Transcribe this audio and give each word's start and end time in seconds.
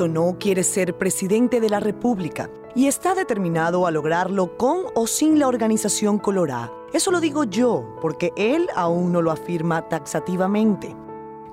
Bisonó 0.00 0.38
quiere 0.40 0.64
ser 0.64 0.96
presidente 0.96 1.60
de 1.60 1.68
la 1.68 1.78
República 1.78 2.48
y 2.74 2.86
está 2.86 3.14
determinado 3.14 3.86
a 3.86 3.90
lograrlo 3.90 4.56
con 4.56 4.84
o 4.94 5.06
sin 5.06 5.38
la 5.38 5.46
organización 5.46 6.18
Colorá. 6.18 6.72
Eso 6.94 7.10
lo 7.10 7.20
digo 7.20 7.44
yo, 7.44 7.98
porque 8.00 8.32
él 8.34 8.70
aún 8.74 9.12
no 9.12 9.20
lo 9.20 9.30
afirma 9.30 9.90
taxativamente. 9.90 10.96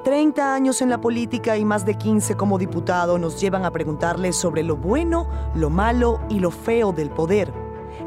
30 0.05 0.54
años 0.54 0.81
en 0.81 0.89
la 0.89 1.02
política 1.02 1.57
y 1.57 1.66
más 1.66 1.86
de 1.86 1.95
15 1.95 2.36
como 2.36 2.57
diputado 2.57 3.18
nos 3.18 3.38
llevan 3.41 3.66
a 3.66 3.71
preguntarle 3.71 4.31
sobre 4.31 4.64
lo 4.64 4.77
bueno, 4.77 5.27
lo 5.53 5.70
malo 5.70 6.22
y 6.30 6.39
lo 6.39 6.50
feo 6.50 6.94
del 6.94 7.09
poder. 7.09 7.52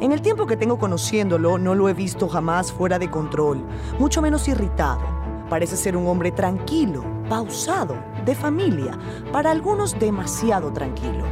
En 0.01 0.11
el 0.11 0.23
tiempo 0.23 0.47
que 0.47 0.57
tengo 0.57 0.79
conociéndolo, 0.79 1.59
no 1.59 1.75
lo 1.75 1.87
he 1.91 1.93
visto 1.93 2.31
jamás 2.31 2.73
fuera 2.73 2.99
de 2.99 3.11
control, 3.11 3.63
mucho 3.99 4.23
menos 4.23 4.49
irritado. 4.49 5.03
Parece 5.51 5.77
ser 5.77 5.99
un 5.99 6.07
hombre 6.07 6.33
tranquilo, 6.33 7.05
pausado, 7.31 7.97
de 8.27 8.35
familia, 8.35 8.99
para 9.33 9.53
algunos 9.53 9.97
demasiado 9.99 10.73
tranquilo. 10.73 11.25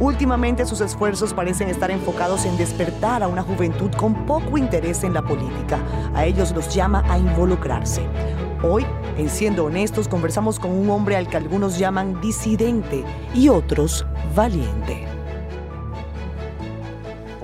Últimamente 0.00 0.64
sus 0.64 0.80
esfuerzos 0.80 1.34
parecen 1.34 1.68
estar 1.68 1.90
enfocados 1.90 2.46
en 2.46 2.56
despertar 2.56 3.22
a 3.22 3.28
una 3.28 3.42
juventud 3.42 3.90
con 3.96 4.26
poco 4.26 4.56
interés 4.56 5.04
en 5.04 5.12
la 5.12 5.20
política. 5.20 5.78
A 6.14 6.24
ellos 6.24 6.52
los 6.52 6.74
llama 6.74 7.04
a 7.06 7.18
involucrarse. 7.18 8.02
Hoy, 8.64 8.86
en 9.18 9.28
Siendo 9.28 9.66
Honestos, 9.66 10.08
conversamos 10.08 10.58
con 10.58 10.70
un 10.70 10.88
hombre 10.88 11.16
al 11.16 11.28
que 11.28 11.36
algunos 11.36 11.78
llaman 11.78 12.18
disidente 12.22 13.04
y 13.34 13.50
otros 13.50 14.06
valiente. 14.34 15.06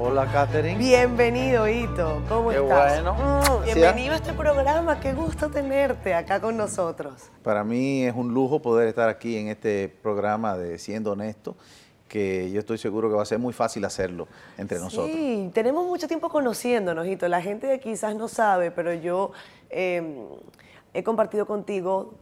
Hola, 0.01 0.31
Katherine. 0.31 0.79
Bienvenido, 0.79 1.67
Hito. 1.67 2.23
¿Cómo 2.29 2.51
Qué 2.51 2.59
estás? 2.59 3.03
bueno. 3.03 3.15
Mm, 3.15 3.65
bienvenido 3.65 4.13
a 4.13 4.17
este 4.19 4.33
programa. 4.33 5.01
Qué 5.01 5.13
gusto 5.13 5.51
tenerte 5.51 6.15
acá 6.15 6.41
con 6.41 6.57
nosotros. 6.57 7.15
Para 7.43 7.65
mí 7.65 8.05
es 8.05 8.15
un 8.15 8.33
lujo 8.33 8.63
poder 8.63 8.87
estar 8.87 9.09
aquí 9.09 9.37
en 9.37 9.49
este 9.49 9.89
programa 9.89 10.57
de 10.57 10.79
Siendo 10.79 11.11
Honesto, 11.11 11.57
que 12.07 12.49
yo 12.53 12.61
estoy 12.61 12.79
seguro 12.79 13.09
que 13.09 13.17
va 13.17 13.23
a 13.23 13.27
ser 13.27 13.41
muy 13.41 13.53
fácil 13.53 13.85
hacerlo 13.85 14.29
entre 14.57 14.79
nosotros. 14.79 15.11
Sí, 15.13 15.51
tenemos 15.53 15.85
mucho 15.85 16.07
tiempo 16.07 16.29
conociéndonos, 16.29 17.05
Hito. 17.05 17.27
La 17.27 17.43
gente 17.43 17.81
quizás 17.81 18.15
no 18.15 18.29
sabe, 18.29 18.71
pero 18.71 18.95
yo 18.95 19.33
eh, 19.69 20.25
he 20.95 21.03
compartido 21.03 21.45
contigo 21.45 22.15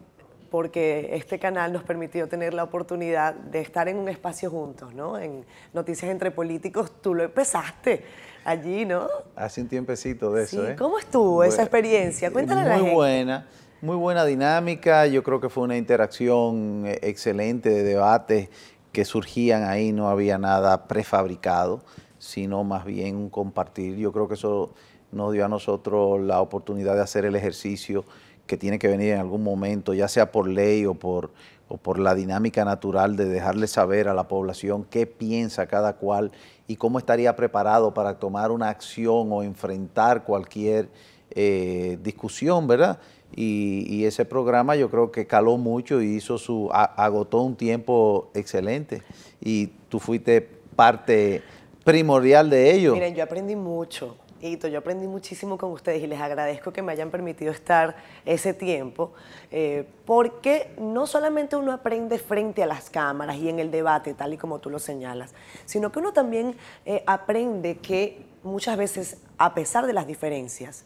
porque 0.56 1.10
este 1.12 1.38
canal 1.38 1.70
nos 1.70 1.82
permitió 1.82 2.30
tener 2.30 2.54
la 2.54 2.64
oportunidad 2.64 3.34
de 3.34 3.60
estar 3.60 3.88
en 3.88 3.98
un 3.98 4.08
espacio 4.08 4.50
juntos, 4.50 4.94
¿no? 4.94 5.18
En 5.18 5.44
Noticias 5.74 6.10
entre 6.10 6.30
Políticos, 6.30 6.92
tú 7.02 7.12
lo 7.14 7.24
empezaste 7.24 8.02
allí, 8.42 8.86
¿no? 8.86 9.06
Hace 9.34 9.60
un 9.60 9.68
tiempecito 9.68 10.32
de 10.32 10.46
Sí, 10.46 10.56
eso, 10.56 10.68
¿eh? 10.70 10.74
¿cómo 10.74 10.98
estuvo 10.98 11.44
esa 11.44 11.56
Bueno, 11.56 11.62
experiencia? 11.64 12.30
Cuéntale 12.30 12.62
a 12.62 12.64
la 12.64 12.78
Muy 12.78 12.90
buena, 12.90 13.46
muy 13.82 13.96
buena 13.96 14.24
dinámica. 14.24 15.06
Yo 15.06 15.22
creo 15.22 15.42
que 15.42 15.50
fue 15.50 15.64
una 15.64 15.76
interacción 15.76 16.84
eh, 16.86 17.00
excelente 17.02 17.68
de 17.68 17.82
debates 17.82 18.48
que 18.92 19.04
surgían 19.04 19.62
ahí. 19.64 19.92
No 19.92 20.08
había 20.08 20.38
nada 20.38 20.88
prefabricado, 20.88 21.82
sino 22.16 22.64
más 22.64 22.86
bien 22.86 23.16
un 23.16 23.28
compartir. 23.28 23.96
Yo 23.98 24.10
creo 24.10 24.26
que 24.26 24.36
eso 24.36 24.72
nos 25.12 25.34
dio 25.34 25.44
a 25.44 25.48
nosotros 25.48 26.18
la 26.22 26.40
oportunidad 26.40 26.94
de 26.94 27.02
hacer 27.02 27.26
el 27.26 27.36
ejercicio 27.36 28.06
que 28.46 28.56
tiene 28.56 28.78
que 28.78 28.88
venir 28.88 29.12
en 29.14 29.20
algún 29.20 29.42
momento, 29.42 29.92
ya 29.94 30.08
sea 30.08 30.30
por 30.32 30.48
ley 30.48 30.86
o 30.86 30.94
por, 30.94 31.30
o 31.68 31.76
por 31.76 31.98
la 31.98 32.14
dinámica 32.14 32.64
natural 32.64 33.16
de 33.16 33.26
dejarle 33.26 33.66
saber 33.66 34.08
a 34.08 34.14
la 34.14 34.28
población 34.28 34.86
qué 34.88 35.06
piensa 35.06 35.66
cada 35.66 35.94
cual 35.96 36.30
y 36.68 36.76
cómo 36.76 36.98
estaría 36.98 37.34
preparado 37.36 37.92
para 37.94 38.18
tomar 38.18 38.50
una 38.50 38.68
acción 38.68 39.28
o 39.32 39.42
enfrentar 39.42 40.24
cualquier 40.24 40.88
eh, 41.30 41.98
discusión, 42.02 42.66
¿verdad? 42.66 42.98
Y, 43.34 43.84
y 43.88 44.04
ese 44.04 44.24
programa 44.24 44.76
yo 44.76 44.88
creo 44.90 45.10
que 45.10 45.26
caló 45.26 45.56
mucho 45.58 46.00
y 46.00 46.14
hizo 46.14 46.38
su, 46.38 46.70
a- 46.72 46.84
agotó 46.84 47.40
un 47.42 47.56
tiempo 47.56 48.30
excelente. 48.34 49.02
Y 49.40 49.66
tú 49.88 49.98
fuiste 49.98 50.40
parte 50.76 51.42
primordial 51.84 52.48
de 52.50 52.72
ello. 52.74 52.92
Miren, 52.94 53.14
yo 53.14 53.24
aprendí 53.24 53.56
mucho. 53.56 54.16
Hito, 54.40 54.68
yo 54.68 54.78
aprendí 54.78 55.06
muchísimo 55.06 55.56
con 55.56 55.72
ustedes 55.72 56.02
y 56.02 56.06
les 56.06 56.20
agradezco 56.20 56.72
que 56.72 56.82
me 56.82 56.92
hayan 56.92 57.10
permitido 57.10 57.50
estar 57.52 57.96
ese 58.24 58.52
tiempo, 58.52 59.12
eh, 59.50 59.86
porque 60.04 60.74
no 60.78 61.06
solamente 61.06 61.56
uno 61.56 61.72
aprende 61.72 62.18
frente 62.18 62.62
a 62.62 62.66
las 62.66 62.90
cámaras 62.90 63.36
y 63.36 63.48
en 63.48 63.58
el 63.58 63.70
debate, 63.70 64.12
tal 64.14 64.34
y 64.34 64.36
como 64.36 64.58
tú 64.58 64.68
lo 64.68 64.78
señalas, 64.78 65.34
sino 65.64 65.90
que 65.90 65.98
uno 66.00 66.12
también 66.12 66.54
eh, 66.84 67.02
aprende 67.06 67.78
que 67.78 68.26
muchas 68.42 68.76
veces, 68.76 69.18
a 69.38 69.54
pesar 69.54 69.86
de 69.86 69.92
las 69.92 70.06
diferencias, 70.06 70.84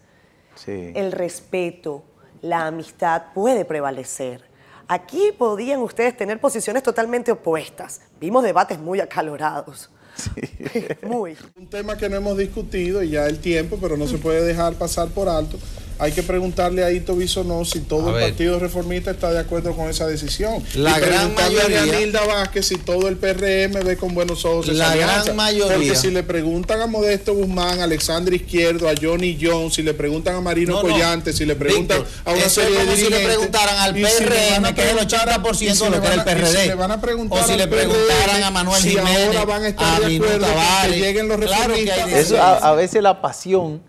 Sí. 0.54 0.92
el 0.94 1.12
respeto, 1.12 2.02
la 2.42 2.66
amistad 2.66 3.26
puede 3.34 3.64
prevalecer. 3.64 4.42
Aquí 4.88 5.32
podían 5.38 5.80
ustedes 5.80 6.16
tener 6.16 6.40
posiciones 6.40 6.82
totalmente 6.82 7.30
opuestas. 7.30 8.02
Vimos 8.18 8.42
debates 8.42 8.78
muy 8.78 9.00
acalorados. 9.00 9.90
muy. 11.02 11.36
Un 11.56 11.68
tema 11.68 11.96
que 11.96 12.08
no 12.08 12.16
hemos 12.16 12.36
discutido 12.36 13.02
y 13.02 13.10
ya 13.10 13.26
el 13.26 13.38
tiempo, 13.38 13.78
pero 13.80 13.96
no 13.96 14.06
se 14.06 14.18
puede 14.18 14.44
dejar 14.44 14.74
pasar 14.74 15.08
por 15.08 15.28
alto. 15.28 15.58
Hay 16.00 16.12
que 16.12 16.22
preguntarle 16.22 16.82
a 16.82 16.90
Ito 16.90 17.14
Bisonó 17.14 17.62
si 17.66 17.80
todo 17.80 18.06
A 18.06 18.08
el 18.08 18.14
ver. 18.14 18.24
Partido 18.30 18.58
Reformista 18.58 19.10
está 19.10 19.30
de 19.32 19.38
acuerdo 19.38 19.76
con 19.76 19.90
esa 19.90 20.06
decisión. 20.06 20.64
La 20.74 20.96
y 20.96 21.00
gran 21.02 21.30
preguntarle 21.34 21.56
mayoría- 21.76 21.82
a 21.96 21.98
Nilda 22.00 22.24
Vázquez 22.26 22.66
si 22.66 22.76
todo 22.76 23.06
el 23.08 23.16
PRM 23.18 23.80
ve 23.84 23.96
con 23.98 24.14
buenos 24.14 24.44
ojos 24.46 24.66
esa 24.68 24.88
La 24.88 24.96
gran 24.96 25.36
mayoría. 25.36 25.74
Porque 25.76 25.94
si 25.96 26.10
le 26.10 26.22
preguntan 26.22 26.80
a 26.80 26.86
Modesto 26.86 27.34
Guzmán, 27.34 27.80
a 27.80 27.84
Alexandre 27.84 28.36
Izquierdo, 28.36 28.88
a 28.88 28.92
Johnny 29.00 29.38
Jones, 29.40 29.74
si 29.74 29.82
le 29.82 29.92
preguntan 29.92 30.36
a 30.36 30.40
Marino 30.40 30.72
No, 30.72 30.82
no. 30.82 30.88
Collante, 30.88 31.34
si 31.34 31.44
le 31.44 31.54
preguntan 31.54 31.98
Víctor, 31.98 32.22
a 32.24 32.32
una 32.34 32.48
serie 32.48 32.70
de 32.78 32.84
como 32.84 32.96
si 32.96 33.08
le 33.10 33.20
preguntaran 33.20 33.78
al 33.78 33.94
si 33.94 34.00
PRM, 34.02 34.50
van 34.62 34.64
a 34.66 34.74
que 34.74 34.80
es 34.82 34.88
el 34.88 34.96
preguntar- 34.96 35.28
80% 35.28 35.60
y 35.74 35.76
si 35.76 35.84
de 35.84 35.90
lo 35.90 36.00
que 36.00 36.06
era 36.06 36.14
el 36.14 36.20
a- 36.20 36.22
y 36.22 36.26
si 36.26 36.34
PRD. 36.34 36.66
le 36.66 36.74
van 36.76 36.90
a 36.92 37.00
preguntar 37.02 37.42
O 37.42 37.46
si 37.46 37.56
le 37.56 37.66
preguntaran 37.68 38.36
PRM 38.36 38.42
a 38.44 38.50
Manuel 38.50 38.82
si 38.82 38.88
Jiménez, 38.90 39.26
ahora 39.26 39.44
van 39.44 39.64
a 39.64 39.68
estar 39.68 40.02
a 40.02 40.08
de 40.08 40.16
acuerdo 40.16 40.46
que 40.90 40.98
lleguen 40.98 41.28
los 41.28 41.36
Claro 41.40 41.74
que 41.74 41.80
hay 41.80 41.86
reformistas. 41.86 42.26
Eso 42.26 42.42
a, 42.42 42.56
a 42.56 42.74
veces 42.74 43.02
la 43.02 43.20
pasión, 43.20 43.82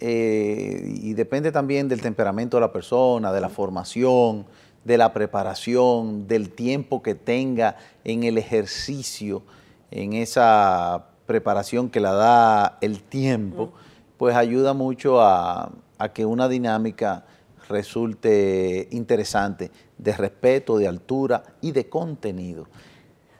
eh, 0.00 0.82
y 1.02 1.14
depende 1.14 1.52
también 1.52 1.88
del 1.88 2.00
temperamento 2.00 2.56
de 2.56 2.60
la 2.62 2.72
persona, 2.72 3.32
de 3.32 3.40
la 3.40 3.48
formación, 3.48 4.46
de 4.84 4.98
la 4.98 5.12
preparación, 5.12 6.26
del 6.26 6.50
tiempo 6.50 7.02
que 7.02 7.14
tenga 7.14 7.76
en 8.04 8.24
el 8.24 8.38
ejercicio, 8.38 9.42
en 9.90 10.12
esa 10.12 11.08
preparación 11.26 11.90
que 11.90 12.00
la 12.00 12.12
da 12.12 12.78
el 12.80 13.02
tiempo, 13.02 13.72
pues 14.16 14.34
ayuda 14.34 14.72
mucho 14.72 15.20
a, 15.20 15.72
a 15.98 16.12
que 16.12 16.24
una 16.24 16.48
dinámica 16.48 17.24
resulte 17.68 18.88
interesante, 18.90 19.70
de 19.98 20.12
respeto, 20.12 20.78
de 20.78 20.88
altura 20.88 21.42
y 21.60 21.72
de 21.72 21.88
contenido. 21.88 22.66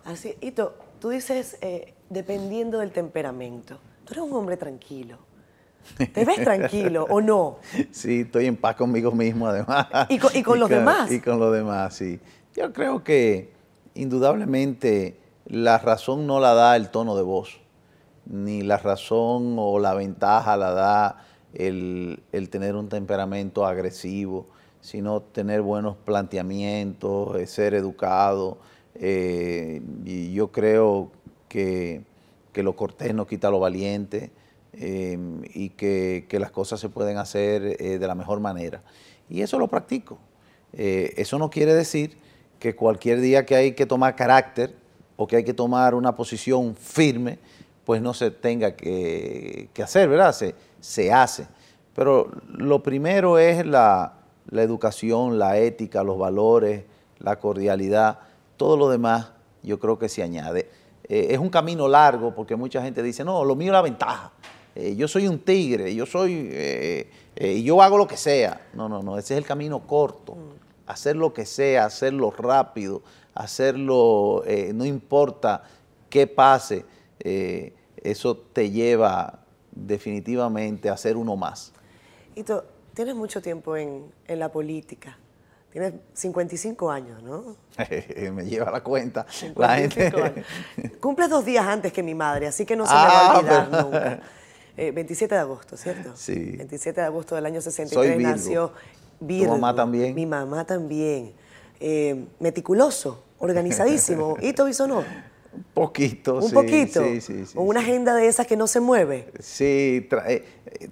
Así, 0.04 0.34
Ito, 0.40 0.74
tú 1.00 1.10
dices, 1.10 1.56
eh, 1.60 1.94
dependiendo 2.10 2.78
del 2.78 2.92
temperamento, 2.92 3.78
tú 4.04 4.14
eres 4.14 4.24
un 4.24 4.32
hombre 4.34 4.56
tranquilo. 4.56 5.18
¿Te 5.96 6.24
ves 6.24 6.42
tranquilo 6.44 7.06
o 7.08 7.20
no? 7.20 7.58
Sí, 7.90 8.20
estoy 8.20 8.46
en 8.46 8.56
paz 8.56 8.76
conmigo 8.76 9.10
mismo 9.12 9.46
además. 9.46 9.86
¿Y 10.08 10.18
con- 10.18 10.30
y 10.34 10.42
con 10.42 10.58
los 10.60 10.68
demás? 10.68 11.10
Y 11.10 11.20
con 11.20 11.38
los 11.38 11.52
demás, 11.52 11.94
sí. 11.94 12.20
Yo 12.54 12.72
creo 12.72 13.02
que 13.04 13.52
indudablemente 13.94 15.18
la 15.46 15.78
razón 15.78 16.26
no 16.26 16.40
la 16.40 16.54
da 16.54 16.76
el 16.76 16.90
tono 16.90 17.16
de 17.16 17.22
voz, 17.22 17.60
ni 18.26 18.62
la 18.62 18.76
razón 18.78 19.56
o 19.58 19.78
la 19.78 19.94
ventaja 19.94 20.56
la 20.56 20.72
da 20.72 21.24
el, 21.54 22.22
el 22.32 22.50
tener 22.50 22.74
un 22.76 22.88
temperamento 22.88 23.64
agresivo, 23.66 24.46
sino 24.80 25.20
tener 25.22 25.62
buenos 25.62 25.96
planteamientos, 26.04 27.36
eh, 27.40 27.46
ser 27.46 27.74
educado. 27.74 28.58
eh, 28.94 29.80
y 30.04 30.32
yo 30.32 30.50
creo 30.52 31.10
que, 31.48 32.02
que 32.52 32.62
lo 32.62 32.74
cortés 32.76 33.14
no 33.14 33.26
quita 33.26 33.50
lo 33.50 33.60
valiente 33.60 34.30
eh, 34.72 35.18
y 35.54 35.70
que, 35.70 36.26
que 36.28 36.38
las 36.38 36.50
cosas 36.50 36.80
se 36.80 36.88
pueden 36.88 37.18
hacer 37.18 37.76
eh, 37.80 37.98
de 37.98 38.06
la 38.06 38.14
mejor 38.14 38.40
manera. 38.40 38.82
Y 39.28 39.42
eso 39.42 39.58
lo 39.58 39.68
practico. 39.68 40.18
Eh, 40.72 41.14
eso 41.16 41.38
no 41.38 41.50
quiere 41.50 41.74
decir 41.74 42.16
que 42.58 42.74
cualquier 42.74 43.20
día 43.20 43.46
que 43.46 43.56
hay 43.56 43.72
que 43.72 43.86
tomar 43.86 44.16
carácter 44.16 44.74
o 45.16 45.26
que 45.26 45.36
hay 45.36 45.44
que 45.44 45.54
tomar 45.54 45.94
una 45.94 46.14
posición 46.14 46.74
firme, 46.76 47.38
pues 47.84 48.02
no 48.02 48.14
se 48.14 48.30
tenga 48.30 48.76
que, 48.76 49.70
que 49.72 49.82
hacer, 49.82 50.08
¿verdad? 50.08 50.32
Se, 50.32 50.54
se 50.80 51.12
hace. 51.12 51.46
Pero 51.94 52.30
lo 52.48 52.82
primero 52.82 53.38
es 53.38 53.66
la, 53.66 54.14
la 54.50 54.62
educación, 54.62 55.38
la 55.38 55.58
ética, 55.58 56.02
los 56.02 56.18
valores, 56.18 56.84
la 57.18 57.38
cordialidad, 57.38 58.18
todo 58.56 58.76
lo 58.76 58.88
demás 58.88 59.32
yo 59.62 59.78
creo 59.78 59.98
que 59.98 60.08
se 60.08 60.22
añade. 60.22 60.70
Eh, 61.08 61.28
es 61.30 61.38
un 61.38 61.48
camino 61.48 61.88
largo 61.88 62.34
porque 62.34 62.56
mucha 62.56 62.82
gente 62.82 63.02
dice, 63.02 63.24
no, 63.24 63.44
lo 63.44 63.56
mío 63.56 63.68
es 63.68 63.72
la 63.72 63.82
ventaja. 63.82 64.32
Eh, 64.80 64.94
yo 64.94 65.08
soy 65.08 65.26
un 65.26 65.40
tigre, 65.40 65.92
yo 65.92 66.06
soy, 66.06 66.50
eh, 66.52 67.10
eh, 67.34 67.52
y 67.54 67.64
yo 67.64 67.82
hago 67.82 67.98
lo 67.98 68.06
que 68.06 68.16
sea. 68.16 68.68
No, 68.74 68.88
no, 68.88 69.02
no, 69.02 69.18
ese 69.18 69.34
es 69.34 69.38
el 69.38 69.44
camino 69.44 69.80
corto. 69.84 70.36
Hacer 70.86 71.16
lo 71.16 71.32
que 71.34 71.44
sea, 71.44 71.84
hacerlo 71.86 72.30
rápido, 72.30 73.02
hacerlo, 73.34 74.44
no 74.72 74.84
importa 74.86 75.64
qué 76.08 76.26
pase, 76.28 76.84
eso 77.96 78.36
te 78.36 78.70
lleva 78.70 79.40
definitivamente 79.72 80.88
a 80.88 80.96
ser 80.96 81.16
uno 81.16 81.36
más. 81.36 81.72
Ito, 82.36 82.64
tienes 82.94 83.14
mucho 83.16 83.42
tiempo 83.42 83.76
en, 83.76 84.04
en 84.28 84.38
la 84.38 84.50
política. 84.50 85.18
Tienes 85.72 85.92
55 86.14 86.90
años, 86.90 87.22
¿no? 87.22 87.56
me 88.32 88.44
lleva 88.46 88.70
la 88.70 88.80
cuenta. 88.82 89.26
55 89.28 89.60
La 89.60 89.76
gente... 89.76 90.06
años. 90.06 90.46
Cumples 91.00 91.28
dos 91.28 91.44
días 91.44 91.66
antes 91.66 91.92
que 91.92 92.02
mi 92.02 92.14
madre, 92.14 92.46
así 92.46 92.64
que 92.64 92.76
no 92.76 92.86
se 92.86 92.92
Ah, 92.94 93.04
me 93.04 93.12
va 93.12 93.20
a 93.20 93.38
olvidar 93.38 93.68
pero- 93.70 93.82
nunca. 93.82 94.20
Eh, 94.78 94.92
27 94.92 95.34
de 95.34 95.40
agosto, 95.40 95.76
¿cierto? 95.76 96.12
Sí. 96.14 96.54
27 96.56 97.00
de 97.00 97.06
agosto 97.06 97.34
del 97.34 97.44
año 97.46 97.60
63 97.60 98.14
Soy 98.14 98.22
nació 98.22 98.72
Virgo. 99.18 99.54
mamá 99.54 99.74
también? 99.74 100.14
Mi 100.14 100.24
mamá 100.24 100.64
también. 100.64 101.32
Eh, 101.80 102.24
meticuloso, 102.38 103.24
organizadísimo. 103.38 104.36
¿Hito 104.42 104.64
Bisonó? 104.64 104.98
Un 105.52 105.64
poquito, 105.74 106.36
Un 106.36 106.42
sí, 106.48 106.54
poquito. 106.54 107.02
Sí, 107.02 107.20
sí, 107.20 107.46
sí. 107.46 107.52
Una 107.58 107.80
agenda 107.80 108.14
de 108.14 108.28
esas 108.28 108.46
que 108.46 108.56
no 108.56 108.66
se 108.68 108.78
mueve. 108.80 109.32
Sí, 109.40 110.06
tra- 110.08 110.24
eh, 110.28 110.44
eh, 110.66 110.90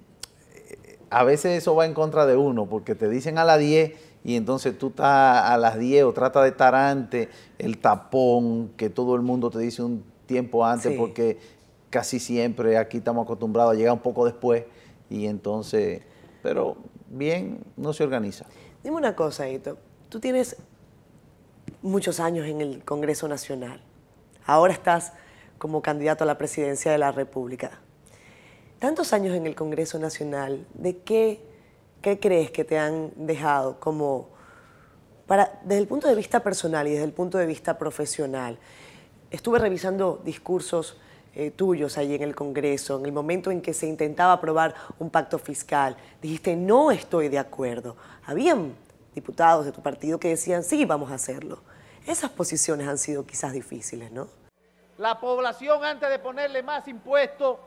a 1.09 1.23
veces 1.23 1.57
eso 1.59 1.73
va 1.75 1.85
en 1.85 1.93
contra 1.93 2.25
de 2.25 2.35
uno, 2.35 2.65
porque 2.67 2.93
te 2.93 3.07
dicen 3.07 3.37
a 3.37 3.45
las 3.45 3.59
10 3.59 3.93
y 4.25 4.35
entonces 4.35 4.77
tú 4.77 4.87
estás 4.87 5.45
a 5.49 5.57
las 5.57 5.79
10 5.79 6.03
o 6.03 6.11
trata 6.11 6.43
de 6.43 6.49
estar 6.49 6.75
antes, 6.75 7.29
el 7.57 7.77
tapón, 7.77 8.71
que 8.75 8.89
todo 8.89 9.15
el 9.15 9.21
mundo 9.21 9.49
te 9.49 9.59
dice 9.59 9.81
un 9.83 10.03
tiempo 10.25 10.65
antes, 10.65 10.91
porque 10.97 11.37
casi 11.89 12.19
siempre 12.19 12.77
aquí 12.77 12.97
estamos 12.97 13.23
acostumbrados 13.23 13.73
a 13.73 13.75
llegar 13.75 13.93
un 13.93 13.99
poco 13.99 14.25
después 14.25 14.65
y 15.09 15.25
entonces, 15.25 16.01
pero 16.43 16.77
bien, 17.07 17.59
no 17.75 17.93
se 17.93 18.03
organiza. 18.03 18.45
Dime 18.83 18.97
una 18.97 19.15
cosa, 19.15 19.49
Hito. 19.49 19.77
Tú 20.09 20.19
tienes 20.19 20.57
muchos 21.81 22.19
años 22.19 22.45
en 22.47 22.61
el 22.61 22.83
Congreso 22.83 23.27
Nacional. 23.27 23.81
Ahora 24.45 24.73
estás 24.73 25.13
como 25.57 25.81
candidato 25.81 26.23
a 26.23 26.27
la 26.27 26.37
presidencia 26.37 26.91
de 26.91 26.97
la 26.97 27.11
República. 27.11 27.79
Tantos 28.79 29.11
años 29.13 29.35
en 29.35 29.47
el 29.47 29.55
Congreso 29.55 29.97
Nacional, 29.97 30.65
¿de 30.73 30.99
qué, 30.99 31.41
qué 32.01 32.19
crees 32.19 32.51
que 32.51 32.63
te 32.63 32.77
han 32.77 33.11
dejado 33.15 33.79
como, 33.79 34.29
para, 35.25 35.59
desde 35.63 35.81
el 35.81 35.87
punto 35.87 36.07
de 36.07 36.15
vista 36.15 36.43
personal 36.43 36.87
y 36.87 36.91
desde 36.91 37.05
el 37.05 37.13
punto 37.13 37.37
de 37.37 37.47
vista 37.47 37.77
profesional? 37.77 38.59
Estuve 39.31 39.59
revisando 39.59 40.21
discursos 40.23 40.97
eh, 41.39 41.51
tuyos 41.51 41.99
ahí 41.99 42.15
en 42.15 42.23
el 42.23 42.35
Congreso, 42.35 42.97
en 42.97 43.05
el 43.05 43.11
momento 43.11 43.51
en 43.51 43.61
que 43.61 43.71
se 43.71 43.85
intentaba 43.85 44.33
aprobar 44.33 44.73
un 44.97 45.11
pacto 45.11 45.37
fiscal. 45.37 45.95
Dijiste, 46.19 46.55
no 46.55 46.89
estoy 46.89 47.29
de 47.29 47.37
acuerdo. 47.37 47.95
Habían 48.25 48.75
diputados 49.13 49.63
de 49.63 49.71
tu 49.71 49.83
partido 49.83 50.19
que 50.19 50.29
decían, 50.29 50.63
sí, 50.63 50.83
vamos 50.83 51.11
a 51.11 51.13
hacerlo. 51.13 51.59
Esas 52.07 52.31
posiciones 52.31 52.87
han 52.87 52.97
sido 52.97 53.23
quizás 53.27 53.53
difíciles, 53.53 54.11
¿no? 54.11 54.27
La 54.97 55.19
población 55.19 55.85
antes 55.85 56.09
de 56.09 56.17
ponerle 56.17 56.63
más 56.63 56.87
impuestos 56.87 57.57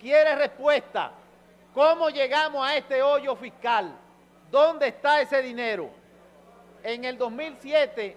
quiere 0.00 0.34
respuesta. 0.34 1.12
¿Cómo 1.72 2.08
llegamos 2.08 2.66
a 2.66 2.76
este 2.76 3.00
hoyo 3.00 3.36
fiscal? 3.36 3.96
¿Dónde 4.50 4.88
está 4.88 5.20
ese 5.20 5.40
dinero? 5.40 5.88
En 6.82 7.04
el 7.04 7.16
2007, 7.16 8.16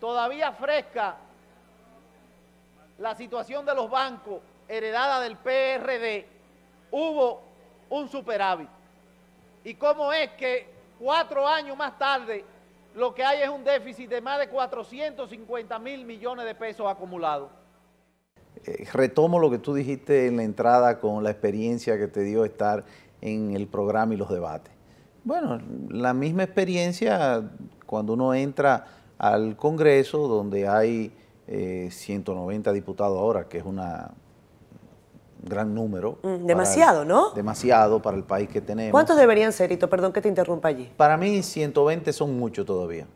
todavía 0.00 0.50
fresca 0.50 1.18
la 2.98 3.14
situación 3.14 3.64
de 3.64 3.74
los 3.74 3.90
bancos 3.90 4.40
heredada 4.68 5.20
del 5.20 5.36
PRD, 5.36 6.26
hubo 6.90 7.40
un 7.88 8.08
superávit. 8.08 8.68
¿Y 9.64 9.74
cómo 9.74 10.12
es 10.12 10.30
que 10.32 10.66
cuatro 10.98 11.46
años 11.46 11.76
más 11.76 11.98
tarde 11.98 12.44
lo 12.94 13.14
que 13.14 13.24
hay 13.24 13.42
es 13.42 13.48
un 13.48 13.64
déficit 13.64 14.08
de 14.08 14.20
más 14.20 14.38
de 14.38 14.48
450 14.48 15.78
mil 15.78 16.04
millones 16.04 16.44
de 16.44 16.54
pesos 16.54 16.86
acumulados? 16.86 17.50
Eh, 18.64 18.86
retomo 18.92 19.38
lo 19.38 19.50
que 19.50 19.58
tú 19.58 19.74
dijiste 19.74 20.26
en 20.26 20.36
la 20.36 20.42
entrada 20.42 20.98
con 20.98 21.22
la 21.22 21.30
experiencia 21.30 21.96
que 21.98 22.08
te 22.08 22.22
dio 22.22 22.44
estar 22.44 22.84
en 23.20 23.54
el 23.54 23.66
programa 23.66 24.14
y 24.14 24.16
los 24.16 24.28
debates. 24.28 24.72
Bueno, 25.24 25.60
la 25.90 26.14
misma 26.14 26.44
experiencia 26.44 27.42
cuando 27.86 28.14
uno 28.14 28.34
entra 28.34 28.86
al 29.18 29.56
Congreso, 29.56 30.28
donde 30.28 30.66
hay 30.66 31.12
eh, 31.48 31.88
190 31.90 32.72
diputados 32.72 33.18
ahora, 33.18 33.48
que 33.48 33.58
es 33.58 33.64
una 33.64 34.10
un 35.42 35.48
gran 35.48 35.74
número. 35.74 36.18
el- 36.24 36.46
demasiado, 36.46 37.04
¿no? 37.04 37.30
Demasiado 37.30 38.02
para 38.02 38.16
el 38.16 38.24
país 38.24 38.48
que 38.48 38.60
tenemos. 38.60 38.90
¿Cuántos 38.92 39.16
deberían 39.16 39.52
ser, 39.52 39.70
Hito? 39.72 39.88
Perdón 39.88 40.12
que 40.12 40.20
te 40.20 40.28
interrumpa 40.28 40.68
allí. 40.68 40.90
Para 40.96 41.16
mí 41.16 41.42
120 41.42 42.12
son 42.12 42.36
muchos 42.38 42.66
todavía. 42.66 43.06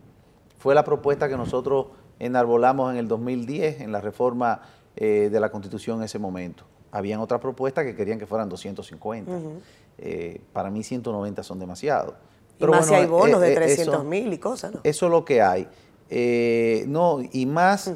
Fue 0.59 0.75
la 0.75 0.85
propuesta 0.85 1.29
que 1.29 1.37
nosotros 1.37 1.87
enarbolamos 2.21 2.93
en 2.93 2.99
el 2.99 3.09
2010 3.09 3.81
en 3.81 3.91
la 3.93 4.01
reforma 4.01 4.63
eh, 4.95 5.29
de 5.33 5.41
la 5.41 5.51
Constitución 5.51 5.99
en 5.99 6.05
ese 6.05 6.19
momento. 6.21 6.65
Habían 6.93 7.19
otras 7.21 7.41
propuestas 7.41 7.85
que 7.85 7.97
querían 7.97 8.19
que 8.19 8.27
fueran 8.27 8.49
250. 8.49 9.33
Eh, 9.99 10.41
para 10.53 10.71
mí 10.71 10.83
190 10.85 11.43
son 11.43 11.59
demasiados. 11.59 12.15
Y 12.59 12.67
más 12.67 12.87
si 12.87 12.95
hay 12.95 13.07
bonos 13.07 13.43
eh, 13.43 13.47
de 13.47 13.53
eh, 13.53 13.57
300 13.57 13.95
eso- 13.97 14.05
mil 14.05 14.33
y 14.33 14.39
cosas, 14.39 14.73
¿no? 14.75 14.81
Eso 14.85 15.07
es 15.07 15.11
lo 15.13 15.25
que 15.25 15.43
hay. 15.43 15.67
No, 16.87 17.19
y 17.33 17.47
más 17.47 17.89
Mm. 17.89 17.95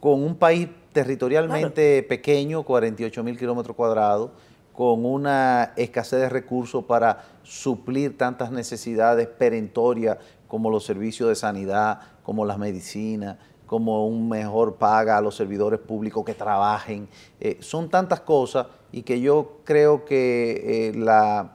Con 0.00 0.22
un 0.22 0.34
país 0.36 0.68
territorialmente 0.92 2.02
pequeño, 2.02 2.62
48 2.64 3.22
mil 3.22 3.38
kilómetros 3.38 3.76
cuadrados, 3.76 4.30
con 4.72 5.04
una 5.04 5.72
escasez 5.76 6.20
de 6.20 6.28
recursos 6.28 6.84
para 6.84 7.22
suplir 7.42 8.16
tantas 8.16 8.50
necesidades 8.50 9.26
perentorias 9.28 10.16
como 10.48 10.70
los 10.70 10.84
servicios 10.84 11.28
de 11.28 11.34
sanidad, 11.34 12.00
como 12.22 12.44
las 12.46 12.58
medicinas, 12.58 13.36
como 13.66 14.06
un 14.06 14.28
mejor 14.28 14.76
paga 14.76 15.18
a 15.18 15.20
los 15.20 15.36
servidores 15.36 15.78
públicos 15.80 16.24
que 16.24 16.34
trabajen. 16.34 17.08
Eh, 17.40 17.58
son 17.60 17.88
tantas 17.90 18.20
cosas 18.20 18.66
y 18.90 19.02
que 19.02 19.20
yo 19.20 19.58
creo 19.64 20.04
que 20.04 20.88
eh, 20.88 20.92
la, 20.96 21.52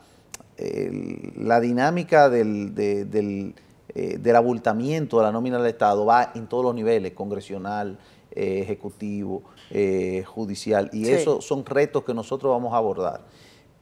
la 1.38 1.60
dinámica 1.60 2.30
del, 2.30 2.74
de- 2.76 3.06
del, 3.06 3.54
eh, 3.90 4.18
del 4.18 4.36
abultamiento 4.36 5.18
de 5.18 5.24
la 5.24 5.32
nómina 5.32 5.58
del 5.58 5.68
Estado 5.68 6.06
va 6.06 6.32
en 6.36 6.48
todos 6.48 6.64
los 6.64 6.76
niveles, 6.76 7.14
congresional, 7.14 7.98
eh, 8.36 8.60
ejecutivo, 8.62 9.44
eh, 9.72 10.24
judicial, 10.26 10.90
y 10.94 11.06
Sí. 11.06 11.12
esos 11.14 11.46
son 11.46 11.66
retos 11.66 12.04
que 12.04 12.14
nosotros 12.14 12.52
vamos 12.52 12.74
a 12.74 12.78
abordar. 12.78 13.22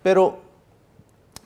Pero 0.03 0.38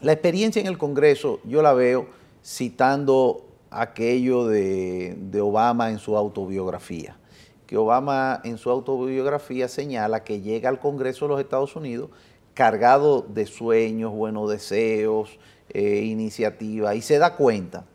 la 0.01 0.11
experiencia 0.11 0.59
en 0.59 0.67
el 0.67 0.77
Congreso 0.77 1.39
yo 1.43 1.61
la 1.61 1.73
veo 1.73 2.07
citando 2.43 3.45
aquello 3.69 4.45
de, 4.45 5.15
de 5.19 5.41
Obama 5.41 5.89
en 5.89 5.99
su 5.99 6.15
autobiografía, 6.17 7.17
que 7.65 7.77
Obama 7.77 8.41
en 8.43 8.57
su 8.57 8.69
autobiografía 8.69 9.67
señala 9.67 10.23
que 10.23 10.41
llega 10.41 10.69
al 10.69 10.79
Congreso 10.79 11.25
de 11.25 11.29
los 11.29 11.39
Estados 11.41 11.75
Unidos 11.75 12.09
cargado 12.53 13.21
de 13.21 13.45
sueños, 13.45 14.13
buenos 14.13 14.49
deseos, 14.49 15.37
eh, 15.69 16.01
iniciativas, 16.05 16.95
y 16.95 17.01
se 17.01 17.19
da 17.19 17.35
cuenta 17.35 17.85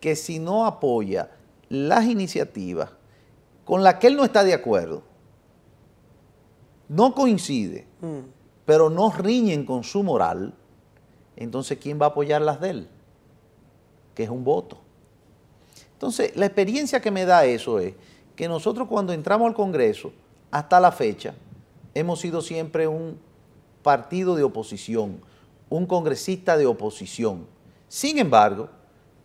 que 0.00 0.16
si 0.16 0.38
no 0.38 0.66
apoya 0.66 1.30
las 1.68 2.04
iniciativas 2.06 2.90
con 3.64 3.82
las 3.82 3.94
que 3.94 4.08
él 4.08 4.16
no 4.16 4.24
está 4.24 4.44
de 4.44 4.54
acuerdo, 4.54 5.02
no 6.88 7.14
coincide, 7.14 7.86
pero 8.64 8.90
no 8.90 9.10
riñen 9.10 9.64
con 9.64 9.84
su 9.84 10.02
moral, 10.02 10.54
entonces 11.36 11.78
¿quién 11.78 12.00
va 12.00 12.06
a 12.06 12.08
apoyar 12.10 12.42
las 12.42 12.60
de 12.60 12.70
él? 12.70 12.88
Que 14.14 14.24
es 14.24 14.30
un 14.30 14.44
voto. 14.44 14.78
Entonces, 15.92 16.36
la 16.36 16.46
experiencia 16.46 17.00
que 17.00 17.10
me 17.10 17.24
da 17.24 17.44
eso 17.46 17.78
es 17.78 17.94
que 18.36 18.48
nosotros 18.48 18.88
cuando 18.88 19.12
entramos 19.12 19.48
al 19.48 19.54
Congreso, 19.54 20.12
hasta 20.50 20.78
la 20.78 20.92
fecha, 20.92 21.34
hemos 21.94 22.20
sido 22.20 22.42
siempre 22.42 22.86
un 22.86 23.18
partido 23.82 24.34
de 24.36 24.42
oposición, 24.42 25.20
un 25.68 25.86
congresista 25.86 26.56
de 26.56 26.66
oposición. 26.66 27.46
Sin 27.88 28.18
embargo, 28.18 28.68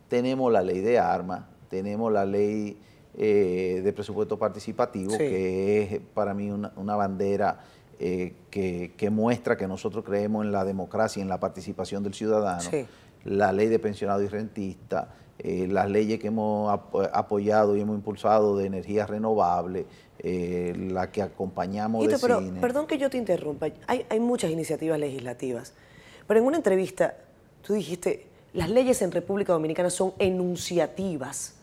tenemos 0.08 0.52
la 0.52 0.62
ley 0.62 0.80
de 0.80 0.98
armas, 0.98 1.42
tenemos 1.68 2.12
la 2.12 2.24
ley 2.24 2.78
eh, 3.16 3.80
de 3.82 3.92
presupuesto 3.92 4.38
participativo, 4.38 5.10
Sí. 5.12 5.18
que 5.18 5.82
es 5.82 6.00
para 6.14 6.32
mí 6.34 6.50
una, 6.50 6.72
una 6.76 6.96
bandera 6.96 7.60
eh, 7.98 8.34
que, 8.50 8.92
que 8.96 9.10
muestra 9.10 9.56
que 9.56 9.66
nosotros 9.68 10.04
creemos 10.04 10.44
en 10.44 10.52
la 10.52 10.64
democracia 10.64 11.20
y 11.20 11.22
en 11.22 11.28
la 11.28 11.38
participación 11.40 12.02
del 12.02 12.14
ciudadano 12.14 12.60
Sí. 12.62 12.86
la 13.24 13.52
ley 13.52 13.68
de 13.68 13.78
pensionado 13.78 14.22
y 14.22 14.28
rentista, 14.28 15.12
eh, 15.38 15.66
las 15.68 15.90
leyes 15.90 16.18
que 16.18 16.28
hemos 16.28 16.70
ap- 16.72 16.94
apoyado 17.12 17.76
y 17.76 17.80
hemos 17.80 17.96
impulsado 17.96 18.56
de 18.56 18.66
energías 18.66 19.08
renovables, 19.10 19.84
eh, 20.18 20.74
la 20.90 21.10
que 21.10 21.20
acompañamos 21.22 22.04
Hito, 22.04 22.14
de 22.16 22.18
pero 22.20 22.40
cine. 22.40 22.60
perdón 22.60 22.86
que 22.86 22.96
yo 22.98 23.10
te 23.10 23.16
interrumpa. 23.18 23.66
Hay, 23.86 24.06
hay 24.08 24.20
muchas 24.20 24.50
iniciativas 24.50 24.98
legislativas. 24.98 25.74
Pero 26.26 26.40
en 26.40 26.46
una 26.46 26.56
entrevista 26.58 27.16
tú 27.62 27.72
dijiste, 27.74 28.26
las 28.52 28.70
leyes 28.70 29.02
en 29.02 29.12
República 29.12 29.52
Dominicana 29.52 29.90
son 29.90 30.12
enunciativas 30.18 31.54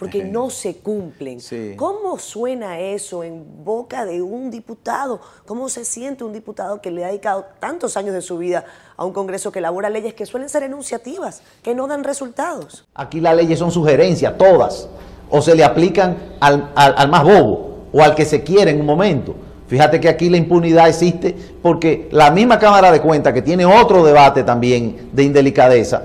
porque 0.00 0.24
no 0.24 0.50
se 0.50 0.76
cumplen. 0.78 1.40
Sí. 1.40 1.74
¿Cómo 1.76 2.18
suena 2.18 2.80
eso 2.80 3.22
en 3.22 3.64
boca 3.64 4.04
de 4.04 4.20
un 4.22 4.50
diputado? 4.50 5.20
¿Cómo 5.46 5.68
se 5.68 5.84
siente 5.84 6.24
un 6.24 6.32
diputado 6.32 6.80
que 6.80 6.90
le 6.90 7.04
ha 7.04 7.08
dedicado 7.08 7.44
tantos 7.60 7.96
años 7.96 8.14
de 8.14 8.22
su 8.22 8.38
vida 8.38 8.64
a 8.96 9.04
un 9.04 9.12
Congreso 9.12 9.52
que 9.52 9.60
elabora 9.60 9.88
leyes 9.90 10.14
que 10.14 10.26
suelen 10.26 10.48
ser 10.48 10.62
enunciativas, 10.64 11.42
que 11.62 11.74
no 11.74 11.86
dan 11.86 12.02
resultados? 12.02 12.86
Aquí 12.94 13.20
las 13.20 13.36
leyes 13.36 13.58
son 13.58 13.70
sugerencias, 13.70 14.36
todas, 14.36 14.88
o 15.30 15.40
se 15.40 15.54
le 15.54 15.62
aplican 15.62 16.16
al, 16.40 16.72
al- 16.74 16.94
al 16.96 17.08
más 17.08 17.22
bobo 17.22 17.78
o 17.92 18.02
al 18.02 18.14
que 18.14 18.24
se 18.24 18.42
quiere 18.42 18.70
en 18.72 18.80
un 18.80 18.86
momento. 18.86 19.34
Fíjate 19.68 20.00
que 20.00 20.08
aquí 20.08 20.28
la 20.28 20.36
impunidad 20.36 20.88
existe 20.88 21.32
porque 21.62 22.08
la 22.10 22.32
misma 22.32 22.58
Cámara 22.58 22.90
de 22.90 23.00
Cuentas, 23.00 23.32
que 23.32 23.40
tiene 23.42 23.64
otro 23.64 24.04
debate 24.04 24.42
también 24.42 25.10
de 25.12 25.22
indelicadeza, 25.22 26.02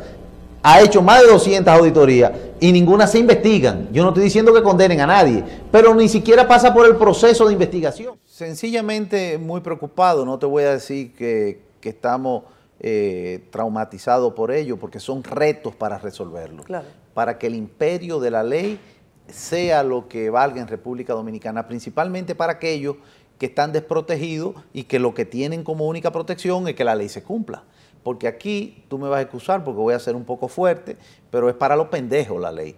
ha 0.61 0.81
hecho 0.81 1.01
más 1.01 1.21
de 1.21 1.27
200 1.27 1.73
auditorías 1.73 2.31
y 2.59 2.71
ninguna 2.71 3.07
se 3.07 3.19
investigan. 3.19 3.89
Yo 3.91 4.03
no 4.03 4.09
estoy 4.09 4.23
diciendo 4.23 4.53
que 4.53 4.63
condenen 4.63 5.01
a 5.01 5.07
nadie, 5.07 5.43
pero 5.71 5.93
ni 5.93 6.07
siquiera 6.07 6.47
pasa 6.47 6.73
por 6.73 6.85
el 6.85 6.95
proceso 6.95 7.47
de 7.47 7.53
investigación. 7.53 8.17
Sencillamente 8.25 9.37
muy 9.37 9.61
preocupado, 9.61 10.25
no 10.25 10.39
te 10.39 10.45
voy 10.45 10.63
a 10.63 10.71
decir 10.71 11.13
que, 11.13 11.61
que 11.81 11.89
estamos 11.89 12.43
eh, 12.79 13.43
traumatizados 13.51 14.33
por 14.33 14.51
ello, 14.51 14.77
porque 14.77 14.99
son 14.99 15.23
retos 15.23 15.75
para 15.75 15.97
resolverlo. 15.97 16.63
Claro. 16.63 16.87
Para 17.13 17.37
que 17.37 17.47
el 17.47 17.55
imperio 17.55 18.19
de 18.19 18.31
la 18.31 18.43
ley 18.43 18.79
sea 19.27 19.83
lo 19.83 20.07
que 20.07 20.29
valga 20.29 20.61
en 20.61 20.67
República 20.67 21.13
Dominicana, 21.13 21.67
principalmente 21.67 22.35
para 22.35 22.53
aquellos 22.53 22.97
que 23.39 23.47
están 23.47 23.71
desprotegidos 23.71 24.55
y 24.73 24.83
que 24.83 24.99
lo 24.99 25.13
que 25.13 25.25
tienen 25.25 25.63
como 25.63 25.87
única 25.87 26.11
protección 26.11 26.67
es 26.67 26.75
que 26.75 26.83
la 26.85 26.95
ley 26.95 27.09
se 27.09 27.23
cumpla 27.23 27.63
porque 28.05 28.27
aquí 28.27 28.85
tú 28.87 28.99
me 28.99 29.09
vas 29.09 29.17
a 29.17 29.21
excusar 29.23 29.63
porque 29.63 29.79
voy 29.79 29.95
a 29.95 29.99
ser 29.99 30.15
un 30.15 30.25
poco 30.25 30.47
fuerte, 30.47 30.95
pero 31.31 31.49
es 31.49 31.55
para 31.55 31.75
los 31.75 31.87
pendejos 31.87 32.39
la 32.39 32.51
ley. 32.51 32.75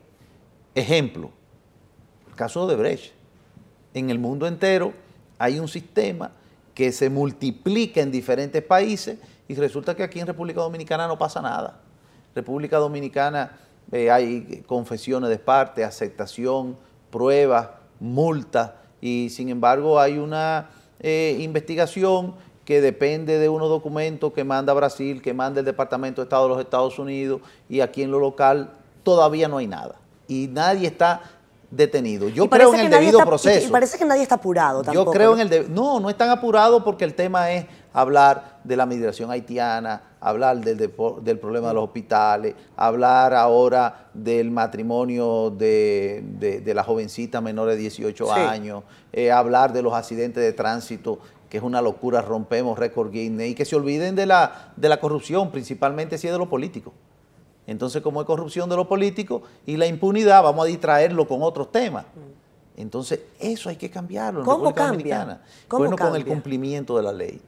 Ejemplo, 0.74 1.32
el 2.30 2.34
caso 2.34 2.66
de 2.66 2.78
Brecht. 2.78 3.12
En 3.94 4.10
el 4.10 4.20
mundo 4.20 4.48
entero 4.48 4.94
hay 5.38 5.60
un 5.60 5.68
sistema 5.68 6.32
que 6.74 6.94
se 6.94 7.10
multiplica 7.10 8.00
en 8.00 8.10
diferentes 8.10 8.64
países 8.64 9.20
y 9.50 9.56
resulta 9.56 9.98
que 9.98 10.04
aquí 10.04 10.22
en 10.22 10.28
República 10.28 10.62
Dominicana 10.62 11.10
no 11.10 11.18
pasa 11.18 11.42
nada. 11.42 11.82
República 12.34 12.78
Dominicana 12.78 13.52
eh, 13.92 14.10
hay 14.10 14.64
confesiones 14.66 15.30
de 15.30 15.40
parte, 15.40 15.84
aceptación, 15.84 16.78
pruebas, 17.12 17.68
multas 18.00 18.72
y 19.02 19.28
sin 19.30 19.50
embargo 19.50 20.00
hay 20.00 20.20
una 20.20 20.70
eh, 21.02 21.36
investigación 21.42 22.36
que 22.68 22.82
depende 22.82 23.40
de 23.40 23.48
unos 23.48 23.70
documentos 23.70 24.34
que 24.34 24.44
manda 24.44 24.74
Brasil, 24.74 25.22
que 25.22 25.34
manda 25.34 25.62
el 25.62 25.66
Departamento 25.66 26.20
de 26.20 26.26
Estado 26.26 26.44
de 26.44 26.50
los 26.50 26.60
Estados 26.60 27.00
Unidos 27.00 27.40
y 27.70 27.80
aquí 27.80 28.04
en 28.04 28.12
lo 28.12 28.20
local 28.20 28.74
todavía 29.04 29.48
no 29.48 29.60
hay 29.60 29.68
nada. 29.68 29.96
Y 30.28 30.50
nadie 30.52 30.88
está 30.88 31.22
detenido. 31.72 32.28
Yo 32.28 32.50
creo 32.50 32.74
en 32.74 32.82
el 32.82 32.90
debido 32.90 33.20
proceso. 33.20 33.70
Y 33.70 33.72
parece 33.72 33.98
que 33.98 34.04
nadie 34.04 34.24
está 34.24 34.36
apurado 34.36 34.84
tampoco. 34.84 35.06
Yo 35.06 35.12
creo 35.14 35.34
en 35.36 35.40
el 35.40 35.50
debido... 35.50 35.70
No, 35.70 36.02
no 36.02 36.10
están 36.10 36.30
apurados 36.30 36.84
porque 36.84 37.06
el 37.06 37.14
tema 37.14 37.52
es 37.52 37.68
hablar 37.94 38.60
de 38.66 38.76
la 38.76 38.86
migración 38.86 39.32
haitiana, 39.32 40.02
hablar 40.20 40.60
del, 40.60 40.78
del 40.78 41.40
problema 41.40 41.70
de 41.70 41.74
los 41.74 41.86
hospitales, 41.86 42.54
hablar 42.76 43.34
ahora 43.34 44.10
del 44.14 44.52
matrimonio 44.52 45.52
de, 45.52 46.64
la 46.76 46.84
jovencita 46.84 47.40
menor 47.40 47.70
de 47.70 47.78
18 47.78 48.34
años, 48.34 48.84
eh, 49.14 49.32
hablar 49.32 49.72
de 49.72 49.82
los 49.82 49.94
accidentes 49.94 50.44
de 50.44 50.54
tránsito 50.54 51.20
que 51.50 51.58
es 51.58 51.64
una 51.64 51.82
locura, 51.82 52.22
rompemos 52.22 52.78
récord 52.78 53.12
Guinness, 53.12 53.50
y 53.50 53.56
que 53.56 53.66
se 53.66 53.76
olviden 53.76 54.16
de 54.16 54.26
la, 54.26 54.74
de 54.76 54.90
la 54.90 55.00
corrupción, 55.00 55.52
principalmente 55.52 56.18
si 56.18 56.28
es 56.28 56.34
de 56.34 56.40
los 56.40 56.48
políticos. 56.48 56.94
Entonces, 57.68 58.02
como 58.02 58.22
es 58.22 58.28
corrupción 58.28 58.70
de 58.70 58.78
los 58.78 58.88
políticos 58.88 59.42
y 59.66 59.76
la 59.76 59.88
impunidad, 59.88 60.42
vamos 60.42 60.64
a 60.66 60.68
distraerlo 60.68 61.28
con 61.28 61.44
otros 61.44 61.72
temas. 61.72 62.06
Entonces, 62.78 63.22
eso 63.40 63.70
hay 63.70 63.76
que 63.76 63.90
cambiarlo 63.90 64.40
en 64.40 64.46
¿Cómo 64.46 64.66
República 64.66 64.88
Dominicana. 64.88 65.42
bueno, 65.70 65.98
con 65.98 66.16
el 66.16 66.26
cumplimiento 66.26 66.96
de 66.96 67.04
la 67.04 67.12
ley. 67.12 67.42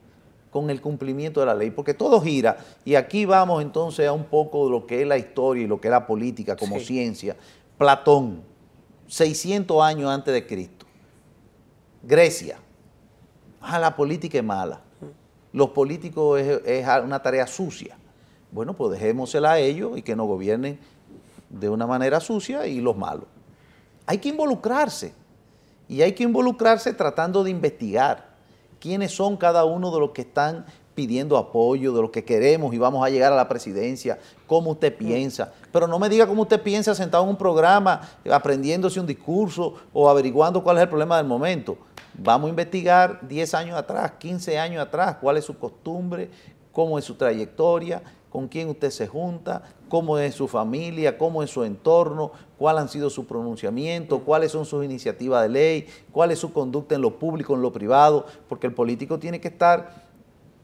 Con 0.50 0.70
el 0.70 0.82
cumplimiento 0.82 1.40
de 1.40 1.46
la 1.46 1.54
ley, 1.54 1.70
porque 1.72 1.94
todo 1.94 2.20
gira. 2.20 2.58
Y 2.84 2.96
aquí 2.96 3.26
vamos 3.26 3.62
entonces 3.62 4.08
a 4.08 4.12
un 4.12 4.26
poco 4.26 4.66
de 4.66 4.72
lo 4.72 4.88
que 4.88 5.02
es 5.02 5.08
la 5.08 5.18
historia 5.18 5.64
y 5.64 5.68
lo 5.68 5.80
que 5.80 5.88
es 5.88 5.92
la 5.92 6.06
política 6.06 6.56
como 6.58 6.80
ciencia. 6.80 7.38
Platón, 7.78 8.42
600 9.08 9.82
años 9.82 10.10
antes 10.10 10.34
de 10.34 10.46
Cristo. 10.46 10.86
Grecia, 12.02 12.58
ah, 13.62 13.80
la 13.80 13.96
política 13.96 14.38
es 14.38 14.44
mala, 14.44 14.82
los 15.52 15.70
políticos 15.70 16.40
es, 16.42 16.88
una 17.04 17.22
tarea 17.22 17.48
sucia. 17.48 17.98
Bueno, 18.52 18.74
pues 18.74 18.92
dejémosela 18.92 19.54
a 19.54 19.60
ellos 19.60 19.98
y 19.98 20.02
que 20.02 20.16
nos 20.16 20.28
gobiernen 20.28 20.80
de 21.50 21.70
una 21.70 21.86
manera 21.86 22.20
sucia 22.20 22.66
y 22.68 22.82
los 22.82 22.98
malos. 22.98 23.26
Hay 24.06 24.18
que 24.18 24.30
involucrarse 24.30 25.14
y 25.88 26.02
hay 26.02 26.14
que 26.14 26.24
involucrarse 26.24 26.94
tratando 26.94 27.44
de 27.44 27.52
investigar 27.52 28.30
quiénes 28.80 29.12
son 29.12 29.38
cada 29.38 29.66
uno 29.66 29.92
de 29.92 30.00
los 30.00 30.12
que 30.12 30.22
están 30.22 30.66
pidiendo 31.00 31.38
apoyo, 31.38 31.94
de 31.94 32.02
los 32.02 32.12
que 32.12 32.26
queremos 32.26 32.74
y 32.74 32.78
vamos 32.78 33.06
a 33.06 33.10
llegar 33.10 33.32
a 33.32 33.36
la 33.36 33.48
presidencia, 33.48 34.20
cómo 34.46 34.72
usted 34.72 34.96
piensa. 34.96 35.54
Pero 35.72 35.88
no 35.88 35.98
me 35.98 36.10
diga 36.10 36.28
cómo 36.28 36.42
usted 36.42 36.62
piensa 36.62 36.94
sentado 36.94 37.24
en 37.24 37.30
un 37.30 37.38
programa, 37.38 38.02
aprendiéndose 38.30 39.00
un 39.00 39.06
discurso 39.08 39.76
o 39.94 40.10
averiguando 40.10 40.62
cuál 40.62 40.76
es 40.78 40.84
el 40.84 40.90
problema 40.90 41.16
del 41.16 41.26
momento. 41.26 41.78
Vamos 42.22 42.48
a 42.48 42.50
investigar 42.50 43.28
10 43.28 43.54
años 43.54 43.78
atrás, 43.78 44.14
15 44.20 44.60
años 44.60 44.82
atrás, 44.82 45.18
cuál 45.22 45.38
es 45.38 45.46
su 45.46 45.58
costumbre, 45.58 46.30
cómo 46.72 47.00
es 47.00 47.06
su 47.06 47.16
trayectoria, 47.16 48.02
con 48.30 48.48
quién 48.48 48.70
usted 48.70 48.92
se 48.92 49.08
junta, 49.08 49.64
cómo 49.88 50.18
es 50.18 50.36
su 50.36 50.48
familia, 50.48 51.18
cómo 51.18 51.42
es 51.42 51.50
su 51.50 51.64
entorno, 51.64 52.32
cuál 52.58 52.78
han 52.78 52.90
sido 52.90 53.10
sus 53.10 53.26
pronunciamientos, 53.26 54.22
cuáles 54.26 54.52
son 54.52 54.66
sus 54.66 54.86
iniciativas 54.86 55.42
de 55.44 55.50
ley, 55.50 55.88
cuál 56.12 56.32
es 56.32 56.40
su 56.40 56.54
conducta 56.54 56.96
en 56.96 57.02
lo 57.02 57.18
público, 57.18 57.56
en 57.56 57.62
lo 57.62 57.72
privado, 57.72 58.26
porque 58.48 58.68
el 58.68 58.74
político 58.74 59.18
tiene 59.18 59.42
que 59.42 59.48
estar 59.48 60.08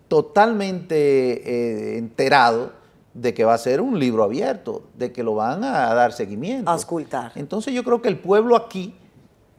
totalmente 0.07 0.95
eh, 0.95 1.97
enterado 1.97 2.71
de 3.13 3.33
que 3.33 3.45
va 3.45 3.53
a 3.53 3.57
ser 3.57 3.81
un 3.81 3.97
libro 3.97 4.24
abierto, 4.24 4.83
de 4.93 5.12
que 5.12 5.24
lo 5.24 5.35
van 5.35 5.63
a 5.63 5.93
dar 5.93 6.12
seguimiento. 6.12 6.69
A. 6.69 7.31
Entonces 7.35 7.74
yo 7.74 7.83
creo 7.83 8.01
que 8.01 8.09
el 8.09 8.19
pueblo 8.19 8.55
aquí 8.55 8.93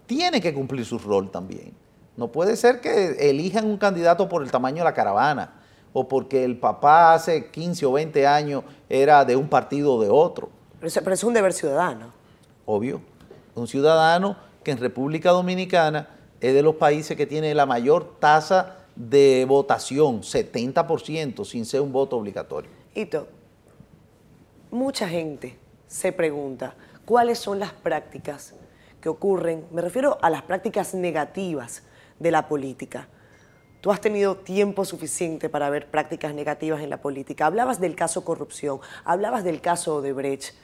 tiene 0.06 0.40
que 0.40 0.54
cumplir 0.54 0.84
su 0.84 0.98
rol 0.98 1.30
también. 1.30 1.72
No 2.16 2.28
puede 2.28 2.56
ser 2.56 2.80
que 2.80 3.30
elijan 3.30 3.66
un 3.66 3.76
candidato 3.76 4.28
por 4.28 4.42
el 4.42 4.50
tamaño 4.50 4.78
de 4.78 4.84
la 4.84 4.94
caravana 4.94 5.52
o 5.92 6.08
porque 6.08 6.44
el 6.44 6.58
papá 6.58 7.14
hace 7.14 7.50
15 7.50 7.86
o 7.86 7.92
20 7.92 8.26
años 8.26 8.64
era 8.88 9.24
de 9.24 9.36
un 9.36 9.48
partido 9.48 9.94
o 9.94 10.02
de 10.02 10.08
otro. 10.10 10.50
Pero, 10.80 11.14
es 11.14 11.24
un 11.24 11.34
deber 11.34 11.52
ciudadano. 11.52 12.12
Obvio. 12.64 13.00
Un 13.54 13.66
ciudadano 13.66 14.36
que 14.62 14.72
en 14.72 14.78
República 14.78 15.30
Dominicana 15.30 16.08
es 16.40 16.54
de 16.54 16.62
los 16.62 16.76
países 16.76 17.16
que 17.16 17.26
tiene 17.26 17.54
la 17.54 17.64
mayor 17.66 18.18
tasa 18.18 18.76
de 18.94 19.44
votación, 19.48 20.22
70%, 20.22 21.44
sin 21.44 21.64
ser 21.64 21.80
un 21.80 21.92
voto 21.92 22.16
obligatorio. 22.16 22.70
Hito, 22.94 23.26
mucha 24.70 25.08
gente 25.08 25.58
se 25.86 26.12
pregunta 26.12 26.74
cuáles 27.04 27.38
son 27.38 27.58
las 27.58 27.72
prácticas 27.72 28.54
que 29.00 29.08
ocurren, 29.08 29.66
me 29.70 29.82
refiero 29.82 30.18
a 30.20 30.30
las 30.30 30.42
prácticas 30.42 30.94
negativas 30.94 31.82
de 32.18 32.30
la 32.30 32.48
política. 32.48 33.08
Tú 33.80 33.92
has 33.92 34.00
tenido 34.00 34.36
tiempo 34.36 34.84
suficiente 34.84 35.48
para 35.48 35.70
ver 35.70 35.88
prácticas 35.88 36.34
negativas 36.34 36.80
en 36.80 36.90
la 36.90 37.00
política. 37.00 37.46
Hablabas 37.46 37.80
del 37.80 37.94
caso 37.94 38.24
corrupción, 38.24 38.80
hablabas 39.04 39.44
del 39.44 39.60
caso 39.60 40.02
de 40.02 40.12
Brecht. 40.12 40.54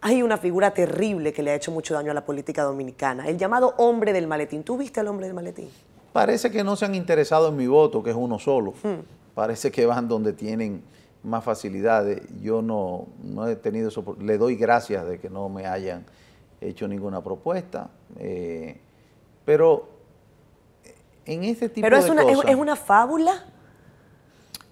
Hay 0.00 0.22
una 0.22 0.38
figura 0.38 0.72
terrible 0.72 1.32
que 1.32 1.42
le 1.42 1.50
ha 1.50 1.54
hecho 1.54 1.72
mucho 1.72 1.92
daño 1.92 2.10
a 2.10 2.14
la 2.14 2.24
política 2.24 2.62
dominicana, 2.62 3.28
el 3.28 3.36
llamado 3.36 3.74
hombre 3.76 4.14
del 4.14 4.26
maletín. 4.26 4.62
¿Tú 4.62 4.78
viste 4.78 5.00
al 5.00 5.08
hombre 5.08 5.26
del 5.26 5.34
maletín? 5.34 5.68
Parece 6.12 6.50
que 6.50 6.64
no 6.64 6.74
se 6.74 6.86
han 6.86 6.94
interesado 6.94 7.48
en 7.48 7.56
mi 7.56 7.66
voto, 7.66 8.02
que 8.02 8.10
es 8.10 8.16
uno 8.16 8.38
solo. 8.38 8.72
Hmm. 8.82 9.02
Parece 9.34 9.70
que 9.70 9.84
van 9.84 10.08
donde 10.08 10.32
tienen 10.32 10.82
más 11.22 11.44
facilidades. 11.44 12.22
Yo 12.42 12.62
no, 12.62 13.06
no 13.22 13.46
he 13.46 13.56
tenido 13.56 13.88
eso. 13.88 14.16
Le 14.20 14.38
doy 14.38 14.56
gracias 14.56 15.06
de 15.06 15.18
que 15.18 15.28
no 15.28 15.48
me 15.48 15.66
hayan 15.66 16.04
hecho 16.60 16.88
ninguna 16.88 17.22
propuesta. 17.22 17.90
Eh, 18.18 18.78
pero 19.44 19.99
en 21.30 21.44
ese 21.44 21.68
tipo 21.68 21.84
¿Pero 21.84 21.96
es 21.96 22.08
una, 22.08 22.22
¿es 22.22 22.56
una 22.56 22.74
fábula? 22.74 23.44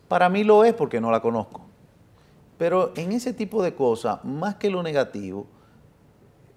Para 0.09 0.29
mí 0.29 0.43
lo 0.43 0.65
es 0.65 0.75
porque 0.75 1.01
no 1.01 1.11
la 1.11 1.21
conozco. 1.21 1.63
Pero 2.59 2.93
en 2.97 3.13
ese 3.13 3.33
tipo 3.33 3.63
de 3.63 3.75
cosas, 3.75 4.25
más 4.25 4.57
que 4.57 4.69
lo 4.69 4.83
negativo, 4.83 5.47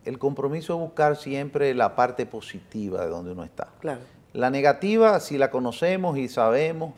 el 0.04 0.18
compromiso 0.18 0.74
es 0.74 0.80
buscar 0.80 1.16
siempre 1.16 1.76
la 1.76 1.96
parte 1.96 2.26
positiva 2.26 3.04
de 3.04 3.12
donde 3.12 3.34
uno 3.34 3.44
está. 3.44 3.68
Claro. 3.80 4.02
La 4.34 4.50
negativa, 4.50 5.20
si 5.20 5.38
la 5.38 5.52
conocemos 5.52 6.18
y 6.18 6.28
sabemos, 6.28 6.94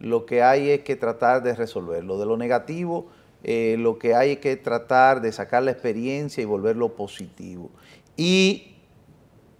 lo 0.00 0.26
que 0.26 0.42
hay 0.42 0.70
es 0.70 0.80
que 0.80 0.96
tratar 0.96 1.44
de 1.44 1.54
resolverlo. 1.54 2.18
De 2.18 2.26
lo 2.26 2.36
negativo, 2.36 3.06
eh, 3.44 3.76
lo 3.78 3.98
que 3.98 4.14
hay 4.16 4.32
es 4.32 4.38
que 4.38 4.56
tratar 4.56 5.20
de 5.20 5.30
sacar 5.30 5.62
la 5.62 5.70
experiencia 5.70 6.42
y 6.42 6.46
volverlo 6.46 6.96
positivo. 6.96 7.70
Y 8.16 8.74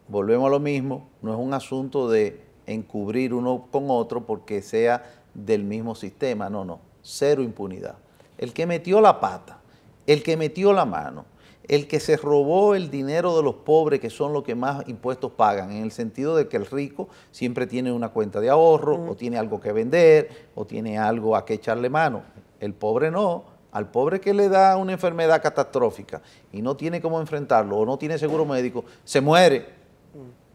volvemos 0.08 0.48
a 0.48 0.50
lo 0.50 0.58
mismo, 0.58 1.08
no 1.22 1.32
es 1.32 1.38
un 1.38 1.54
asunto 1.54 2.10
de 2.10 2.47
encubrir 2.72 3.34
uno 3.34 3.66
con 3.70 3.90
otro 3.90 4.24
porque 4.24 4.62
sea 4.62 5.04
del 5.34 5.64
mismo 5.64 5.94
sistema, 5.94 6.48
no, 6.50 6.64
no, 6.64 6.80
cero 7.02 7.42
impunidad. 7.42 7.96
El 8.36 8.52
que 8.52 8.66
metió 8.66 9.00
la 9.00 9.20
pata, 9.20 9.58
el 10.06 10.22
que 10.22 10.36
metió 10.36 10.72
la 10.72 10.84
mano, 10.84 11.24
el 11.68 11.86
que 11.86 12.00
se 12.00 12.16
robó 12.16 12.74
el 12.74 12.90
dinero 12.90 13.36
de 13.36 13.42
los 13.42 13.56
pobres, 13.56 14.00
que 14.00 14.08
son 14.08 14.32
los 14.32 14.42
que 14.42 14.54
más 14.54 14.88
impuestos 14.88 15.32
pagan, 15.32 15.70
en 15.70 15.82
el 15.82 15.92
sentido 15.92 16.34
de 16.34 16.48
que 16.48 16.56
el 16.56 16.66
rico 16.66 17.08
siempre 17.30 17.66
tiene 17.66 17.92
una 17.92 18.08
cuenta 18.08 18.40
de 18.40 18.48
ahorro, 18.48 19.10
o 19.10 19.14
tiene 19.14 19.38
algo 19.38 19.60
que 19.60 19.72
vender, 19.72 20.48
o 20.54 20.64
tiene 20.64 20.98
algo 20.98 21.36
a 21.36 21.44
que 21.44 21.54
echarle 21.54 21.90
mano. 21.90 22.22
El 22.58 22.72
pobre 22.72 23.10
no. 23.10 23.58
Al 23.70 23.90
pobre 23.90 24.18
que 24.18 24.32
le 24.32 24.48
da 24.48 24.78
una 24.78 24.92
enfermedad 24.92 25.42
catastrófica 25.42 26.22
y 26.52 26.62
no 26.62 26.74
tiene 26.74 27.02
cómo 27.02 27.20
enfrentarlo, 27.20 27.76
o 27.76 27.84
no 27.84 27.98
tiene 27.98 28.16
seguro 28.16 28.46
médico, 28.46 28.86
se 29.04 29.20
muere. 29.20 29.66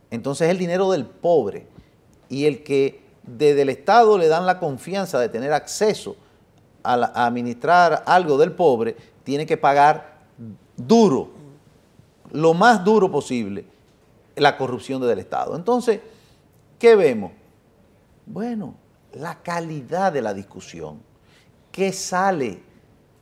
Entonces 0.10 0.48
es 0.48 0.52
el 0.52 0.58
dinero 0.58 0.92
del 0.92 1.06
pobre. 1.06 1.68
Y 2.34 2.48
el 2.48 2.64
que 2.64 3.00
desde 3.22 3.62
el 3.62 3.70
Estado 3.70 4.18
le 4.18 4.28
dan 4.28 4.48
la 4.48 4.58
confianza 4.58 5.20
de 5.20 5.30
tener 5.30 5.54
acceso 5.54 6.16
a 6.82 7.26
administrar 7.28 8.04
algo 8.08 8.40
del 8.40 8.54
pobre, 8.54 8.98
tiene 9.24 9.46
que 9.46 9.56
pagar 9.56 10.18
duro, 10.76 11.30
lo 12.32 12.56
más 12.56 12.84
duro 12.84 13.12
posible, 13.12 13.66
la 14.36 14.58
corrupción 14.58 15.00
del 15.00 15.20
Estado. 15.20 15.56
Entonces, 15.56 16.02
¿qué 16.80 16.96
vemos? 16.96 17.32
Bueno, 18.26 18.74
la 19.14 19.36
calidad 19.44 20.12
de 20.12 20.24
la 20.24 20.34
discusión, 20.34 21.00
qué 21.72 21.94
sale 21.94 22.64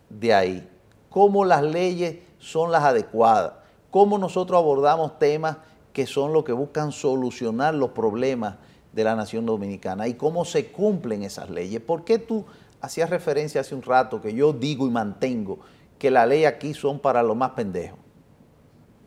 de 0.09 0.33
ahí, 0.33 0.69
cómo 1.09 1.43
las 1.43 1.63
leyes 1.63 2.19
son 2.39 2.71
las 2.71 2.85
adecuadas, 2.85 3.55
cómo 3.91 4.17
nosotros 4.17 4.57
abordamos 4.57 5.19
temas 5.19 5.57
que 5.91 6.07
son 6.07 6.31
los 6.31 6.45
que 6.45 6.53
buscan 6.53 6.93
solucionar 6.93 7.73
los 7.73 7.89
problemas 7.89 8.55
de 8.93 9.03
la 9.03 9.15
nación 9.15 9.45
dominicana 9.45 10.07
y 10.07 10.15
cómo 10.15 10.45
se 10.45 10.67
cumplen 10.67 11.23
esas 11.23 11.49
leyes. 11.49 11.81
¿Por 11.81 12.03
qué 12.03 12.19
tú 12.19 12.45
hacías 12.81 13.09
referencia 13.09 13.61
hace 13.61 13.75
un 13.75 13.81
rato 13.81 14.21
que 14.21 14.33
yo 14.33 14.53
digo 14.53 14.87
y 14.87 14.89
mantengo 14.89 15.59
que 15.97 16.11
la 16.11 16.25
ley 16.25 16.45
aquí 16.45 16.73
son 16.73 16.99
para 16.99 17.23
los 17.23 17.35
más 17.35 17.51
pendejos? 17.51 17.99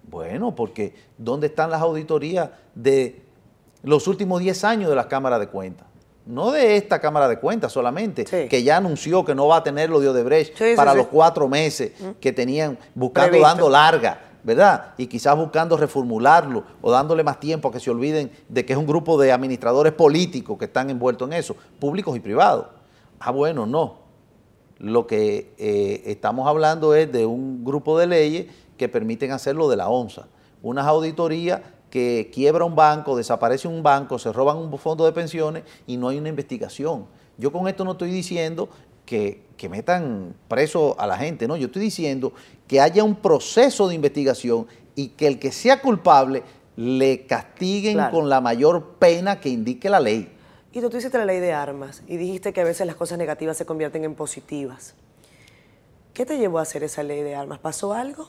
Bueno, 0.09 0.55
porque 0.55 0.95
¿dónde 1.19 1.49
están 1.49 1.71
las 1.71 1.83
auditorías 1.83 2.50
de 2.75 3.23
los 3.83 4.07
últimos 4.07 4.41
10 4.41 4.64
años 4.64 4.91
de 4.91 4.97
las 4.97 5.07
cámaras 5.07 5.41
de 5.41 5.49
cuentas? 5.49 5.87
No 6.26 6.53
de 6.53 6.76
esta 6.76 7.00
Cámara 7.00 7.29
de 7.29 7.38
Cuentas 7.38 7.71
solamente, 7.71 8.25
que 8.25 8.62
ya 8.62 8.79
anunció 8.79 9.26
que 9.26 9.35
no 9.35 9.47
va 9.47 9.59
a 9.59 9.62
tener 9.62 9.91
lo 9.91 10.00
de 10.00 10.09
Odebrecht 10.09 10.75
para 10.75 10.95
los 10.95 11.09
cuatro 11.09 11.49
meses 11.49 11.93
que 12.19 12.33
tenían 12.33 12.79
buscando, 12.95 13.38
dando 13.41 13.69
larga 13.69 14.34
¿verdad? 14.45 14.95
Y 14.99 15.07
quizás 15.07 15.37
buscando 15.37 15.77
reformularlo 15.77 16.65
o 16.83 16.91
dándole 16.93 17.25
más 17.25 17.41
tiempo 17.41 17.69
a 17.69 17.73
que 17.73 17.81
se 17.81 17.91
olviden 17.91 18.31
de 18.49 18.65
que 18.65 18.75
es 18.75 18.79
un 18.79 18.87
grupo 18.87 19.19
de 19.19 19.33
administradores 19.33 19.95
políticos 19.95 20.59
que 20.59 20.67
están 20.67 20.91
envueltos 20.91 21.27
en 21.29 21.33
eso, 21.35 21.57
públicos 21.81 22.17
y 22.17 22.21
privados. 22.21 22.67
Ah, 23.19 23.31
bueno, 23.31 23.67
no. 23.67 24.05
Lo 24.79 25.07
que 25.07 25.55
eh, 25.57 26.03
estamos 26.07 26.47
hablando 26.47 26.95
es 26.95 27.11
de 27.11 27.25
un 27.25 27.65
grupo 27.65 27.99
de 27.99 28.07
leyes 28.07 28.47
que 28.77 28.89
permiten 28.89 29.31
hacerlo 29.31 29.69
de 29.69 29.77
la 29.77 29.89
ONSA. 29.89 30.27
Unas 30.63 30.87
auditorías 30.87 31.61
que 31.89 32.31
quiebra 32.35 32.65
un 32.65 32.75
banco, 32.75 33.17
desaparece 33.17 33.69
un 33.69 33.83
banco, 33.83 34.19
se 34.19 34.33
roban 34.33 34.59
un 34.59 34.77
fondo 34.79 35.05
de 35.05 35.13
pensiones 35.13 35.63
y 35.87 35.97
no 35.97 36.09
hay 36.09 36.19
una 36.19 36.29
investigación. 36.29 37.07
Yo 37.39 37.53
con 37.53 37.69
esto 37.69 37.85
no 37.85 37.93
estoy 37.93 38.11
diciendo 38.11 38.69
que, 39.07 39.44
metan 39.69 40.35
preso 40.49 40.95
a 40.99 41.07
la 41.07 41.17
gente, 41.17 41.49
no, 41.49 41.57
yo 41.57 41.67
estoy 41.67 41.83
diciendo 41.83 42.33
que 42.67 42.81
haya 42.81 43.03
un 43.03 43.17
proceso 43.17 43.89
de 43.89 43.95
investigación 43.95 44.67
y 44.95 45.09
que 45.09 45.27
el 45.27 45.39
que 45.39 45.53
sea 45.53 45.81
culpable 45.81 46.43
le 46.77 47.27
castiguen 47.27 47.99
con 48.11 48.29
la 48.29 48.41
mayor 48.41 48.97
pena 48.99 49.41
que 49.41 49.49
indique 49.49 49.89
la 49.89 50.01
ley. 50.01 50.31
Y 50.73 50.81
tú 50.81 50.97
hiciste 50.97 51.19
la 51.19 51.25
ley 51.25 51.39
de 51.39 51.53
armas 51.53 52.03
y 52.09 52.17
dijiste 52.17 52.53
que 52.53 52.61
a 52.61 52.65
veces 52.65 52.87
las 52.87 52.97
cosas 52.97 53.17
negativas 53.17 53.57
se 53.57 53.65
convierten 53.65 54.05
en 54.05 54.15
positivas. 54.15 54.95
¿Qué 56.13 56.27
te 56.27 56.39
llevó 56.39 56.59
a 56.59 56.63
hacer 56.63 56.83
esa 56.83 57.03
ley 57.03 57.23
de 57.23 57.35
armas? 57.35 57.61
¿Pasó 57.61 57.93
algo? 57.93 58.29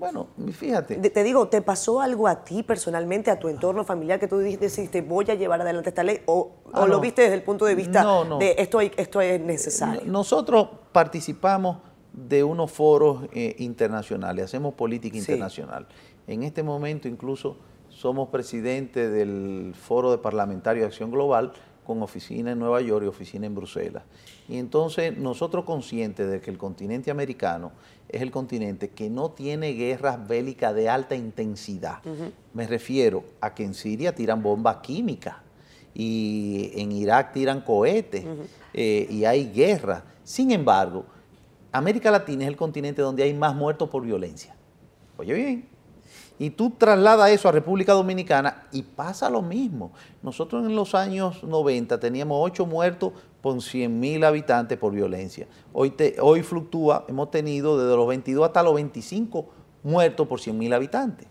Bueno, 0.00 0.28
fíjate. 0.52 0.96
Te 0.96 1.22
digo, 1.22 1.48
¿te 1.48 1.60
pasó 1.60 2.00
algo 2.00 2.26
a 2.26 2.42
ti 2.42 2.62
personalmente, 2.62 3.30
a 3.30 3.38
tu 3.38 3.48
entorno 3.48 3.84
familiar, 3.84 4.18
que 4.18 4.26
tú 4.26 4.38
decidiste 4.38 5.02
voy 5.02 5.30
a 5.30 5.34
llevar 5.34 5.60
adelante 5.60 5.90
esta 5.90 6.02
ley? 6.02 6.20
¿O, 6.24 6.52
ah, 6.72 6.86
lo 6.86 7.00
viste 7.00 7.20
desde 7.20 7.34
el 7.34 7.42
punto 7.42 7.66
de 7.66 7.74
vista 7.74 8.02
de 8.38 8.54
esto, 8.56 8.80
esto 8.80 9.20
es 9.20 9.38
necesario? 9.42 10.00
Nosotros 10.06 10.68
participamos 10.92 11.76
de 12.14 12.42
unos 12.42 12.72
foros 12.72 13.24
eh, 13.34 13.54
internacionales, 13.58 14.46
hacemos 14.46 14.72
política 14.72 15.18
internacional. 15.18 15.86
En 16.26 16.44
este 16.44 16.62
momento 16.62 17.06
incluso 17.06 17.58
somos 17.90 18.30
presidentes 18.30 19.12
del 19.12 19.74
Foro 19.78 20.10
de 20.10 20.16
Parlamentario 20.16 20.82
de 20.82 20.86
Acción 20.86 21.10
Global, 21.10 21.52
con 21.84 22.02
oficina 22.02 22.52
en 22.52 22.58
Nueva 22.58 22.80
York 22.80 23.04
y 23.04 23.08
oficina 23.08 23.46
en 23.46 23.54
Bruselas. 23.54 24.02
Y 24.48 24.58
entonces 24.58 25.16
nosotros 25.16 25.64
conscientes 25.64 26.30
de 26.30 26.40
que 26.40 26.50
el 26.50 26.58
continente 26.58 27.10
americano 27.10 27.72
es 28.08 28.22
el 28.22 28.30
continente 28.30 28.90
que 28.90 29.08
no 29.08 29.30
tiene 29.30 29.72
guerras 29.72 30.26
bélicas 30.26 30.74
de 30.74 30.88
alta 30.88 31.14
intensidad. 31.14 31.98
Me 32.52 32.66
refiero 32.66 33.24
a 33.40 33.54
que 33.54 33.64
en 33.64 33.74
Siria 33.74 34.14
tiran 34.14 34.42
bombas 34.42 34.78
químicas 34.78 35.36
y 35.94 36.70
en 36.74 36.92
Irak 36.92 37.32
tiran 37.32 37.60
cohetes 37.60 38.24
eh, 38.74 39.06
y 39.08 39.24
hay 39.24 39.50
guerra. 39.50 40.04
Sin 40.24 40.50
embargo, 40.50 41.04
América 41.72 42.10
Latina 42.10 42.44
es 42.44 42.48
el 42.48 42.56
continente 42.56 43.02
donde 43.02 43.22
hay 43.22 43.34
más 43.34 43.54
muertos 43.54 43.88
por 43.88 44.04
violencia. 44.04 44.54
Oye 45.16 45.34
bien, 45.34 45.68
y 46.40 46.48
tú 46.48 46.70
trasladas 46.70 47.30
eso 47.30 47.50
a 47.50 47.52
República 47.52 47.92
Dominicana 47.92 48.62
y 48.72 48.82
pasa 48.82 49.28
lo 49.28 49.42
mismo. 49.42 49.92
Nosotros 50.22 50.64
en 50.64 50.74
los 50.74 50.94
años 50.94 51.44
90 51.44 52.00
teníamos 52.00 52.38
8 52.40 52.64
muertos 52.64 53.12
por 53.42 53.60
100 53.60 54.00
mil 54.00 54.24
habitantes 54.24 54.78
por 54.78 54.94
violencia. 54.94 55.46
Hoy, 55.74 55.92
hoy 56.18 56.42
fluctúa, 56.42 57.04
hemos 57.08 57.30
tenido 57.30 57.76
desde 57.76 57.94
los 57.94 58.08
22 58.08 58.46
hasta 58.46 58.62
los 58.62 58.74
25 58.74 59.50
muertos 59.82 60.26
por 60.26 60.40
100 60.40 60.56
mil 60.56 60.72
habitantes. 60.72 61.28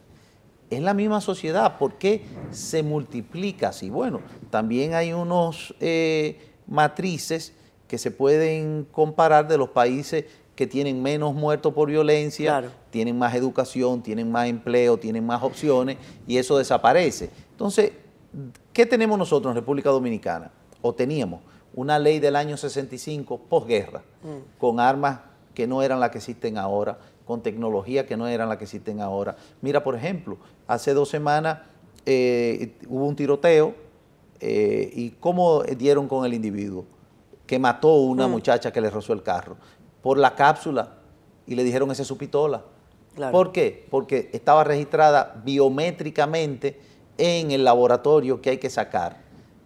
Es 0.69 0.80
la 0.80 0.93
misma 0.93 1.22
sociedad, 1.22 1.80
¿por 1.80 1.95
qué 1.95 2.26
se 2.52 2.84
multiplica 2.84 3.69
así? 3.69 3.89
Bueno, 3.89 4.22
también 4.52 4.93
hay 4.93 5.12
unos 5.12 5.74
eh, 5.80 6.54
matrices 6.67 7.56
que 7.88 7.98
se 7.98 8.12
pueden 8.12 8.86
comparar 8.91 9.48
de 9.48 9.58
los 9.58 9.69
países 9.69 10.26
que 10.60 10.67
tienen 10.67 11.02
menos 11.02 11.34
muertos 11.34 11.74
por 11.74 11.88
violencia, 11.88 12.69
tienen 12.89 13.17
más 13.17 13.34
educación, 13.34 14.04
tienen 14.04 14.30
más 14.30 14.50
empleo, 14.50 14.98
tienen 14.98 15.26
más 15.26 15.41
opciones 15.41 15.95
y 16.28 16.36
eso 16.36 16.58
desaparece. 16.58 17.30
Entonces, 17.52 17.93
¿qué 18.74 18.86
tenemos 18.86 19.17
nosotros 19.17 19.52
en 19.52 19.56
República 19.56 19.89
Dominicana? 19.89 20.52
O 20.82 20.93
teníamos 20.93 21.39
una 21.74 21.98
ley 21.98 22.19
del 22.19 22.36
año 22.36 22.58
65, 22.58 23.38
posguerra, 23.48 24.02
mm. 24.22 24.60
con 24.60 24.82
armas 24.82 25.22
que 25.54 25.65
no 25.65 25.82
eran 25.82 26.02
las 26.02 26.10
que 26.10 26.17
existen 26.17 26.58
ahora, 26.58 27.00
con 27.24 27.41
tecnología 27.41 28.06
que 28.06 28.17
no 28.17 28.28
eran 28.28 28.50
las 28.50 28.58
que 28.58 28.65
existen 28.65 29.00
ahora. 29.00 29.38
Mira, 29.62 29.82
por 29.82 29.95
ejemplo, 29.95 30.36
hace 30.67 30.93
dos 30.93 31.08
semanas 31.08 31.60
eh, 32.06 32.76
hubo 32.89 33.08
un 33.08 33.15
tiroteo 33.15 33.76
eh, 34.41 34.91
y 34.93 35.12
¿cómo 35.22 35.63
dieron 35.63 36.10
con 36.10 36.26
el 36.26 36.34
individuo? 36.34 36.84
Que 37.48 37.58
mató 37.58 37.91
a 37.91 38.02
una 38.02 38.28
mm. 38.28 38.32
muchacha 38.32 38.74
que 38.74 38.82
le 38.82 38.89
rozó 38.89 39.13
el 39.13 39.24
carro 39.24 39.56
por 40.01 40.17
la 40.17 40.35
cápsula 40.35 40.89
y 41.45 41.55
le 41.55 41.63
dijeron 41.63 41.89
esa 41.91 42.03
es 42.03 42.07
su 42.07 42.17
pistola. 42.17 42.62
¿Por 43.31 43.51
qué? 43.51 43.88
Porque 43.89 44.29
estaba 44.33 44.63
registrada 44.63 45.41
biométricamente 45.43 46.79
en 47.17 47.51
el 47.51 47.65
laboratorio 47.65 48.41
que 48.41 48.51
hay 48.51 48.57
que 48.57 48.69
sacar. 48.69 49.17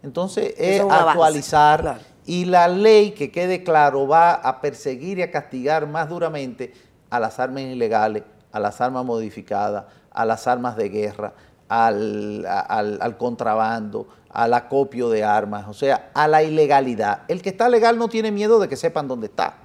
Entonces 0.02 0.56
es, 0.58 0.82
actualizar 0.82 2.00
y 2.26 2.46
la 2.46 2.68
ley, 2.68 3.12
que 3.12 3.32
quede 3.32 3.64
claro, 3.64 4.08
va 4.08 4.34
a 4.34 4.60
perseguir 4.62 5.20
y 5.20 5.22
a 5.22 5.32
castigar 5.32 5.88
más 5.88 6.10
duramente 6.10 6.74
a 7.10 7.20
las 7.20 7.40
armas 7.40 7.64
ilegales, 7.64 8.24
a 8.52 8.60
las 8.60 8.82
armas 8.82 9.06
modificadas, 9.06 9.86
a 10.12 10.26
las 10.26 10.48
armas 10.48 10.76
de 10.76 10.90
guerra, 10.90 11.34
al, 11.68 12.46
al 12.48 13.18
contrabando, 13.18 14.08
al 14.30 14.54
acopio 14.54 15.10
de 15.10 15.24
armas, 15.24 15.68
o 15.68 15.74
sea, 15.74 16.12
a 16.14 16.28
la 16.28 16.44
ilegalidad. 16.44 17.22
El 17.28 17.42
que 17.42 17.50
está 17.50 17.70
legal 17.70 17.98
no 17.98 18.08
tiene 18.08 18.32
miedo 18.32 18.60
de 18.60 18.68
que 18.68 18.76
sepan 18.76 19.08
dónde 19.08 19.28
está 19.28 19.63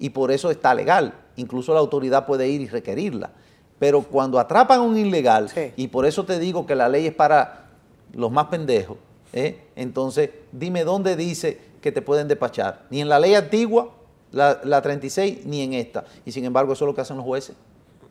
y 0.00 0.10
por 0.10 0.32
eso 0.32 0.50
está 0.50 0.74
legal. 0.74 1.14
Incluso 1.36 1.72
la 1.72 1.78
autoridad 1.78 2.26
puede 2.26 2.48
ir 2.48 2.62
y 2.62 2.66
requerirla. 2.66 3.30
Pero 3.78 4.02
cuando 4.02 4.40
atrapan 4.40 4.80
a 4.80 4.82
un 4.82 4.96
ilegal, 4.96 5.48
y 5.76 5.88
por 5.88 6.06
eso 6.06 6.24
te 6.24 6.38
digo 6.38 6.66
que 6.66 6.74
la 6.74 6.88
ley 6.88 7.06
es 7.06 7.14
para 7.14 7.66
los 8.12 8.32
más 8.32 8.46
pendejos, 8.46 8.96
¿eh? 9.32 9.68
entonces 9.76 10.30
dime 10.52 10.84
dónde 10.84 11.16
dice 11.16 11.60
que 11.80 11.92
te 11.92 12.02
pueden 12.02 12.28
despachar. 12.28 12.86
Ni 12.90 13.00
en 13.00 13.08
la 13.08 13.20
ley 13.20 13.34
antigua, 13.34 13.90
la, 14.32 14.60
la 14.64 14.82
36, 14.82 15.44
ni 15.44 15.62
en 15.62 15.74
esta. 15.74 16.04
Y 16.24 16.32
sin 16.32 16.44
embargo, 16.44 16.72
eso 16.72 16.84
es 16.84 16.86
lo 16.88 16.94
que 16.94 17.02
hacen 17.02 17.16
los 17.16 17.24
jueces. 17.24 17.56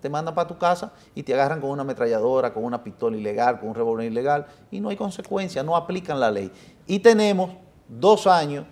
Te 0.02 0.10
mandan 0.10 0.34
para 0.34 0.48
tu 0.48 0.58
casa 0.58 0.94
y 1.14 1.24
te 1.24 1.34
agarran 1.34 1.60
con 1.60 1.72
una 1.72 1.82
ametralladora, 1.82 2.54
con 2.54 2.64
una 2.64 2.84
pistola 2.84 3.18
ilegal, 3.18 3.60
con 3.60 3.70
un 3.70 3.76
revólver 3.76 4.10
ilegal, 4.10 4.46
y 4.72 4.80
no 4.80 4.90
hay 4.90 4.96
consecuencia, 4.96 5.62
no 5.62 5.76
aplican 5.76 6.20
la 6.20 6.32
ley. 6.32 6.52
Y 6.88 7.00
tenemos 7.00 7.52
dos 7.88 8.28
años, 8.28 8.66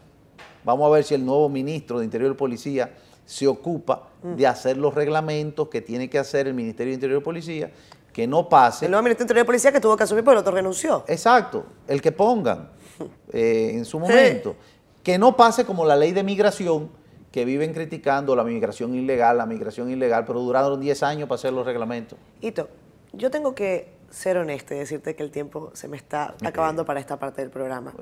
vamos 0.64 0.88
a 0.88 0.90
ver 0.90 1.04
si 1.04 1.16
el 1.16 1.26
nuevo 1.26 1.50
ministro 1.50 2.00
de 2.00 2.06
Interior 2.06 2.32
y 2.32 2.36
Policía 2.36 2.92
se 3.28 3.46
ocupa 3.46 4.08
de 4.24 4.48
hacer 4.48 4.78
los 4.78 4.96
reglamentos 4.96 5.68
que 5.68 5.82
tiene 5.82 6.10
que 6.10 6.18
hacer 6.18 6.48
el 6.48 6.54
Ministerio 6.54 6.92
de 6.92 6.96
Interior 6.96 7.22
y 7.22 7.24
Policía, 7.24 7.72
que 8.14 8.26
no 8.26 8.48
pase... 8.48 8.86
El 8.86 8.92
nuevo 8.92 9.04
Ministerio 9.04 9.26
de 9.26 9.32
Interior 9.32 9.44
y 9.44 9.48
Policía 9.48 9.72
que 9.74 9.82
tuvo 9.82 9.98
que 9.98 10.04
asumir, 10.04 10.24
pero 10.24 10.32
el 10.32 10.38
otro 10.40 10.54
renunció. 10.54 11.04
Exacto, 11.08 11.66
el 11.88 12.02
que 12.02 12.14
pongan 12.14 12.70
eh, 13.34 13.72
en 13.74 13.84
su 13.84 14.00
momento. 14.00 14.56
Que 15.04 15.18
no 15.18 15.36
pase 15.36 15.66
como 15.66 15.84
la 15.84 15.98
ley 15.98 16.14
de 16.14 16.24
migración, 16.24 16.90
que 17.30 17.44
viven 17.44 17.74
criticando 17.74 18.34
la 18.34 18.46
migración 18.46 18.96
ilegal, 18.96 19.38
la 19.38 19.46
migración 19.46 19.92
ilegal, 19.92 20.24
pero 20.26 20.40
duraron 20.40 20.80
10 20.80 21.04
años 21.04 21.28
para 21.28 21.36
hacer 21.36 21.52
los 21.52 21.66
reglamentos. 21.66 22.18
Hito, 22.40 22.70
yo 23.12 23.30
tengo 23.30 23.54
que 23.54 23.90
ser 24.10 24.38
honesto 24.38 24.74
y 24.74 24.78
decirte 24.78 25.18
que 25.18 25.24
el 25.24 25.32
tiempo 25.32 25.72
se 25.74 25.90
me 25.90 25.98
está 25.98 26.34
acabando 26.46 26.86
para 26.86 27.02
esta 27.02 27.20
parte 27.20 27.42
del 27.42 27.52
programa. 27.52 27.94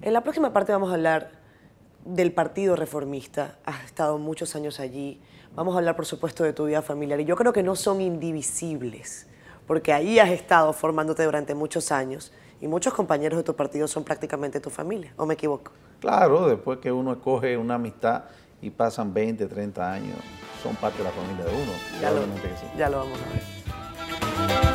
En 0.00 0.12
la 0.12 0.22
próxima 0.22 0.52
parte 0.52 0.70
vamos 0.70 0.90
a 0.90 0.94
hablar 0.94 1.43
del 2.04 2.32
Partido 2.32 2.76
Reformista, 2.76 3.58
has 3.64 3.84
estado 3.84 4.18
muchos 4.18 4.54
años 4.54 4.78
allí, 4.78 5.20
vamos 5.54 5.74
a 5.74 5.78
hablar 5.78 5.96
por 5.96 6.06
supuesto 6.06 6.44
de 6.44 6.52
tu 6.52 6.66
vida 6.66 6.82
familiar 6.82 7.20
y 7.20 7.24
yo 7.24 7.36
creo 7.36 7.52
que 7.52 7.62
no 7.62 7.76
son 7.76 8.00
indivisibles, 8.00 9.26
porque 9.66 9.92
ahí 9.92 10.18
has 10.18 10.30
estado 10.30 10.72
formándote 10.72 11.24
durante 11.24 11.54
muchos 11.54 11.90
años 11.92 12.32
y 12.60 12.68
muchos 12.68 12.92
compañeros 12.92 13.38
de 13.38 13.42
tu 13.42 13.56
partido 13.56 13.88
son 13.88 14.04
prácticamente 14.04 14.60
tu 14.60 14.70
familia, 14.70 15.14
¿o 15.16 15.24
me 15.24 15.34
equivoco? 15.34 15.72
Claro, 16.00 16.46
después 16.46 16.78
que 16.78 16.92
uno 16.92 17.12
escoge 17.12 17.56
una 17.56 17.76
amistad 17.76 18.24
y 18.60 18.70
pasan 18.70 19.14
20, 19.14 19.46
30 19.46 19.92
años, 19.92 20.16
son 20.62 20.76
parte 20.76 20.98
de 20.98 21.04
la 21.04 21.10
familia 21.10 21.44
de 21.44 21.52
uno. 21.52 21.72
Ya 22.00 22.10
lo, 22.10 22.20
que 22.20 22.48
sí. 22.48 22.66
ya 22.76 22.88
lo 22.88 22.98
vamos 22.98 23.18
a 23.18 23.32
ver. 23.32 24.73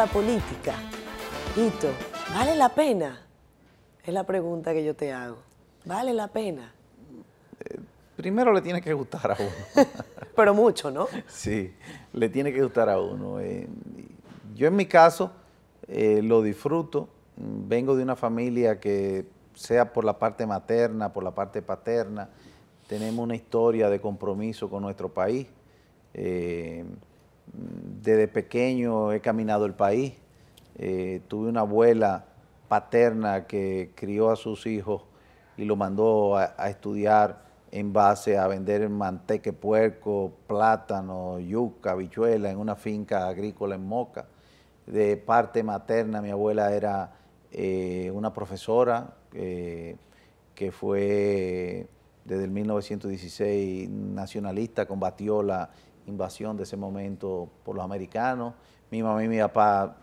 La 0.00 0.06
política, 0.06 0.76
Hito, 1.54 1.88
¿vale 2.32 2.56
la 2.56 2.70
pena? 2.70 3.20
Es 4.02 4.14
la 4.14 4.24
pregunta 4.24 4.72
que 4.72 4.82
yo 4.82 4.96
te 4.96 5.12
hago. 5.12 5.36
¿Vale 5.84 6.14
la 6.14 6.28
pena? 6.28 6.72
Primero 8.16 8.50
le 8.54 8.62
tiene 8.62 8.80
que 8.80 8.94
gustar 8.94 9.32
a 9.32 9.36
uno. 9.38 9.86
Pero 10.36 10.54
mucho, 10.54 10.90
¿no? 10.90 11.06
Sí, 11.26 11.74
le 12.14 12.30
tiene 12.30 12.50
que 12.50 12.62
gustar 12.62 12.88
a 12.88 12.98
uno. 12.98 13.40
Eh, 13.40 13.68
yo 14.54 14.68
en 14.68 14.76
mi 14.76 14.86
caso 14.86 15.32
eh, 15.86 16.22
lo 16.22 16.40
disfruto. 16.40 17.10
Vengo 17.36 17.94
de 17.94 18.02
una 18.02 18.16
familia 18.16 18.80
que, 18.80 19.26
sea 19.52 19.92
por 19.92 20.06
la 20.06 20.18
parte 20.18 20.46
materna, 20.46 21.12
por 21.12 21.22
la 21.22 21.32
parte 21.32 21.60
paterna, 21.60 22.30
tenemos 22.88 23.22
una 23.22 23.36
historia 23.36 23.90
de 23.90 24.00
compromiso 24.00 24.70
con 24.70 24.82
nuestro 24.82 25.10
país. 25.10 25.46
Eh, 26.14 26.86
desde 27.52 28.28
pequeño 28.28 29.12
he 29.12 29.20
caminado 29.20 29.66
el 29.66 29.74
país. 29.74 30.14
Eh, 30.76 31.20
tuve 31.28 31.48
una 31.48 31.60
abuela 31.60 32.24
paterna 32.68 33.46
que 33.46 33.90
crió 33.94 34.30
a 34.30 34.36
sus 34.36 34.66
hijos 34.66 35.02
y 35.56 35.64
lo 35.64 35.76
mandó 35.76 36.36
a, 36.36 36.70
estudiar 36.70 37.44
en 37.70 37.92
base 37.92 38.38
a 38.38 38.46
vender 38.46 38.88
manteque 38.88 39.52
puerco, 39.52 40.32
plátano, 40.46 41.38
yuca, 41.38 41.92
habichuela 41.92 42.50
en 42.50 42.58
una 42.58 42.76
finca 42.76 43.28
agrícola 43.28 43.74
en 43.74 43.86
Moca. 43.86 44.26
De 44.86 45.16
parte 45.16 45.62
materna, 45.62 46.22
mi 46.22 46.30
abuela 46.30 46.72
era 46.72 47.12
eh, 47.52 48.10
una 48.14 48.32
profesora 48.32 49.14
eh, 49.34 49.96
que 50.54 50.72
fue 50.72 51.86
desde 52.24 52.44
el 52.44 52.50
1916 52.50 53.88
nacionalista, 53.90 54.86
combatió 54.86 55.42
la 55.42 55.70
invasión 56.10 56.56
de 56.56 56.64
ese 56.64 56.76
momento 56.76 57.48
por 57.64 57.74
los 57.76 57.84
americanos. 57.84 58.54
Mi 58.90 59.02
mamá 59.02 59.24
y 59.24 59.28
mi 59.28 59.38
papá 59.38 59.96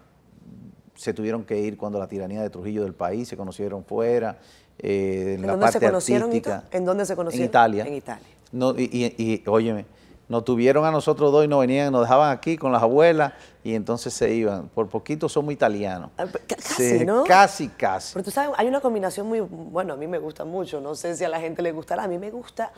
se 0.96 1.14
tuvieron 1.14 1.44
que 1.44 1.60
ir 1.60 1.78
cuando 1.78 2.00
la 2.00 2.08
tiranía 2.08 2.42
de 2.42 2.50
Trujillo 2.50 2.84
del 2.84 2.94
país, 2.96 3.28
se 3.28 3.38
conocieron 3.38 3.84
fuera. 3.86 4.38
eh, 4.80 5.34
en 5.38 5.42
¿En 5.42 5.42
la 5.48 5.48
dónde 5.54 5.68
se 5.68 5.72
parte 5.74 5.86
conocieron, 5.88 6.34
Hito? 6.34 6.52
artística. 6.52 6.78
¿En 6.78 6.86
dónde 6.86 7.06
se 7.06 7.16
conocieron? 7.16 7.44
En 7.44 7.50
Italia. 7.50 7.86
En 7.86 7.94
Italia. 7.96 8.28
No, 8.52 8.72
y, 8.78 8.84
y- 9.18 9.24
y, 9.44 9.44
óyeme, 9.48 9.86
nos 10.30 10.44
tuvieron 10.46 10.86
a 10.86 10.92
nosotros 10.92 11.32
dos 11.32 11.44
y 11.46 11.48
nos 11.48 11.60
venían, 11.60 11.92
nos 11.92 12.02
dejaban 12.02 12.32
aquí 12.32 12.58
con 12.58 12.72
las 12.72 12.82
abuelas 12.84 13.34
y 13.64 13.74
entonces 13.76 14.14
se 14.14 14.34
iban. 14.34 14.70
Por 14.70 14.88
poquito 14.88 15.28
somos 15.30 15.54
italianos. 15.54 16.12
Ah, 16.18 16.26
ca- 16.48 16.56
casi, 16.56 17.00
Sí, 17.00 17.06
¿no? 17.06 17.24
Casi, 17.24 17.68
casi. 17.70 18.14
Pero 18.14 18.24
tú 18.26 18.32
sabes, 18.32 18.52
hay 18.58 18.68
una 18.68 18.80
combinación 18.82 19.28
muy, 19.28 19.40
bueno, 19.42 19.94
a 19.94 19.98
mí 19.98 20.08
me 20.08 20.18
gusta 20.20 20.46
mucho, 20.46 20.80
no 20.82 20.96
sé 20.96 21.16
si 21.16 21.24
a 21.24 21.30
la 21.30 21.40
gente 21.40 21.62
le 21.62 21.72
gustará, 21.72 22.04
a 22.04 22.08
mí 22.08 22.18
me 22.18 22.30
gusta 22.32 22.72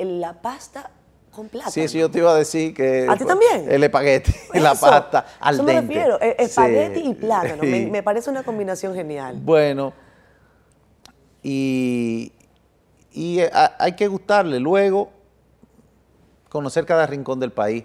la 0.00 0.34
pasta 0.40 0.90
con 1.32 1.48
plátano. 1.48 1.72
Sí, 1.72 1.80
eso 1.80 1.98
yo 1.98 2.10
te 2.10 2.18
iba 2.18 2.30
a 2.30 2.36
decir 2.36 2.74
que... 2.74 3.06
¿A 3.08 3.16
ti 3.16 3.24
también? 3.24 3.64
El 3.68 3.82
espagueti, 3.82 4.32
la 4.54 4.74
pasta 4.74 5.26
al 5.40 5.54
eso 5.56 5.64
me 5.64 5.72
dente. 5.72 5.94
refiero, 5.94 6.20
e- 6.20 6.36
espagueti 6.38 7.00
Sí. 7.00 7.08
y 7.08 7.14
plátano, 7.14 7.62
me, 7.62 7.78
Sí. 7.84 7.90
me 7.90 8.02
parece 8.02 8.30
una 8.30 8.42
combinación 8.42 8.94
genial. 8.94 9.38
Bueno, 9.42 9.92
y, 11.42 12.32
y, 13.12 13.40
eh, 13.40 13.50
a- 13.52 13.74
hay 13.78 13.92
que 13.92 14.06
gustarle. 14.08 14.60
Luego, 14.60 15.10
conocer 16.48 16.86
cada 16.86 17.06
rincón 17.06 17.40
del 17.40 17.50
país. 17.52 17.84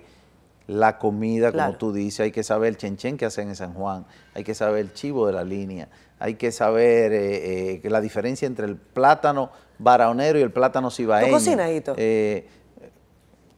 La 0.68 0.98
comida, 1.00 1.54
Claro. 1.54 1.68
como 1.70 1.78
tú 1.78 1.94
dices, 1.94 2.20
hay 2.20 2.32
que 2.34 2.44
saber 2.44 2.68
el 2.68 2.78
chenchen 2.78 3.16
que 3.16 3.26
hacen 3.26 3.48
en 3.48 3.56
San 3.56 3.74
Juan, 3.74 4.06
hay 4.34 4.44
que 4.44 4.54
saber 4.54 4.82
el 4.82 4.92
chivo 4.94 5.26
de 5.26 5.32
la 5.32 5.46
línea, 5.46 5.88
hay 6.20 6.36
que 6.36 6.52
saber 6.52 7.14
eh, 7.14 7.80
eh, 7.82 7.90
la 7.90 8.02
diferencia 8.02 8.46
entre 8.46 8.66
el 8.66 8.76
plátano 8.76 9.50
baraonero 9.80 10.38
y 10.38 10.42
el 10.42 10.52
plátano 10.52 10.92
cibaeño. 10.92 11.32
cocinas, 11.32 11.72
Hito? 11.72 11.94
Eh, 11.96 12.50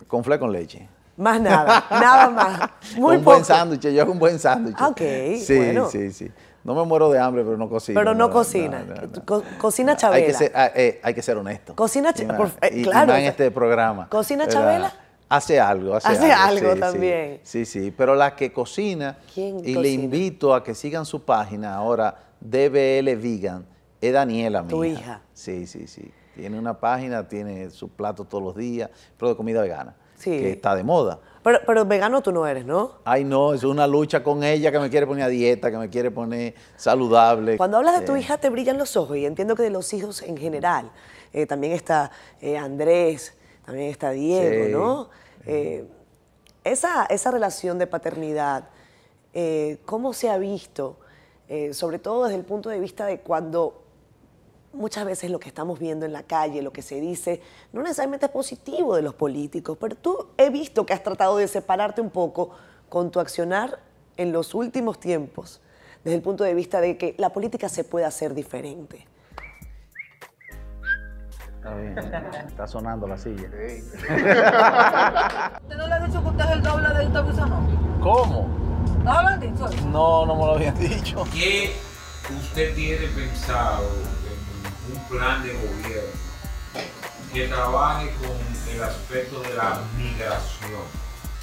con 0.10 0.22
fle 0.26 0.38
con 0.38 0.52
leche. 0.52 0.86
Más 1.16 1.40
nada, 1.40 1.86
nada 1.92 2.30
más. 2.30 2.70
Muy 2.98 3.16
un 3.18 3.24
poco. 3.24 3.36
buen 3.36 3.46
sándwich, 3.46 3.82
yo 3.88 4.02
hago 4.02 4.12
un 4.12 4.20
buen 4.20 4.38
sándwich. 4.40 4.76
Ah, 4.78 4.88
ok, 4.90 5.02
Sí, 5.40 5.56
bueno. 5.56 5.90
sí, 5.90 6.12
sí. 6.12 6.30
No 6.64 6.76
me 6.76 6.84
muero 6.84 7.10
de 7.10 7.20
hambre, 7.20 7.44
pero 7.44 7.56
no 7.58 7.70
cocino. 7.70 7.98
Pero 8.00 8.14
no 8.14 8.30
cocina. 8.30 8.84
Co- 9.26 9.44
cocina 9.58 9.96
Chabela. 9.96 10.18
Hay 10.26 10.26
que 10.32 10.34
ser, 10.38 10.52
ah, 10.54 10.72
eh, 10.76 11.00
hay 11.02 11.14
que 11.14 11.22
ser 11.22 11.38
honesto. 11.38 11.74
Cocina 11.76 12.10
Y 12.16 12.20
Ch- 12.22 12.28
más- 12.28 12.38
por- 12.38 12.48
eh, 12.62 12.70
y- 12.74 12.80
y 12.82 12.84
claro, 12.84 13.08
más 13.14 13.20
en 13.20 13.26
este 13.26 13.50
programa. 13.52 14.10
¿cocina. 14.10 14.46
Chabela? 14.48 14.94
Hace 15.30 15.60
algo, 15.60 15.94
hace, 15.96 16.08
Hace 16.10 16.32
algo 16.32 16.74
sí. 16.74 16.80
también. 16.80 17.40
Sí, 17.44 17.64
sí, 17.66 17.94
pero 17.96 18.16
la 18.16 18.36
que 18.36 18.52
cocina, 18.52 19.18
¿Quién 19.34 19.60
y 19.64 19.76
le 19.76 19.90
invito 19.90 20.54
a 20.56 20.64
que 20.64 20.74
sigan 20.74 21.06
su 21.06 21.24
página 21.24 21.76
ahora, 21.76 22.16
DBL 22.42 23.16
Vegan, 23.16 23.66
es 24.02 24.14
Daniela, 24.14 24.64
mi 24.64 24.70
Tu 24.70 24.84
hija. 24.84 25.22
Sí, 25.34 25.66
sí, 25.68 25.88
sí. 25.88 26.12
Tiene 26.36 26.58
una 26.58 26.80
página, 26.80 27.28
tiene 27.28 27.70
su 27.70 27.90
plato 27.90 28.24
todos 28.26 28.44
los 28.44 28.56
días, 28.56 28.90
pero 29.18 29.30
de 29.30 29.36
comida 29.36 29.62
vegana, 29.62 29.96
Sí. 30.16 30.32
que 30.32 30.52
está 30.52 30.76
de 30.76 30.84
moda. 30.84 31.20
Pero, 31.44 31.60
pero 31.66 31.86
vegano 31.86 32.22
tú 32.22 32.32
no 32.32 32.46
eres, 32.48 32.66
¿no? 32.66 32.94
Ay, 33.06 33.24
no, 33.24 33.54
es 33.54 33.64
una 33.64 33.88
lucha 33.88 34.24
con 34.24 34.44
ella 34.44 34.72
que 34.72 34.80
me 34.80 34.90
quiere 34.90 35.06
poner 35.08 35.24
a 35.26 35.28
dieta, 35.30 35.70
que 35.72 35.78
me 35.78 35.90
quiere 35.90 36.12
poner 36.12 36.54
saludable. 36.78 37.58
Cuando 37.58 37.78
hablas 37.78 38.00
de 38.00 38.06
tu 38.06 38.16
Eh, 38.16 38.20
hija 38.20 38.38
te 38.38 38.50
brillan 38.50 38.78
los 38.78 38.96
ojos 38.98 39.18
y 39.18 39.26
entiendo 39.26 39.56
que 39.56 39.64
de 39.64 39.70
los 39.70 39.92
hijos 39.94 40.22
en 40.22 40.38
general. 40.38 40.92
Eh, 41.34 41.46
también 41.46 41.74
está 41.74 42.12
eh, 42.42 42.58
Andrés, 42.58 43.34
también 43.66 43.90
está 43.90 44.12
Diego, 44.12 44.66
Sí. 44.66 44.72
¿no? 44.72 45.10
Eh, 45.46 45.86
esa, 46.64 47.06
esa 47.06 47.32
relación 47.32 47.78
de 47.80 47.88
paternidad, 47.88 48.70
¿cómo 49.86 50.14
se 50.14 50.30
ha 50.30 50.38
visto? 50.38 50.98
Sobre 51.72 52.00
todo 52.00 52.26
desde 52.26 52.38
el 52.38 52.46
punto 52.46 52.70
de 52.70 52.80
vista 52.80 53.06
de 53.06 53.20
cuando 53.22 53.79
muchas 54.74 55.06
veces 55.06 55.32
lo 55.32 55.40
que 55.40 55.50
estamos 55.50 55.80
viendo 55.80 56.06
en 56.06 56.14
la 56.14 56.24
calle, 56.24 56.62
lo 56.62 56.72
que 56.72 56.82
se 56.82 57.00
dice, 57.00 57.42
no 57.74 57.82
necesariamente 57.82 58.28
es 58.28 58.32
positivo 58.32 58.96
de 58.96 59.02
los 59.02 59.14
políticos, 59.14 59.78
pero 59.80 59.96
tú 59.96 60.28
he 60.38 60.50
visto 60.50 60.86
que 60.86 60.94
has 60.94 61.04
tratado 61.04 61.38
de 61.38 61.48
separarte 61.48 62.02
un 62.02 62.10
poco 62.10 62.52
con 62.88 63.12
tu 63.12 63.20
accionar 63.20 63.80
en 64.18 64.32
los 64.32 64.54
últimos 64.54 65.00
tiempos, 65.00 65.62
desde 66.04 66.16
el 66.16 66.22
punto 66.22 66.44
de 66.44 66.54
vista 66.54 66.82
de 66.82 66.98
que 66.98 67.16
la 67.18 67.30
política 67.30 67.70
se 67.70 67.84
puede 67.84 68.06
hacer 68.06 68.34
diferente. 68.34 69.08
Está 71.58 71.76
bien, 71.76 71.98
está 72.48 72.68
sonando 72.68 73.06
la 73.08 73.18
silla. 73.18 73.44
¿Usted 73.44 73.94
no 75.78 75.88
le 75.88 75.94
ha 75.94 76.00
dicho 76.06 76.22
que 76.22 76.30
usted 76.30 76.46
es 76.46 76.52
el 76.52 76.64
doble 76.64 76.90
de 76.90 77.04
esta 77.04 77.26
persona? 77.26 77.60
¿Cómo? 78.02 78.48
¿No 79.04 79.22
lo 79.22 79.28
han 79.28 79.40
dicho? 79.40 79.70
No, 79.92 80.26
no 80.26 80.36
me 80.36 80.46
lo 80.46 80.56
habían 80.56 80.78
dicho. 80.80 81.26
¿Qué 81.34 81.74
usted 82.30 82.76
tiene 82.76 83.08
pensado 83.08 83.84
en 83.84 84.19
un 84.94 85.08
plan 85.08 85.44
de 85.44 85.54
gobierno 85.54 86.10
que 87.34 87.48
trabaje 87.48 88.12
con 88.16 88.74
el 88.74 88.84
aspecto 88.84 89.42
de 89.42 89.54
la 89.56 89.80
migración? 89.98 90.82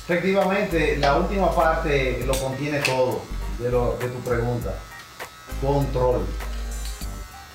Efectivamente, 0.09 0.97
la 0.99 1.17
última 1.17 1.55
parte 1.55 2.23
lo 2.27 2.35
contiene 2.39 2.79
todo 2.81 3.23
de, 3.59 3.71
lo- 3.71 3.97
de 3.99 4.09
tu 4.09 4.21
pregunta. 4.21 4.75
Control. 5.61 6.27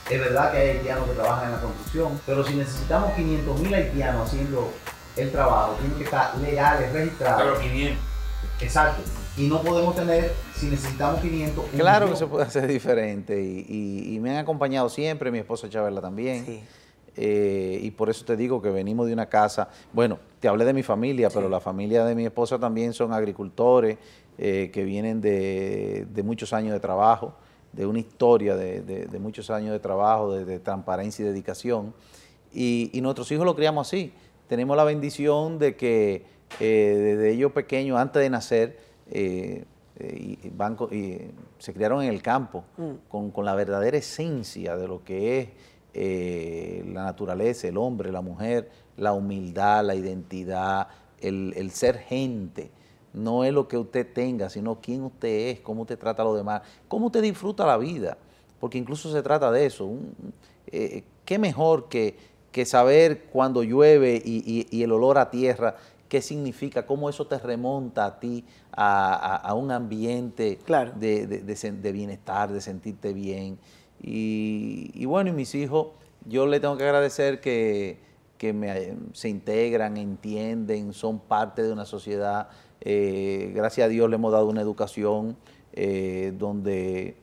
Es 0.09 0.19
verdad 0.19 0.51
que 0.51 0.57
hay 0.57 0.69
haitianos 0.71 1.07
que 1.07 1.13
trabajan 1.13 1.45
en 1.45 1.51
la 1.53 1.61
construcción, 1.61 2.19
pero 2.25 2.45
si 2.45 2.55
necesitamos 2.55 3.13
500 3.13 3.59
mil 3.59 3.73
haitianos 3.73 4.27
haciendo 4.27 4.73
el 5.15 5.31
trabajo, 5.31 5.75
tienen 5.79 5.97
que 5.97 6.03
estar 6.03 6.35
legales, 6.39 6.91
registrados. 6.91 7.41
Pero 7.43 7.59
500. 7.59 8.03
Exacto. 8.59 9.01
Y 9.37 9.47
no 9.47 9.61
podemos 9.61 9.95
tener, 9.95 10.31
si 10.55 10.65
necesitamos 10.67 11.21
500, 11.21 11.63
un 11.73 11.79
Claro 11.79 12.09
que 12.09 12.15
se 12.17 12.27
puede 12.27 12.45
hacer 12.45 12.67
diferente 12.67 13.41
y, 13.41 13.65
y- 13.67 14.15
y 14.15 14.19
me 14.19 14.31
han 14.31 14.37
acompañado 14.37 14.89
siempre, 14.89 15.31
mi 15.31 15.37
esposa 15.39 15.69
Chabela 15.69 16.01
también. 16.01 16.45
Sí. 16.45 16.61
Eh, 17.17 17.79
y 17.81 17.91
por 17.91 18.09
eso 18.09 18.23
te 18.25 18.37
digo 18.37 18.61
que 18.61 18.69
venimos 18.69 19.05
de 19.07 19.13
una 19.13 19.25
casa, 19.27 19.69
bueno, 19.91 20.19
te 20.39 20.47
hablé 20.47 20.63
de 20.65 20.73
mi 20.73 20.83
familia, 20.83 21.29
pero 21.29 21.49
la 21.49 21.59
familia 21.59 22.05
de 22.05 22.15
mi 22.15 22.25
esposa 22.25 22.57
también 22.57 22.93
son 22.93 23.11
agricultores 23.13 23.97
eh, 24.37 24.69
que 24.73 24.83
vienen 24.85 25.19
de, 25.21 26.07
de 26.09 26.23
muchos 26.23 26.53
años 26.53 26.71
de 26.73 26.79
trabajo, 26.79 27.33
de 27.73 27.85
una 27.85 27.99
historia 27.99 28.55
de, 28.55 28.81
de- 28.81 29.05
de 29.07 29.19
muchos 29.19 29.49
años 29.49 29.71
de 29.71 29.79
trabajo, 29.79 30.31
de, 30.33 30.45
de 30.45 30.59
transparencia 30.59 31.23
y 31.23 31.27
dedicación. 31.29 31.93
Y, 32.53 32.89
y 32.93 33.01
nuestros 33.01 33.31
hijos 33.31 33.45
lo 33.45 33.55
criamos 33.55 33.87
así. 33.87 34.13
Tenemos 34.47 34.75
la 34.75 34.83
bendición 34.83 35.57
de 35.59 35.75
que 35.77 36.25
eh, 36.59 36.97
desde 37.17 37.31
ellos 37.31 37.51
pequeños, 37.53 37.97
antes 37.97 38.21
de 38.21 38.29
nacer, 38.29 38.90
eh, 39.11 39.65
eh, 39.97 40.37
y- 40.91 41.31
se 41.59 41.73
criaron 41.73 42.01
en 42.03 42.09
el 42.09 42.21
campo 42.21 42.63
con, 43.09 43.31
con 43.31 43.45
la 43.45 43.53
verdadera 43.55 43.97
esencia 43.97 44.75
de 44.77 44.87
lo 44.87 45.03
que 45.03 45.39
es 45.39 45.49
eh, 45.93 46.83
la 46.93 47.03
naturaleza, 47.03 47.67
el 47.67 47.77
hombre, 47.77 48.11
la 48.11 48.21
mujer, 48.21 48.69
la 48.97 49.13
humildad, 49.13 49.85
la 49.85 49.93
identidad, 49.95 50.87
el, 51.19 51.53
el 51.55 51.71
ser 51.71 51.97
gente. 51.99 52.71
No 53.13 53.43
es 53.43 53.53
lo 53.53 53.67
que 53.67 53.77
usted 53.77 54.07
tenga, 54.13 54.49
sino 54.49 54.79
quién 54.81 55.03
usted 55.03 55.49
es, 55.49 55.59
cómo 55.59 55.81
usted 55.81 55.99
trata 55.99 56.21
a 56.21 56.25
los 56.25 56.37
demás, 56.37 56.61
cómo 56.87 57.07
usted 57.07 57.21
disfruta 57.21 57.65
la 57.65 57.77
vida, 57.77 58.17
porque 58.59 58.77
incluso 58.77 59.11
se 59.11 59.21
trata 59.21 59.51
de 59.51 59.65
eso. 59.65 59.85
Un- 59.85 60.15
eh, 60.67 61.03
¿Qué 61.25 61.37
mejor 61.37 61.89
que, 61.89 62.15
que 62.51 62.65
saber 62.65 63.25
cuando 63.25 63.63
llueve 63.63 64.21
y, 64.23 64.37
y- 64.45 64.67
y 64.75 64.83
el 64.83 64.91
olor 64.93 65.17
a 65.17 65.29
tierra, 65.29 65.75
qué 66.07 66.21
significa, 66.21 66.85
cómo 66.85 67.09
eso 67.09 67.27
te 67.27 67.37
remonta 67.37 68.05
a 68.05 68.19
ti, 68.19 68.43
a, 68.73 69.13
a- 69.13 69.35
a 69.35 69.53
un 69.53 69.71
ambiente 69.71 70.57
Claro. 70.63 70.91
de, 70.95 71.27
de- 71.27 71.39
de 71.41 71.53
sen- 71.53 71.81
de 71.81 71.91
bienestar, 71.91 72.51
de 72.51 72.61
sentirte 72.61 73.13
bien? 73.13 73.57
Y, 74.01 74.91
y 74.93 75.05
bueno, 75.05 75.29
y 75.29 75.33
mis 75.33 75.53
hijos, 75.55 75.87
yo 76.25 76.45
le 76.47 76.59
tengo 76.59 76.77
que 76.77 76.83
agradecer 76.83 77.39
que, 77.39 77.97
que 78.37 78.53
me- 78.53 78.95
se 79.13 79.29
integran, 79.29 79.97
entienden, 79.97 80.93
son 80.93 81.19
parte 81.19 81.63
de 81.63 81.71
una 81.71 81.85
sociedad. 81.85 82.49
Eh, 82.81 83.51
gracias 83.55 83.85
a 83.85 83.89
Dios 83.89 84.09
le 84.09 84.15
hemos 84.15 84.31
dado 84.31 84.47
una 84.47 84.61
educación 84.61 85.37
eh, 85.73 86.33
donde 86.37 87.15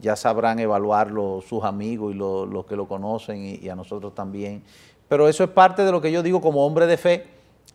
ya 0.00 0.14
sabrán 0.16 0.58
evaluarlo 0.60 1.40
sus 1.40 1.64
amigos 1.64 2.14
y 2.14 2.16
lo- 2.16 2.46
los 2.46 2.66
que 2.66 2.76
lo 2.76 2.86
conocen 2.86 3.44
y, 3.44 3.54
y 3.56 3.68
a 3.68 3.74
nosotros 3.74 4.14
también. 4.14 4.62
Pero 5.08 5.28
eso 5.28 5.42
es 5.44 5.50
parte 5.50 5.84
de 5.84 5.90
lo 5.92 6.00
que 6.00 6.12
yo 6.12 6.22
digo 6.22 6.40
como 6.40 6.64
hombre 6.64 6.86
de 6.86 6.96
fe, 6.96 7.24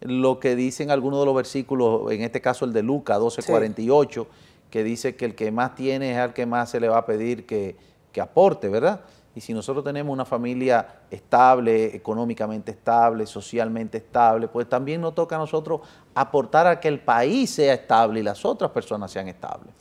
lo 0.01 0.39
que 0.39 0.55
dicen 0.55 0.91
algunos 0.91 1.19
de 1.19 1.25
los 1.25 1.35
versículos, 1.35 2.11
en 2.11 2.21
este 2.21 2.41
caso 2.41 2.65
el 2.65 2.73
de 2.73 2.83
Lucas 2.83 3.19
12:48, 3.19 4.27
que 4.69 4.83
dice 4.83 5.15
que 5.15 5.25
el 5.25 5.35
que 5.35 5.51
más 5.51 5.75
tiene 5.75 6.11
es 6.11 6.17
al 6.17 6.33
que 6.33 6.45
más 6.45 6.69
se 6.69 6.79
le 6.79 6.89
va 6.89 6.99
a 6.99 7.05
pedir 7.05 7.45
que, 7.45 7.75
que 8.11 8.21
aporte, 8.21 8.69
¿verdad? 8.69 9.01
Y 9.37 9.41
si 9.41 9.53
nosotros 9.53 9.83
tenemos 9.83 10.11
una 10.11 10.25
familia 10.25 11.01
estable, 11.11 11.95
económicamente 11.95 12.71
estable, 12.71 13.27
socialmente 13.27 13.99
estable, 13.99 14.47
pues 14.47 14.67
también 14.67 14.99
nos 14.99 15.13
toca 15.13 15.35
a 15.35 15.39
nosotros 15.39 15.81
aportar 16.15 16.65
a 16.65 16.79
que 16.79 16.87
el 16.87 16.99
país 16.99 17.51
sea 17.51 17.75
estable 17.75 18.19
y 18.19 18.23
las 18.23 18.43
otras 18.43 18.71
personas 18.71 19.11
sean 19.11 19.27
estables. 19.27 19.71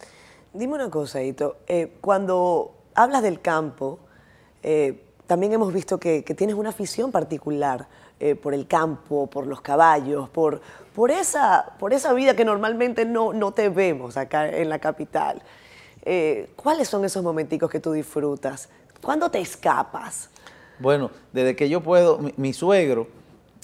Dime 0.52 0.74
una 0.74 0.90
cosa, 0.90 1.22
Ito. 1.22 1.56
Eh, 1.66 1.96
cuando 2.02 2.74
hablas 2.94 3.22
del 3.22 3.40
campo, 3.40 3.98
eh, 4.62 5.02
también 5.26 5.54
hemos 5.54 5.72
visto 5.72 5.98
que, 5.98 6.22
que 6.22 6.34
tienes 6.34 6.54
una 6.54 6.68
afición 6.68 7.10
particular 7.10 7.88
eh, 8.18 8.34
por 8.34 8.54
el 8.54 8.66
campo, 8.66 9.26
por 9.26 9.46
los 9.46 9.60
caballos, 9.60 10.28
por, 10.30 10.60
por, 10.94 11.10
esa, 11.10 11.74
por 11.78 11.92
esa 11.92 12.12
vida 12.14 12.34
que 12.34 12.44
normalmente 12.44 13.04
no, 13.04 13.32
no 13.32 13.52
te 13.52 13.68
vemos 13.68 14.16
acá 14.16 14.48
en 14.48 14.68
la 14.68 14.78
capital. 14.78 15.42
Eh, 16.02 16.50
¿Cuáles 16.56 16.88
son 16.88 17.04
esos 17.04 17.22
momenticos 17.22 17.70
que 17.70 17.80
tú 17.80 17.92
disfrutas? 17.92 18.68
¿Cuándo 19.02 19.30
te 19.30 19.40
escapas? 19.40 20.30
Bueno, 20.78 21.10
desde 21.32 21.56
que 21.56 21.68
yo 21.68 21.82
puedo, 21.82 22.20
mi, 22.36 22.52
suegro, 22.52 23.08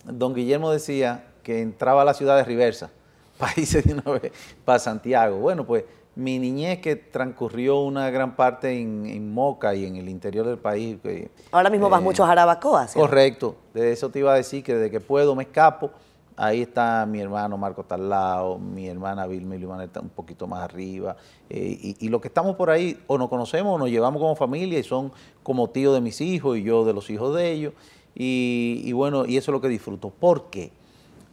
don 0.05 0.35
Guillermo 0.35 0.71
decía 0.71 1.25
que 1.43 1.61
entraba 1.61 2.03
a 2.03 2.05
la 2.05 2.15
ciudad 2.15 2.37
de 2.37 2.45
Riversa, 2.45 2.91
de 3.57 3.95
una 3.95 4.19
vez 4.19 4.33
para 4.65 4.79
Santiago. 4.79 5.39
Bueno, 5.39 5.65
pues 5.65 5.85
mi 6.15 6.39
niñez 6.39 6.81
que 6.81 6.97
transcurrió 6.97 7.81
una 7.81 8.11
gran 8.11 8.37
parte 8.37 8.79
en, 8.79 9.07
en 9.07 9.33
Moca 9.33 9.75
y 9.75 9.87
en 9.87 9.97
el 9.97 10.09
interior 10.09 10.47
del 10.47 10.59
país. 10.59 10.99
que, 11.03 11.31
Ahora 11.51 11.71
mismo 11.71 11.89
vas 11.89 12.01
eh, 12.01 12.05
mucho 12.05 12.25
a 12.25 12.27
Jarabacoa, 12.27 12.87
¿cierto? 12.89 13.09
Correcto, 13.09 13.57
de 13.73 13.93
eso 13.93 14.11
te 14.11 14.19
iba 14.19 14.33
a 14.33 14.37
decir 14.37 14.63
que 14.63 14.75
desde 14.75 14.91
que 14.91 15.01
puedo 15.01 15.35
me 15.35 15.45
escapo. 15.45 15.91
Ahí 16.35 16.63
está 16.63 17.05
mi 17.07 17.21
hermano 17.21 17.59
Marco 17.59 17.85
Talao, 17.85 18.59
mi 18.59 18.89
hermana 18.89 19.27
Vilma 19.27 19.55
Ilimana 19.55 19.85
está 19.85 20.01
un 20.01 20.09
poquito 20.09 20.47
más 20.47 20.61
arriba. 20.63 21.15
eh, 21.51 21.79
y, 21.81 22.07
y 22.07 22.09
los 22.09 22.21
que 22.23 22.29
estamos 22.29 22.57
por 22.57 22.71
ahí 22.71 22.99
o 23.07 23.19
nos 23.19 23.29
conocemos 23.29 23.75
o 23.75 23.79
nos 23.79 23.91
llevamos 23.91 24.21
como 24.21 24.35
familia 24.35 24.79
y 24.79 24.83
son 24.83 25.13
como 25.43 25.69
tíos 25.69 25.95
de 25.95 26.01
mis 26.01 26.21
hijos 26.23 26.57
y 26.57 26.63
yo 26.63 26.85
de 26.87 26.95
los 26.95 27.11
hijos 27.11 27.35
de 27.37 27.53
ellos. 27.53 27.75
Y, 28.15 28.81
y 28.85 28.93
bueno, 28.93 29.27
y 29.27 29.37
eso 29.37 29.51
es 29.51 29.53
lo 29.53 29.61
que 29.61 29.69
disfruto. 29.69 30.09
¿Por 30.11 30.45
qué? 30.51 30.73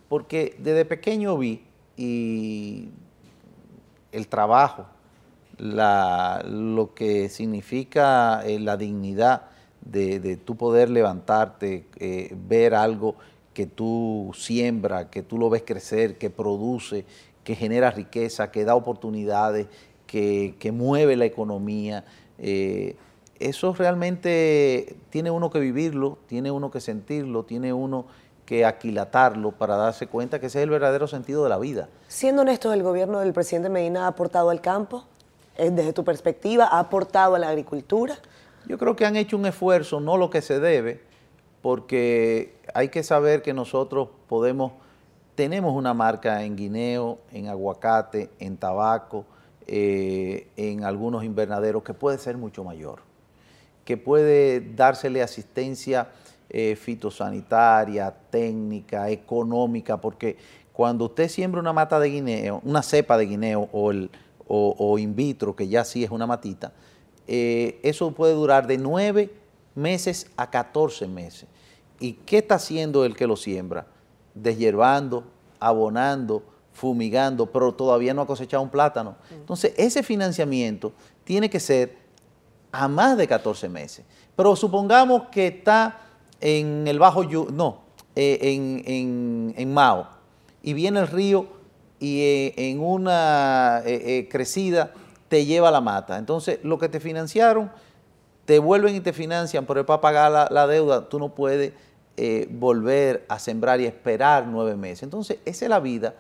Porque 0.09 0.55
desde 0.59 0.83
pequeño 0.85 1.37
vi 1.37 1.63
y 1.97 2.89
el 4.11 4.27
trabajo, 4.27 4.85
lo 5.57 6.93
que 6.95 7.29
significa 7.29 8.41
eh, 8.45 8.59
la 8.59 8.77
dignidad 8.77 9.43
de, 9.81 10.19
de 10.19 10.37
tú 10.37 10.55
poder 10.55 10.89
levantarte, 10.89 11.85
eh, 11.97 12.35
ver 12.47 12.75
algo 12.75 13.15
que 13.53 13.65
tú 13.65 14.31
siembras, 14.35 15.07
que 15.07 15.21
tú 15.21 15.37
lo 15.37 15.49
ves 15.49 15.63
crecer, 15.65 16.17
que 16.17 16.29
produce, 16.29 17.05
que 17.43 17.55
genera 17.55 17.91
riqueza, 17.91 18.51
que 18.51 18.63
da 18.63 18.75
oportunidades, 18.75 19.67
que, 20.07 20.55
que 20.59 20.71
mueve 20.71 21.15
la 21.15 21.25
economía. 21.25 22.05
eh, 22.37 22.95
eso 23.39 23.73
realmente 23.73 24.97
tiene 25.09 25.31
uno 25.31 25.49
que 25.49 25.59
vivirlo, 25.59 26.17
tiene 26.27 26.51
uno 26.51 26.71
que 26.71 26.81
sentirlo, 26.81 27.43
tiene 27.43 27.71
uno 27.71 28.05
que 28.49 28.65
aquilatarlo 28.65 29.51
para 29.51 29.75
darse 29.77 30.07
cuenta 30.07 30.39
que 30.39 30.47
ese 30.47 30.57
es 30.57 30.63
el 30.63 30.71
verdadero 30.71 31.07
sentido 31.07 31.43
de 31.43 31.49
la 31.49 31.59
vida. 31.59 31.87
Siendo 32.07 32.41
honestos, 32.41 32.73
¿el 32.73 32.81
gobierno 32.81 33.19
del 33.19 33.31
presidente 33.31 33.69
Medina 33.69 34.05
ha 34.05 34.07
aportado 34.07 34.49
al 34.49 34.59
campo? 34.59 35.05
Eh, 35.55 35.69
Desde 35.69 35.93
tu 35.93 36.03
perspectiva, 36.03 36.65
¿ha 36.65 36.79
aportado 36.79 37.35
a 37.35 37.39
la 37.39 37.49
agricultura? 37.49 38.17
Yo 38.65 38.79
creo 38.79 38.95
que 38.95 39.05
han 39.05 39.15
hecho 39.17 39.37
un 39.37 39.45
esfuerzo, 39.45 39.99
no 39.99 40.17
lo 40.17 40.31
que 40.31 40.41
se 40.41 40.59
debe, 40.59 40.99
porque 41.61 42.55
hay 42.73 42.89
que 42.89 43.03
saber 43.03 43.43
que 43.43 43.53
nosotros 43.53 44.09
podemos, 44.27 44.71
tenemos 45.35 45.75
una 45.75 45.93
marca 45.93 46.43
en 46.43 46.55
guineo, 46.55 47.19
en 47.31 47.49
aguacate, 47.49 48.31
en 48.39 48.57
tabaco, 48.57 49.25
eh, 49.67 50.47
en 50.57 50.85
algunos 50.85 51.23
invernaderos 51.23 51.83
que 51.83 51.93
puede 51.93 52.17
ser 52.17 52.35
mucho 52.35 52.63
mayor, 52.63 53.01
que 53.85 53.95
puede 53.95 54.59
dársele 54.75 55.21
asistencia 55.21 56.07
eh, 56.49 56.75
fitosanitaria, 56.75 58.13
técnica, 58.29 59.09
económica, 59.09 60.01
porque 60.01 60.37
cuando 60.73 61.05
usted 61.05 61.27
siembra 61.27 61.61
una 61.61 61.73
mata 61.73 61.99
de 61.99 62.09
guineo, 62.09 62.61
una 62.63 62.81
cepa 62.81 63.17
de 63.17 63.25
guineo 63.25 63.69
o, 63.71 63.91
el, 63.91 64.09
o, 64.47 64.75
o 64.77 64.97
in 64.97 65.15
vitro, 65.15 65.55
que 65.55 65.67
ya 65.67 65.83
sí 65.83 66.03
es 66.03 66.11
una 66.11 66.25
matita, 66.25 66.73
eh, 67.27 67.79
eso 67.83 68.11
puede 68.11 68.33
durar 68.33 68.65
de 68.65 68.79
9 68.79 69.31
meses 69.75 70.31
a 70.35 70.49
14 70.49 71.07
meses. 71.07 71.47
¿Y 71.99 72.13
qué 72.13 72.39
está 72.39 72.55
haciendo 72.55 73.05
el 73.05 73.15
que 73.15 73.27
lo 73.27 73.35
siembra? 73.35 73.85
Deshierbando, 74.33 75.25
abonando, 75.59 76.43
fumigando, 76.73 77.45
pero 77.45 77.73
todavía 77.73 78.13
no 78.13 78.21
ha 78.21 78.25
cosechado 78.25 78.63
un 78.63 78.69
plátano. 78.69 79.17
Entonces, 79.29 79.73
ese 79.77 80.01
financiamiento 80.01 80.93
tiene 81.23 81.49
que 81.49 81.59
ser 81.59 81.97
a 82.71 82.87
más 82.87 83.17
de 83.17 83.27
14 83.27 83.69
meses. 83.69 84.05
Pero 84.35 84.55
supongamos 84.55 85.23
que 85.29 85.47
está 85.47 86.08
en 86.41 86.87
el 86.87 86.99
Bajo 86.99 87.23
Yu, 87.23 87.47
no, 87.51 87.81
eh, 88.15 88.39
en, 88.41 88.83
en- 88.85 89.53
en 89.57 89.73
Mao, 89.73 90.07
y 90.63 90.73
viene 90.73 90.99
el 90.99 91.07
río 91.07 91.47
y 91.99 92.21
eh, 92.21 92.53
en 92.57 92.79
una 92.81 93.81
eh, 93.85 94.27
crecida 94.31 94.91
te 95.27 95.45
lleva 95.45 95.69
la 95.71 95.81
mata. 95.81 96.17
Entonces, 96.17 96.59
lo 96.63 96.77
que 96.79 96.89
te 96.89 96.99
financiaron, 96.99 97.71
te 98.45 98.57
vuelven 98.59 98.95
y 98.95 98.99
te 98.99 99.13
financian, 99.13 99.65
pero 99.65 99.85
para 99.85 100.01
pagar 100.01 100.31
la, 100.31 100.47
la 100.49 100.65
deuda, 100.67 101.07
tú 101.07 101.19
no 101.19 101.35
puedes 101.35 101.73
volver 102.49 103.23
a 103.29 103.39
sembrar 103.39 103.79
y 103.79 103.85
esperar 103.85 104.45
nueve 104.45 104.75
meses. 104.75 105.03
Entonces, 105.03 105.37
esa 105.45 105.65
es 105.65 105.69
la 105.69 105.79
vida 105.79 106.15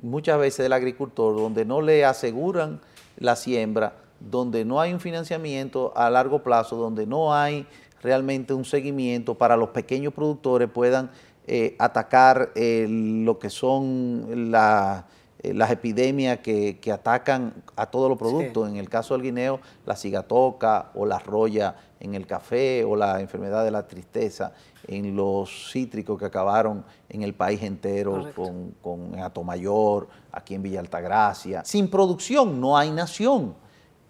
muchas 0.00 0.38
veces 0.38 0.62
del 0.62 0.72
agricultor, 0.72 1.34
donde 1.36 1.64
no 1.64 1.80
le 1.82 2.04
aseguran 2.04 2.80
la 3.16 3.34
siembra, 3.34 3.94
donde 4.20 4.64
no 4.64 4.80
hay 4.80 4.92
un 4.92 5.00
financiamiento 5.00 5.92
a 5.96 6.08
largo 6.08 6.42
plazo, 6.44 6.76
donde 6.76 7.04
no 7.06 7.34
hay 7.34 7.66
realmente 8.02 8.54
un 8.54 8.64
seguimiento 8.64 9.34
para 9.34 9.56
los 9.56 9.70
pequeños 9.70 10.12
productores 10.14 10.68
puedan 10.70 11.10
eh, 11.46 11.74
atacar 11.78 12.52
eh, 12.54 12.86
lo 12.88 13.38
que 13.38 13.50
son 13.50 14.50
la- 14.52 15.06
eh, 15.42 15.54
las 15.54 15.70
epidemias 15.70 16.38
que, 16.40 16.78
que 16.80 16.92
atacan 16.92 17.54
a 17.74 17.86
todos 17.86 18.08
los 18.10 18.18
productos. 18.18 18.68
En 18.68 18.76
el 18.76 18.88
caso 18.90 19.14
del 19.14 19.22
guineo, 19.22 19.58
la 19.86 19.96
cigatoca 19.96 20.90
o 20.94 21.06
la 21.06 21.18
roya 21.18 21.74
en 21.98 22.14
el 22.14 22.26
café 22.26 22.84
o 22.84 22.94
la 22.94 23.20
enfermedad 23.20 23.64
de 23.64 23.70
la 23.70 23.86
tristeza 23.88 24.52
en 24.86 25.16
los 25.16 25.70
cítricos 25.72 26.18
que 26.18 26.26
acabaron 26.26 26.84
en 27.08 27.22
el 27.22 27.32
país 27.34 27.62
entero 27.62 28.30
con, 28.34 28.72
con 28.82 29.18
Atomayor, 29.18 30.08
aquí 30.30 30.54
en 30.54 30.62
Villa 30.62 30.80
Altagracia. 30.80 31.62
Sin 31.64 31.88
producción 31.90 32.60
no 32.60 32.76
hay 32.76 32.90
nación, 32.90 33.54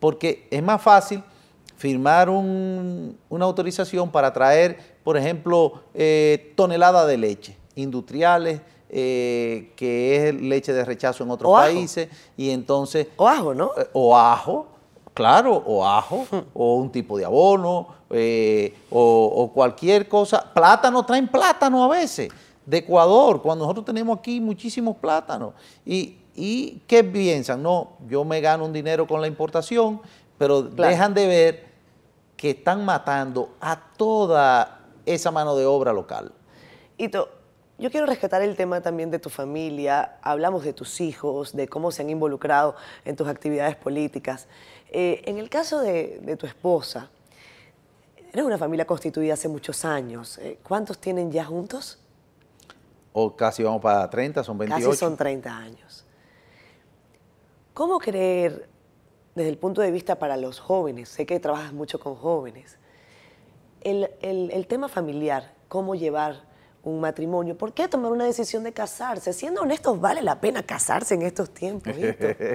porque 0.00 0.48
es 0.50 0.62
más 0.62 0.82
fácil 0.82 1.22
firmar 1.84 2.28
un- 2.28 3.16
una 3.30 3.46
autorización 3.46 4.10
para 4.10 4.30
traer, 4.34 4.76
por 5.02 5.16
ejemplo, 5.16 5.80
eh, 5.94 6.52
toneladas 6.54 7.06
de 7.08 7.16
leche 7.16 7.56
industriales, 7.74 8.60
eh, 8.90 9.72
que 9.76 10.28
es 10.28 10.34
leche 10.34 10.74
de 10.74 10.84
rechazo 10.84 11.24
en 11.24 11.30
otros 11.30 11.50
O 11.50 11.56
ajo. 11.56 11.66
países, 11.66 12.08
y 12.36 12.50
entonces... 12.50 13.06
O 13.16 13.26
ajo, 13.26 13.54
¿no? 13.54 13.70
Eh, 13.78 13.86
o 13.94 14.14
ajo, 14.14 14.66
claro, 15.14 15.56
o 15.64 15.86
ajo, 15.86 16.26
o 16.52 16.74
un 16.74 16.92
tipo 16.92 17.16
de 17.16 17.24
abono, 17.24 17.86
eh, 18.10 18.74
o, 18.90 19.24
o 19.34 19.50
cualquier 19.50 20.06
cosa. 20.06 20.52
Plátano, 20.52 21.06
traen 21.06 21.28
plátano 21.28 21.82
a 21.82 21.88
veces, 21.88 22.28
de 22.66 22.76
Ecuador, 22.76 23.40
cuando 23.40 23.64
nosotros 23.64 23.86
tenemos 23.86 24.18
aquí 24.18 24.38
muchísimos 24.38 24.96
plátanos. 24.98 25.54
Y, 25.86 26.18
y 26.36 26.82
¿qué 26.86 27.02
piensan? 27.02 27.62
No, 27.62 27.92
yo 28.06 28.22
me 28.26 28.42
gano 28.42 28.66
un 28.66 28.72
dinero 28.74 29.06
con 29.06 29.22
la 29.22 29.26
importación, 29.28 29.98
pero 30.36 30.68
Claro. 30.68 30.90
dejan 30.90 31.14
de 31.14 31.26
ver 31.26 31.69
que 32.40 32.52
están 32.52 32.86
matando 32.86 33.54
a 33.60 33.78
toda 33.98 34.80
esa 35.04 35.30
mano 35.30 35.54
de 35.56 35.66
obra 35.66 35.92
local. 35.92 36.32
Hito, 36.96 37.28
yo 37.78 37.90
quiero 37.90 38.06
rescatar 38.06 38.40
el 38.40 38.56
tema 38.56 38.80
también 38.80 39.10
de 39.10 39.18
tu 39.18 39.28
familia. 39.28 40.16
Hablamos 40.22 40.64
de 40.64 40.72
tus 40.72 41.02
hijos, 41.02 41.54
de 41.54 41.68
cómo 41.68 41.90
se 41.90 42.00
han 42.00 42.08
involucrado 42.08 42.76
en 43.04 43.14
tus 43.14 43.28
actividades 43.28 43.76
políticas. 43.76 44.48
Eh, 44.90 45.20
en 45.26 45.36
el 45.36 45.50
caso 45.50 45.80
de, 45.80 46.18
de, 46.22 46.34
tu 46.38 46.46
esposa, 46.46 47.10
eres 48.32 48.42
una 48.42 48.56
familia 48.56 48.86
constituida 48.86 49.34
hace 49.34 49.48
muchos 49.48 49.84
años. 49.84 50.38
Eh, 50.38 50.58
¿Cuántos 50.62 50.98
tienen 50.98 51.30
ya 51.30 51.44
juntos? 51.44 51.98
O 53.12 53.36
casi 53.36 53.62
vamos 53.62 53.82
para 53.82 54.08
30, 54.08 54.42
son 54.44 54.56
28. 54.56 54.86
Casi 54.88 54.98
son 54.98 55.14
30 55.14 55.54
años. 55.54 56.06
¿Cómo 57.74 57.98
creer 57.98 58.69
desde 59.34 59.50
el 59.50 59.58
punto 59.58 59.80
de 59.80 59.90
vista 59.90 60.18
para 60.18 60.36
los 60.36 60.60
jóvenes, 60.60 61.08
sé 61.08 61.26
que 61.26 61.38
trabajas 61.40 61.72
mucho 61.72 62.00
con 62.00 62.16
jóvenes, 62.16 62.78
el, 63.82 64.10
el, 64.20 64.50
el, 64.50 64.66
tema 64.66 64.88
familiar, 64.88 65.54
cómo 65.68 65.94
llevar 65.94 66.44
un 66.82 67.00
matrimonio, 67.00 67.56
¿por 67.56 67.72
qué 67.72 67.88
tomar 67.88 68.12
una 68.12 68.24
decisión 68.24 68.64
de 68.64 68.72
casarse? 68.72 69.32
Siendo 69.32 69.62
honestos, 69.62 70.00
¿vale 70.00 70.22
la 70.22 70.40
pena 70.40 70.62
casarse 70.62 71.14
en 71.14 71.22
estos 71.22 71.50
tiempos? 71.50 71.94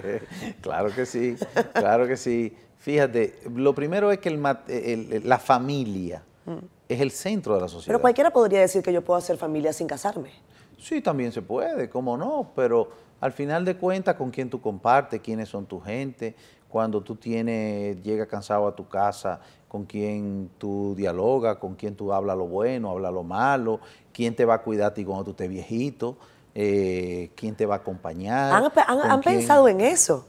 claro 0.61 0.93
que 0.93 1.05
sí, 1.05 1.35
claro 1.73 2.07
que 2.07 2.17
sí. 2.17 2.55
Fíjate, 2.77 3.39
lo 3.53 3.73
primero 3.73 4.11
es 4.11 4.19
que 4.19 4.29
el, 4.29 5.21
la 5.23 5.39
familia 5.39 6.23
mm. 6.45 6.57
es 6.89 7.01
el 7.01 7.11
centro 7.11 7.55
de 7.55 7.61
la 7.61 7.67
sociedad. 7.67 7.87
Pero 7.87 8.01
cualquiera 8.01 8.31
podría 8.31 8.59
decir 8.59 8.83
que 8.83 8.93
yo 8.93 9.03
puedo 9.03 9.17
hacer 9.17 9.37
familia 9.37 9.73
sin 9.73 9.87
casarme. 9.87 10.31
Sí, 10.77 11.01
también 11.01 11.31
se 11.31 11.41
puede, 11.41 11.89
cómo 11.89 12.17
no, 12.17 12.51
pero 12.55 12.89
al 13.21 13.31
final 13.31 13.65
de 13.65 13.77
cuentas, 13.77 14.15
con 14.15 14.29
quién 14.29 14.49
tú 14.49 14.61
compartes, 14.61 15.21
quiénes 15.21 15.49
son 15.49 15.65
tu 15.65 15.79
gente, 15.79 16.35
cuando 16.75 16.99
tú 16.99 17.15
tienes, 17.15 18.03
llegas 18.03 18.27
cansado 18.27 18.67
a 18.67 18.75
tu 18.75 18.85
casa, 18.89 19.39
con 19.69 19.85
quién 19.85 20.49
tú 20.57 20.93
dialogas, 20.93 21.55
con 21.55 21.73
quién 21.73 21.95
tú 21.95 22.11
hablas 22.11 22.35
lo 22.35 22.47
bueno, 22.47 22.89
hablas 22.89 23.13
lo 23.13 23.23
malo, 23.23 23.79
quién 24.11 24.35
te 24.35 24.43
va 24.43 24.55
a 24.55 24.61
cuidar 24.61 24.91
a 24.91 24.93
ti 24.93 25.05
cuando 25.05 25.23
tú 25.23 25.31
estés 25.31 25.47
viejito, 25.47 26.17
eh, 26.53 27.31
quién 27.33 27.55
te 27.55 27.65
va 27.65 27.75
a 27.75 27.77
acompañar. 27.77 28.51
¿Han, 28.51 28.65
han, 28.75 29.09
han 29.09 29.21
pensado 29.21 29.69
en 29.69 29.79
eso? 29.79 30.25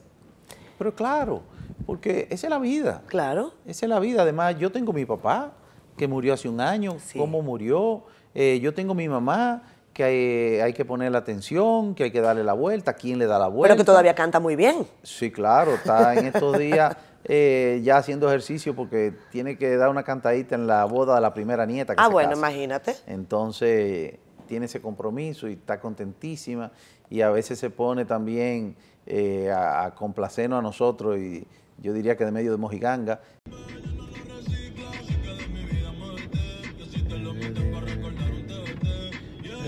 Pero 0.78 0.94
claro, 0.94 1.42
porque 1.85 2.28
esa 2.30 2.46
es 2.46 2.50
la 2.52 2.61
vida. 2.61 3.02
Claro. 3.09 3.52
Esa 3.66 3.87
es 3.87 3.90
la 3.90 3.98
vida. 3.98 4.22
Además, 4.22 4.56
yo 4.56 4.70
tengo 4.70 4.92
mi 4.92 5.04
papá, 5.04 5.50
que 5.96 6.06
murió 6.06 6.32
hace 6.32 6.48
un 6.48 6.61
año, 6.61 6.98
sí. 7.04 7.18
cómo 7.18 7.42
murió. 7.42 8.04
Eh, 8.37 8.61
yo 8.61 8.72
tengo 8.72 8.94
mi 8.94 9.09
mamá, 9.09 9.64
que 9.96 10.04
hay, 10.04 10.61
hay, 10.61 10.72
que 10.74 10.85
ponerle 10.85 11.16
atención, 11.16 11.94
que 11.94 12.04
hay 12.04 12.11
que 12.11 12.20
darle 12.20 12.44
la 12.44 12.52
vuelta, 12.52 12.92
quién 12.92 13.18
le 13.18 13.24
da 13.24 13.38
la 13.38 13.48
vuelta. 13.48 13.72
Pero 13.72 13.78
que 13.78 13.87
todavía 13.87 14.14
canta 14.14 14.38
muy 14.38 14.54
bien. 14.54 14.87
Sí, 15.02 15.30
claro, 15.30 15.72
está 15.72 16.14
en 16.14 16.26
estos 16.26 16.59
días 16.59 16.94
eh, 17.24 17.80
ya 17.82 17.96
haciendo 17.96 18.28
ejercicio 18.28 18.76
porque 18.76 19.14
tiene 19.30 19.56
que 19.56 19.74
dar 19.78 19.88
una 19.88 20.02
cantadita 20.02 20.54
en 20.54 20.66
la 20.66 20.85
boda 20.85 21.14
de 21.14 21.22
la 21.22 21.32
primera 21.32 21.64
nieta. 21.64 21.94
Que 21.94 22.02
ah, 22.02 22.09
se 22.09 22.12
bueno, 22.12 22.28
casa. 22.28 22.40
imagínate. 22.40 22.96
Entonces, 23.06 24.16
tiene 24.46 24.66
ese 24.66 24.82
compromiso 24.82 25.48
y 25.48 25.54
está 25.54 25.80
contentísima 25.80 26.70
y 27.09 27.22
a 27.22 27.30
veces 27.30 27.59
se 27.59 27.70
pone 27.70 28.04
también 28.04 28.76
eh, 29.06 29.50
a, 29.50 29.87
a 29.87 29.94
complacernos 29.94 30.59
a 30.59 30.62
nosotros 30.62 31.16
y 31.16 31.46
yo 31.78 31.94
diría 31.94 32.18
que 32.18 32.26
de 32.26 32.32
medio 32.32 32.50
de 32.50 32.59
mojiganga. 32.59 33.22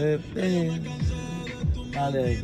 Eh, 0.00 0.20
eh, 0.36 0.80
vale. 1.94 2.42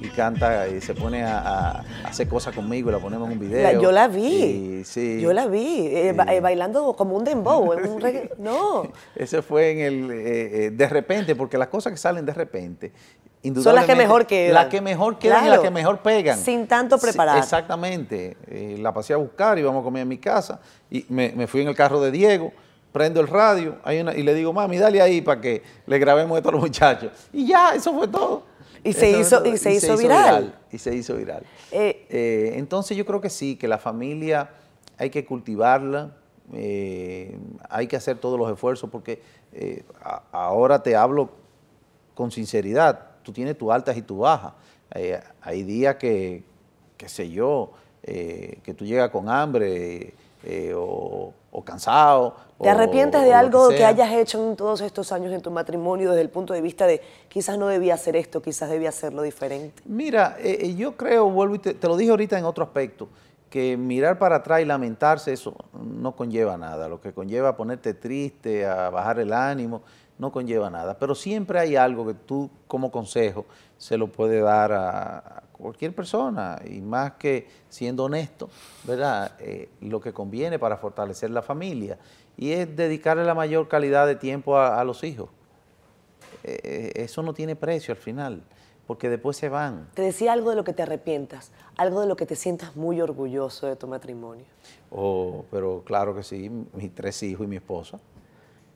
Y 0.00 0.08
canta 0.08 0.66
y 0.68 0.80
se 0.80 0.94
pone 0.94 1.22
a, 1.22 1.38
a, 1.38 1.84
hacer 2.04 2.26
cosas 2.26 2.54
conmigo 2.54 2.88
y 2.88 2.92
la 2.92 2.98
ponemos 2.98 3.26
en 3.26 3.34
un 3.34 3.38
video. 3.38 3.62
La, 3.62 3.78
yo 3.78 3.92
la 3.92 4.08
vi. 4.08 4.80
Y, 4.80 4.84
sí, 4.84 5.20
yo 5.20 5.34
la 5.34 5.46
vi. 5.46 5.86
Eh, 5.86 6.16
sí. 6.18 6.40
bailando 6.40 6.94
como 6.94 7.14
un 7.14 7.24
dembow. 7.24 7.74
en 7.74 7.86
un 7.90 8.00
reggae. 8.00 8.30
No. 8.38 8.90
Ese 9.14 9.42
fue 9.42 9.72
en 9.72 9.78
el. 9.80 10.10
eh, 10.10 10.70
de 10.72 10.88
repente, 10.88 11.36
porque 11.36 11.58
las 11.58 11.68
cosas 11.68 11.92
que 11.92 11.98
salen 11.98 12.24
de 12.24 12.32
repente. 12.32 12.92
Son 13.62 13.74
las 13.74 13.86
que 13.86 13.94
mejor 13.94 14.26
quedan. 14.26 14.54
Las 14.54 14.66
que 14.66 14.80
mejor 14.80 15.18
quedan 15.18 15.40
claro. 15.40 15.46
y 15.46 15.56
las 15.56 15.60
que 15.60 15.70
mejor 15.70 15.98
pegan. 16.00 16.38
Sin 16.38 16.66
tanto 16.66 16.98
preparar. 16.98 17.36
Sí, 17.36 17.42
exactamente. 17.42 18.36
Eh, 18.46 18.76
la 18.78 18.92
pasé 18.92 19.14
a 19.14 19.16
buscar 19.16 19.58
y 19.58 19.62
vamos 19.62 19.80
a 19.80 19.84
comer 19.84 20.02
en 20.02 20.08
mi 20.08 20.18
casa. 20.18 20.60
Y 20.90 21.06
me, 21.08 21.32
me 21.34 21.46
fui 21.46 21.62
en 21.62 21.68
el 21.68 21.74
carro 21.74 22.00
de 22.00 22.10
Diego 22.10 22.52
prendo 22.92 23.20
el 23.20 23.28
radio 23.28 23.76
hay 23.84 24.00
una, 24.00 24.14
y 24.14 24.22
le 24.22 24.34
digo, 24.34 24.52
mami, 24.52 24.78
dale 24.78 25.00
ahí 25.00 25.20
para 25.20 25.40
que 25.40 25.62
le 25.86 25.98
grabemos 25.98 26.36
esto 26.36 26.48
a 26.48 26.52
los 26.52 26.60
muchachos. 26.60 27.12
Y 27.32 27.46
ya, 27.46 27.74
eso 27.74 27.92
fue 27.92 28.08
todo. 28.08 28.44
Y 28.82 28.92
se, 28.92 29.10
hizo, 29.10 29.44
y 29.44 29.58
se, 29.58 29.72
y 29.72 29.76
hizo, 29.76 29.96
se 29.96 30.02
viral. 30.02 30.18
hizo, 30.18 30.38
viral. 30.38 30.58
Y 30.72 30.78
se 30.78 30.94
hizo 30.94 31.16
viral. 31.16 31.44
Eh, 31.70 32.06
eh, 32.08 32.52
entonces 32.56 32.96
yo 32.96 33.04
creo 33.04 33.20
que 33.20 33.30
sí, 33.30 33.56
que 33.56 33.68
la 33.68 33.78
familia 33.78 34.50
hay 34.96 35.10
que 35.10 35.24
cultivarla, 35.24 36.16
eh, 36.54 37.38
hay 37.68 37.86
que 37.86 37.96
hacer 37.96 38.18
todos 38.18 38.38
los 38.38 38.50
esfuerzos, 38.50 38.88
porque 38.90 39.22
a, 40.02 40.22
ahora 40.32 40.82
te 40.82 40.96
hablo 40.96 41.30
con 42.14 42.30
sinceridad, 42.30 43.06
tú 43.22 43.32
tienes 43.32 43.56
tus 43.56 43.70
altas 43.70 43.96
y 43.96 44.02
tus 44.02 44.18
bajas. 44.18 44.52
Hay 45.42 45.62
días 45.62 45.96
que, 45.96 46.42
qué 46.96 47.08
sé 47.08 47.30
yo, 47.30 47.72
que 48.02 48.74
tú 48.76 48.84
llegas 48.84 49.10
con 49.10 49.28
hambre 49.28 50.14
o, 50.74 51.32
o 51.50 51.64
cansado. 51.64 52.34
¿Te 52.60 52.68
arrepientes 52.68 53.22
de 53.22 53.32
algo 53.32 53.68
que, 53.70 53.76
que, 53.76 53.84
hayas 53.84 54.12
hecho 54.12 54.46
en 54.46 54.56
todos 54.56 54.80
estos 54.82 55.12
años 55.12 55.32
en 55.32 55.40
tu 55.40 55.50
matrimonio 55.50 56.10
desde 56.10 56.22
el 56.22 56.30
punto 56.30 56.52
de 56.52 56.60
vista 56.60 56.86
de 56.86 57.00
quizás 57.28 57.58
no 57.58 57.68
debía 57.68 57.94
hacer 57.94 58.16
esto, 58.16 58.42
quizás 58.42 58.68
debía 58.68 58.90
hacerlo 58.90 59.22
diferente? 59.22 59.82
Mira, 59.86 60.36
eh, 60.38 60.74
yo 60.74 60.96
creo, 60.96 61.30
vuelvo 61.30 61.54
y 61.54 61.58
te, 61.58 61.74
te, 61.74 61.88
lo 61.88 61.96
dije 61.96 62.10
ahorita 62.10 62.38
en 62.38 62.44
otro 62.44 62.64
aspecto, 62.64 63.08
que 63.50 63.76
mirar 63.76 64.18
para 64.18 64.36
atrás 64.36 64.60
y 64.60 64.64
lamentarse, 64.64 65.32
eso 65.32 65.54
no 65.82 66.14
conlleva 66.14 66.56
nada. 66.56 66.88
Lo 66.88 67.00
que 67.00 67.12
conlleva 67.12 67.56
ponerte 67.56 67.94
triste, 67.94 68.64
a 68.64 68.90
bajar 68.90 69.18
el 69.18 69.32
ánimo, 69.32 69.82
no 70.20 70.30
conlleva 70.30 70.70
nada. 70.70 70.96
Pero 70.98 71.14
siempre 71.14 71.58
hay 71.58 71.74
algo 71.74 72.06
que 72.06 72.14
tú, 72.14 72.50
como 72.68 72.92
consejo, 72.92 73.46
se 73.78 73.96
lo 73.96 74.06
puedes 74.06 74.44
dar 74.44 74.70
a, 74.70 75.18
a 75.18 75.42
cualquier 75.52 75.94
persona, 75.94 76.60
y 76.64 76.80
más 76.80 77.12
que 77.12 77.48
siendo 77.68 78.04
honesto, 78.04 78.48
¿verdad? 78.84 79.32
Eh, 79.40 79.68
lo 79.80 80.00
que 80.00 80.12
conviene 80.12 80.58
para 80.58 80.76
fortalecer 80.76 81.30
la 81.30 81.42
familia 81.42 81.98
y 82.36 82.52
es 82.52 82.74
dedicarle 82.76 83.24
la 83.24 83.34
mayor 83.34 83.68
calidad 83.68 84.06
de 84.06 84.14
tiempo 84.14 84.56
a, 84.56 84.80
a 84.80 84.84
los 84.84 85.02
hijos. 85.04 85.28
Eh, 86.44 86.92
eso 86.94 87.22
no 87.22 87.34
tiene 87.34 87.56
precio 87.56 87.92
al 87.92 87.98
final, 87.98 88.42
porque 88.86 89.10
después 89.10 89.36
se 89.36 89.48
van. 89.48 89.88
Te 89.94 90.02
decía 90.02 90.32
algo 90.32 90.50
de 90.50 90.56
lo 90.56 90.64
que 90.64 90.72
te 90.72 90.82
arrepientas, 90.82 91.50
algo 91.76 92.00
de 92.00 92.06
lo 92.06 92.16
que 92.16 92.24
te 92.24 92.36
sientas 92.36 92.76
muy 92.76 93.00
orgulloso 93.00 93.66
de 93.66 93.76
tu 93.76 93.86
matrimonio. 93.86 94.44
Oh, 94.90 95.44
pero 95.50 95.82
claro 95.84 96.14
que 96.14 96.22
sí, 96.22 96.50
mis 96.74 96.94
tres 96.94 97.22
hijos 97.22 97.44
y 97.44 97.48
mi 97.48 97.56
esposa, 97.56 97.98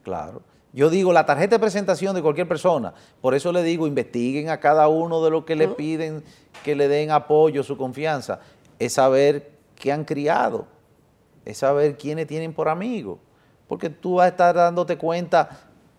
claro. 0.02 0.42
Yo 0.74 0.90
digo, 0.90 1.12
la 1.12 1.24
tarjeta 1.24 1.54
de 1.54 1.60
presentación 1.60 2.16
de 2.16 2.20
cualquier 2.20 2.48
persona, 2.48 2.92
por 3.20 3.32
eso 3.34 3.52
le 3.52 3.62
digo, 3.62 3.86
investiguen 3.86 4.50
a 4.50 4.58
cada 4.58 4.88
uno 4.88 5.22
de 5.22 5.30
los 5.30 5.44
que 5.44 5.54
le 5.54 5.68
piden 5.68 6.24
que 6.64 6.74
le 6.74 6.88
den 6.88 7.12
apoyo, 7.12 7.62
su 7.62 7.76
confianza, 7.76 8.40
es 8.80 8.94
saber 8.94 9.52
qué 9.76 9.92
han 9.92 10.04
criado, 10.04 10.66
es 11.44 11.58
saber 11.58 11.96
quiénes 11.96 12.26
tienen 12.26 12.52
por 12.52 12.68
amigos, 12.68 13.18
porque 13.68 13.88
tú 13.88 14.16
vas 14.16 14.24
a 14.24 14.28
estar 14.30 14.52
dándote 14.52 14.98
cuenta 14.98 15.48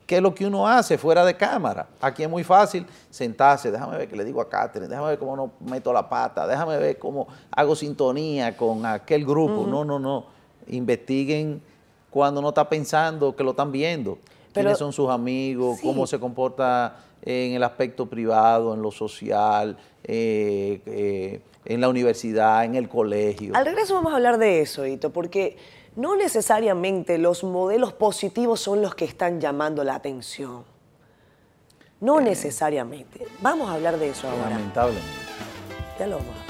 qué 0.05 0.17
es 0.17 0.21
lo 0.21 0.35
que 0.35 0.45
uno 0.45 0.67
hace 0.67 0.97
fuera 0.97 1.23
de 1.23 1.37
cámara. 1.37 1.87
Aquí 2.01 2.23
es 2.23 2.29
muy 2.29 2.43
fácil 2.43 2.85
sentarse, 3.09 3.71
déjame 3.71 3.97
ver 3.97 4.09
qué 4.09 4.17
le 4.17 4.25
digo 4.25 4.41
a 4.41 4.49
Catherine, 4.49 4.89
déjame 4.89 5.07
ver 5.07 5.19
cómo 5.19 5.37
no 5.37 5.51
meto 5.61 5.93
la 5.93 6.09
pata, 6.09 6.45
déjame 6.45 6.77
ver 6.77 6.99
cómo 6.99 7.29
hago 7.49 7.77
sintonía 7.77 8.57
con 8.57 8.85
aquel 8.85 9.25
grupo. 9.25 9.61
Uh 9.61 9.67
-huh. 9.67 9.69
No, 9.69 9.85
no, 9.85 9.99
no. 9.99 10.25
Investiguen 10.67 11.61
cuando 12.09 12.41
no 12.41 12.49
está 12.49 12.67
pensando 12.67 13.33
que 13.35 13.43
lo 13.43 13.51
están 13.51 13.71
viendo. 13.71 14.17
Pero, 14.55 14.65
quiénes 14.65 14.79
son 14.79 14.91
sus 14.91 15.09
amigos, 15.09 15.77
sí. 15.77 15.85
cómo 15.85 16.07
se 16.07 16.19
comporta 16.19 16.95
en 17.21 17.53
el 17.53 17.63
aspecto 17.63 18.07
privado, 18.07 18.73
en 18.73 18.81
lo 18.81 18.91
social, 18.91 19.77
eh, 20.03 20.81
eh, 20.85 21.41
en 21.65 21.81
la 21.81 21.89
universidad, 21.89 22.63
en 22.63 22.75
el 22.75 22.87
colegio. 22.87 23.53
Al 23.55 23.65
regreso 23.65 23.95
vamos 23.95 24.13
a 24.13 24.15
hablar 24.15 24.37
de 24.37 24.61
eso, 24.61 24.85
Hito, 24.85 25.11
porque 25.11 25.57
no 25.95 26.15
necesariamente 26.15 27.17
los 27.17 27.43
modelos 27.43 27.93
positivos 27.93 28.59
son 28.59 28.81
los 28.81 28.95
que 28.95 29.05
están 29.05 29.41
llamando 29.41 29.83
la 29.83 29.95
atención. 29.95 30.63
No 31.99 32.19
eh, 32.19 32.23
necesariamente. 32.23 33.25
Vamos 33.41 33.69
a 33.69 33.73
hablar 33.73 33.97
de 33.97 34.09
eso 34.09 34.29
ahora. 34.29 34.49
Lamentablemente. 34.51 35.07
Ya 35.97 36.07
lo 36.07 36.17
vamos 36.17 36.35
a 36.37 36.44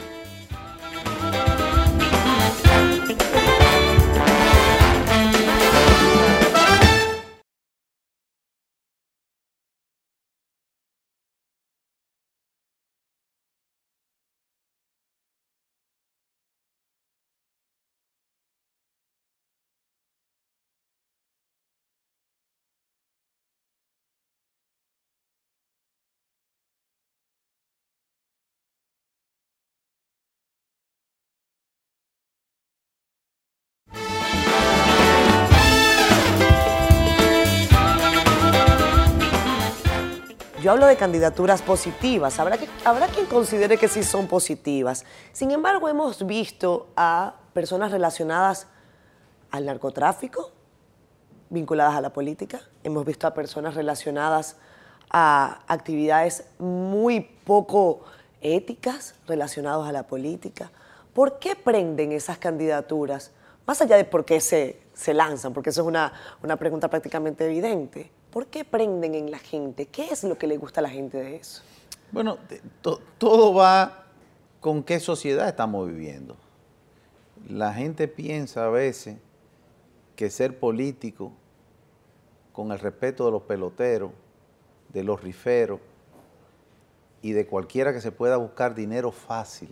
Yo 40.65 40.71
hablo 40.71 40.87
de 40.87 40.97
candidaturas 40.97 41.61
positivas. 41.61 42.39
Habrá, 42.39 42.57
que, 42.57 42.67
habrá 42.85 43.07
quien 43.07 43.27
considere 43.27 43.77
que 43.77 43.87
sí 43.87 44.01
son 44.01 44.25
positivas. 44.27 45.05
Sin 45.31 45.51
embargo, 45.51 45.87
hemos 45.89 46.25
visto 46.25 46.87
a 46.95 47.35
personas 47.53 47.91
relacionadas 47.91 48.65
al 49.51 49.67
narcotráfico, 49.67 50.49
vinculadas 51.51 51.93
a 51.93 52.01
la 52.01 52.11
política. 52.11 52.61
Hemos 52.83 53.05
visto 53.05 53.27
a 53.27 53.35
personas 53.35 53.75
relacionadas 53.75 54.57
a 55.11 55.59
actividades 55.67 56.45
muy 56.57 57.19
poco 57.19 58.03
éticas 58.41 59.13
relacionadas 59.27 59.87
a 59.87 59.91
la 59.91 60.07
política. 60.07 60.71
¿Por 61.13 61.37
qué 61.37 61.55
prenden 61.55 62.11
esas 62.11 62.39
candidaturas? 62.39 63.33
Más 63.67 63.83
allá 63.83 63.97
de 63.97 64.05
por 64.05 64.25
qué 64.25 64.41
se, 64.41 64.81
se 64.95 65.13
lanzan, 65.13 65.53
porque 65.53 65.69
eso 65.69 65.81
es 65.81 65.87
una, 65.87 66.11
una 66.41 66.55
pregunta 66.55 66.89
prácticamente 66.89 67.45
evidente. 67.45 68.14
¿Por 68.35 68.47
qué 68.47 68.65
prenden 68.65 69.15
en 69.15 69.31
la 69.31 69.39
gente? 69.39 69.85
¿Qué 69.85 70.09
es 70.11 70.25
lo 70.25 70.37
que 70.37 70.45
le 70.45 70.57
gusta 70.57 70.81
a 70.81 70.83
la 70.83 70.89
gente 70.89 71.17
de 71.17 71.37
eso? 71.37 71.61
Bueno, 72.11 72.37
to, 72.81 72.99
todo 73.17 73.53
va 73.53 74.07
con 74.59 74.83
qué 74.83 74.99
sociedad 74.99 75.47
estamos 75.47 75.87
viviendo. 75.87 76.35
La 77.47 77.73
gente 77.73 78.09
piensa 78.09 78.65
a 78.65 78.69
veces 78.69 79.15
que 80.17 80.29
ser 80.29 80.59
político, 80.59 81.31
con 82.51 82.73
el 82.73 82.79
respeto 82.79 83.23
de 83.23 83.31
los 83.31 83.43
peloteros, 83.43 84.11
de 84.89 85.05
los 85.05 85.23
riferos 85.23 85.79
y 87.21 87.31
de 87.31 87.47
cualquiera 87.47 87.93
que 87.93 88.01
se 88.01 88.11
pueda 88.11 88.35
buscar 88.35 88.75
dinero 88.75 89.13
fácil, 89.13 89.69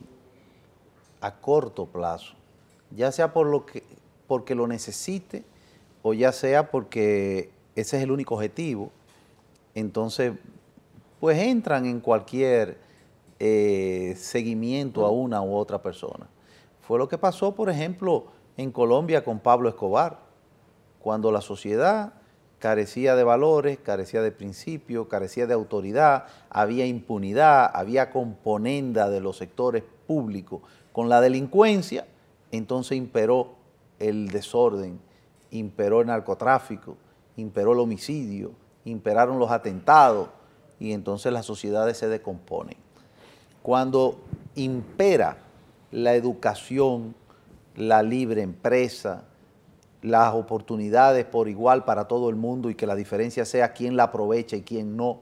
a 1.19 1.35
corto 1.35 1.85
plazo, 1.85 2.35
ya 2.91 3.11
sea 3.11 3.33
por 3.33 3.45
lo 3.45 3.65
que, 3.65 3.83
porque 4.25 4.55
lo 4.55 4.67
necesite 4.67 5.43
o 6.01 6.13
ya 6.13 6.31
sea 6.31 6.71
porque 6.71 7.51
ese 7.75 7.97
es 7.97 8.03
el 8.03 8.11
único 8.11 8.35
objetivo, 8.35 8.91
entonces 9.75 10.33
pues 11.19 11.37
entran 11.39 11.85
en 11.85 11.99
cualquier 11.99 12.77
eh, 13.39 14.13
seguimiento 14.17 15.05
a 15.05 15.11
una 15.11 15.41
u 15.41 15.55
otra 15.55 15.81
persona. 15.81 16.27
Fue 16.81 16.99
lo 16.99 17.07
que 17.07 17.17
pasó, 17.17 17.55
por 17.55 17.69
ejemplo, 17.69 18.25
en 18.57 18.71
Colombia 18.71 19.23
con 19.23 19.39
Pablo 19.39 19.69
Escobar, 19.69 20.19
cuando 20.99 21.31
la 21.31 21.41
sociedad 21.41 22.13
carecía 22.59 23.15
de 23.15 23.23
valores, 23.23 23.77
carecía 23.79 24.21
de 24.21 24.31
principios, 24.31 25.07
carecía 25.07 25.47
de 25.47 25.53
autoridad, 25.53 26.27
había 26.49 26.85
impunidad, 26.85 27.69
había 27.73 28.09
componenda 28.09 29.09
de 29.09 29.19
los 29.19 29.37
sectores 29.37 29.83
públicos 30.07 30.61
con 30.93 31.09
la 31.09 31.19
delincuencia, 31.19 32.05
entonces 32.51 32.97
imperó 32.97 33.55
el 33.99 34.29
desorden, 34.29 34.99
imperó 35.51 36.01
el 36.01 36.07
narcotráfico, 36.07 36.95
imperó 37.37 37.73
el 37.73 37.79
homicidio, 37.79 38.51
imperaron 38.85 39.39
los 39.39 39.51
atentados 39.51 40.29
y 40.79 40.91
entonces 40.91 41.31
las 41.31 41.45
sociedades 41.45 41.97
se 41.97 42.07
decomponen. 42.07 42.77
Cuando 43.61 44.19
impera 44.55 45.37
la 45.91 46.15
educación, 46.15 47.15
la 47.75 48.03
libre 48.03 48.41
empresa, 48.41 49.23
las 50.01 50.33
oportunidades 50.33 51.25
por 51.25 51.47
igual 51.47 51.85
para 51.85 52.07
todo 52.07 52.29
el 52.29 52.35
mundo 52.35 52.69
y 52.69 52.75
que 52.75 52.85
la 52.85 52.95
diferencia 52.95 53.45
sea 53.45 53.73
quién 53.73 53.95
la 53.95 54.03
aprovecha 54.03 54.57
y 54.57 54.61
quién 54.61 54.97
no, 54.97 55.19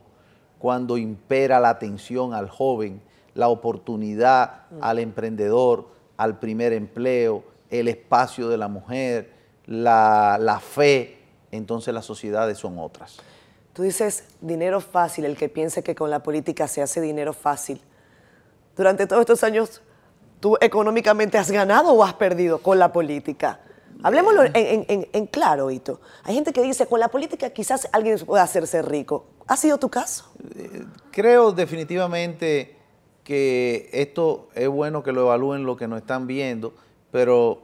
cuando 0.58 0.98
impera 0.98 1.60
la 1.60 1.70
atención 1.70 2.34
al 2.34 2.48
joven, 2.48 3.00
la 3.34 3.48
oportunidad 3.48 4.66
al 4.80 4.98
emprendedor, 4.98 5.88
al 6.16 6.38
primer 6.38 6.72
empleo, 6.72 7.44
el 7.70 7.88
espacio 7.88 8.48
de 8.48 8.58
la 8.58 8.68
mujer, 8.68 9.32
la, 9.66 10.36
la 10.40 10.60
fe, 10.60 11.21
entonces 11.52 11.94
las 11.94 12.04
sociedades 12.04 12.58
son 12.58 12.78
otras. 12.78 13.18
Tú 13.74 13.82
dices 13.82 14.24
dinero 14.40 14.80
fácil, 14.80 15.24
el 15.24 15.36
que 15.36 15.48
piense 15.48 15.82
que 15.82 15.94
con 15.94 16.10
la 16.10 16.22
política 16.22 16.66
se 16.66 16.82
hace 16.82 17.00
dinero 17.00 17.32
fácil. 17.32 17.80
Durante 18.76 19.06
todos 19.06 19.20
estos 19.20 19.44
años, 19.44 19.82
¿tú 20.40 20.56
económicamente 20.60 21.38
has 21.38 21.50
ganado 21.50 21.92
o 21.92 22.02
has 22.02 22.14
perdido 22.14 22.58
con 22.58 22.78
la 22.78 22.92
política? 22.92 23.60
Hablemoslo 24.02 24.42
en, 24.52 25.26
claro, 25.26 25.70
Hito. 25.70 26.00
Hay 26.24 26.34
gente 26.34 26.52
que 26.52 26.62
dice, 26.62 26.86
con 26.86 26.98
la 26.98 27.08
política 27.08 27.50
quizás 27.50 27.88
alguien 27.92 28.18
pueda 28.18 28.42
hacerse 28.42 28.82
rico. 28.82 29.26
¿Ha 29.46 29.56
sido 29.56 29.78
tu 29.78 29.88
caso? 29.88 30.32
Eh, 30.56 30.84
creo 31.10 31.52
definitivamente 31.52 32.76
que 33.22 33.88
esto 33.92 34.48
es 34.54 34.68
bueno 34.68 35.02
que 35.02 35.12
lo 35.12 35.22
evalúen 35.22 35.64
lo 35.64 35.76
que 35.76 35.86
nos 35.86 36.00
están 36.00 36.26
viendo, 36.26 36.74
pero 37.10 37.62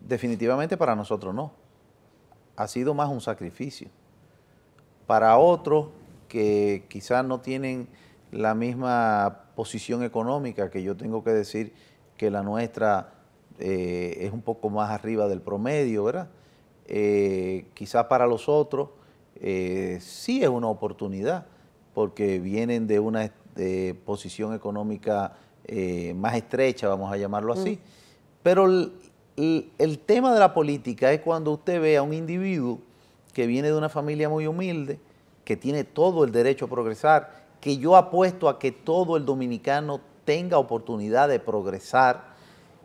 definitivamente 0.00 0.76
para 0.76 0.94
nosotros 0.94 1.34
no 1.34 1.65
ha 2.56 2.66
sido 2.68 2.94
más 2.94 3.08
un 3.08 3.20
sacrificio. 3.20 3.88
Para 5.06 5.38
otros 5.38 5.88
que 6.28 6.84
quizás 6.88 7.24
no 7.24 7.40
tienen 7.40 7.88
la 8.32 8.54
misma 8.54 9.44
posición 9.54 10.02
económica, 10.02 10.70
que 10.70 10.82
yo 10.82 10.96
tengo 10.96 11.22
que 11.22 11.30
decir 11.30 11.72
que 12.16 12.30
la 12.30 12.42
nuestra 12.42 13.12
eh, 13.58 14.18
es 14.20 14.32
un 14.32 14.42
poco 14.42 14.68
más 14.70 14.90
arriba 14.90 15.28
del 15.28 15.40
promedio, 15.40 16.04
¿verdad? 16.04 16.28
Eh, 16.88 17.66
quizás 17.74 18.06
para 18.06 18.26
los 18.26 18.48
otros 18.48 18.90
eh, 19.36 19.98
sí 20.00 20.42
es 20.42 20.48
una 20.48 20.68
oportunidad, 20.68 21.46
porque 21.94 22.38
vienen 22.38 22.86
de 22.86 23.00
una 23.00 23.32
posición 24.04 24.52
económica 24.52 25.32
más 26.14 26.36
estrecha, 26.36 26.88
vamos 26.88 27.10
a 27.10 27.16
llamarlo 27.16 27.54
así. 27.54 27.76
Mm. 27.76 27.78
Pero 28.42 28.90
el, 29.36 29.98
tema 29.98 30.32
de 30.32 30.40
la 30.40 30.54
política 30.54 31.12
es 31.12 31.20
cuando 31.20 31.52
usted 31.52 31.80
ve 31.80 31.96
a 31.96 32.02
un 32.02 32.14
individuo 32.14 32.78
que 33.34 33.46
viene 33.46 33.68
de 33.68 33.76
una 33.76 33.90
familia 33.90 34.30
muy 34.30 34.46
humilde, 34.46 34.98
que 35.44 35.56
tiene 35.56 35.84
todo 35.84 36.24
el 36.24 36.32
derecho 36.32 36.64
a 36.64 36.68
progresar, 36.68 37.44
que 37.60 37.76
yo 37.76 37.96
apuesto 37.96 38.48
a 38.48 38.58
que 38.58 38.72
todo 38.72 39.16
el 39.16 39.26
dominicano 39.26 40.00
tenga 40.24 40.58
oportunidad 40.58 41.28
de 41.28 41.38
progresar 41.38 42.24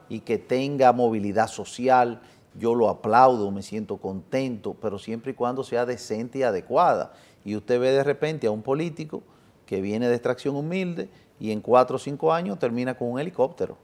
y 0.10 0.20
que 0.20 0.38
tenga 0.38 0.92
movilidad 0.92 1.48
social. 1.48 2.22
Yo 2.60 2.76
lo 2.76 2.90
aplaudo, 2.90 3.50
me 3.50 3.62
siento 3.62 3.96
contento, 3.98 4.76
pero 4.82 5.00
siempre 5.00 5.32
y 5.32 5.36
cuando 5.36 5.64
sea 5.64 5.86
decente 5.86 6.40
y 6.40 6.44
adecuada. 6.44 7.14
Y 7.46 7.56
usted 7.56 7.80
ve 7.80 7.92
de 7.92 8.04
repente 8.04 8.48
a 8.48 8.52
un 8.52 8.62
político 8.62 9.24
que 9.66 9.80
viene 9.80 10.10
de 10.10 10.16
extracción 10.16 10.58
humilde 10.58 11.10
y 11.40 11.52
en 11.52 11.62
cuatro 11.62 11.96
o 11.96 12.00
cinco 12.00 12.34
años 12.34 12.60
termina 12.60 12.98
con 12.98 13.10
un 13.10 13.20
helicóptero 13.20 13.78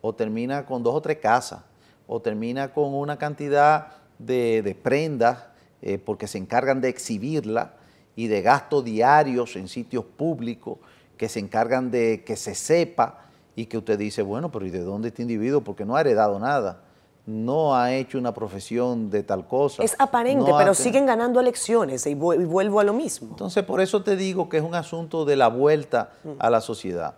o 0.00 0.14
termina 0.14 0.64
con 0.64 0.82
dos 0.82 0.94
o 0.94 1.00
tres 1.02 1.18
casas 1.18 1.60
o 2.06 2.20
termina 2.20 2.72
con 2.72 2.94
una 2.94 3.16
cantidad 3.18 3.88
de, 4.18 4.76
prendas 4.82 5.46
eh, 5.80 5.98
porque 5.98 6.26
se 6.26 6.38
encargan 6.38 6.80
de 6.80 6.88
exhibirla 6.88 7.74
y 8.14 8.26
de 8.26 8.42
gastos 8.42 8.84
diarios 8.84 9.56
en 9.56 9.68
sitios 9.68 10.04
públicos 10.04 10.78
que 11.16 11.28
se 11.28 11.40
encargan 11.40 11.90
de 11.90 12.24
que 12.24 12.36
se 12.36 12.54
sepa 12.54 13.26
y 13.54 13.66
que 13.66 13.78
usted 13.78 13.98
dice, 13.98 14.22
bueno, 14.22 14.50
pero 14.50 14.66
¿y 14.66 14.70
de 14.70 14.80
dónde 14.80 15.08
este 15.08 15.22
individuo? 15.22 15.60
Porque 15.60 15.84
no 15.84 15.96
ha 15.96 16.00
heredado 16.00 16.38
nada, 16.38 16.82
no 17.26 17.76
ha 17.76 17.92
hecho 17.94 18.18
una 18.18 18.32
profesión 18.32 19.10
de 19.10 19.22
tal 19.22 19.46
cosa. 19.46 19.82
Es 19.82 19.94
aparente, 19.98 20.50
pero 20.56 20.74
siguen 20.74 21.06
ganando 21.06 21.38
elecciones 21.38 22.06
y 22.06 22.14
vuelvo 22.14 22.80
a 22.80 22.84
lo 22.84 22.92
mismo. 22.92 23.28
Entonces, 23.30 23.62
por 23.64 23.80
eso 23.80 24.02
te 24.02 24.16
digo 24.16 24.48
que 24.48 24.56
es 24.58 24.62
un 24.62 24.74
asunto 24.74 25.24
de 25.24 25.36
la 25.36 25.48
vuelta 25.48 26.12
mm. 26.24 26.30
a 26.38 26.50
la 26.50 26.60
sociedad. 26.60 27.14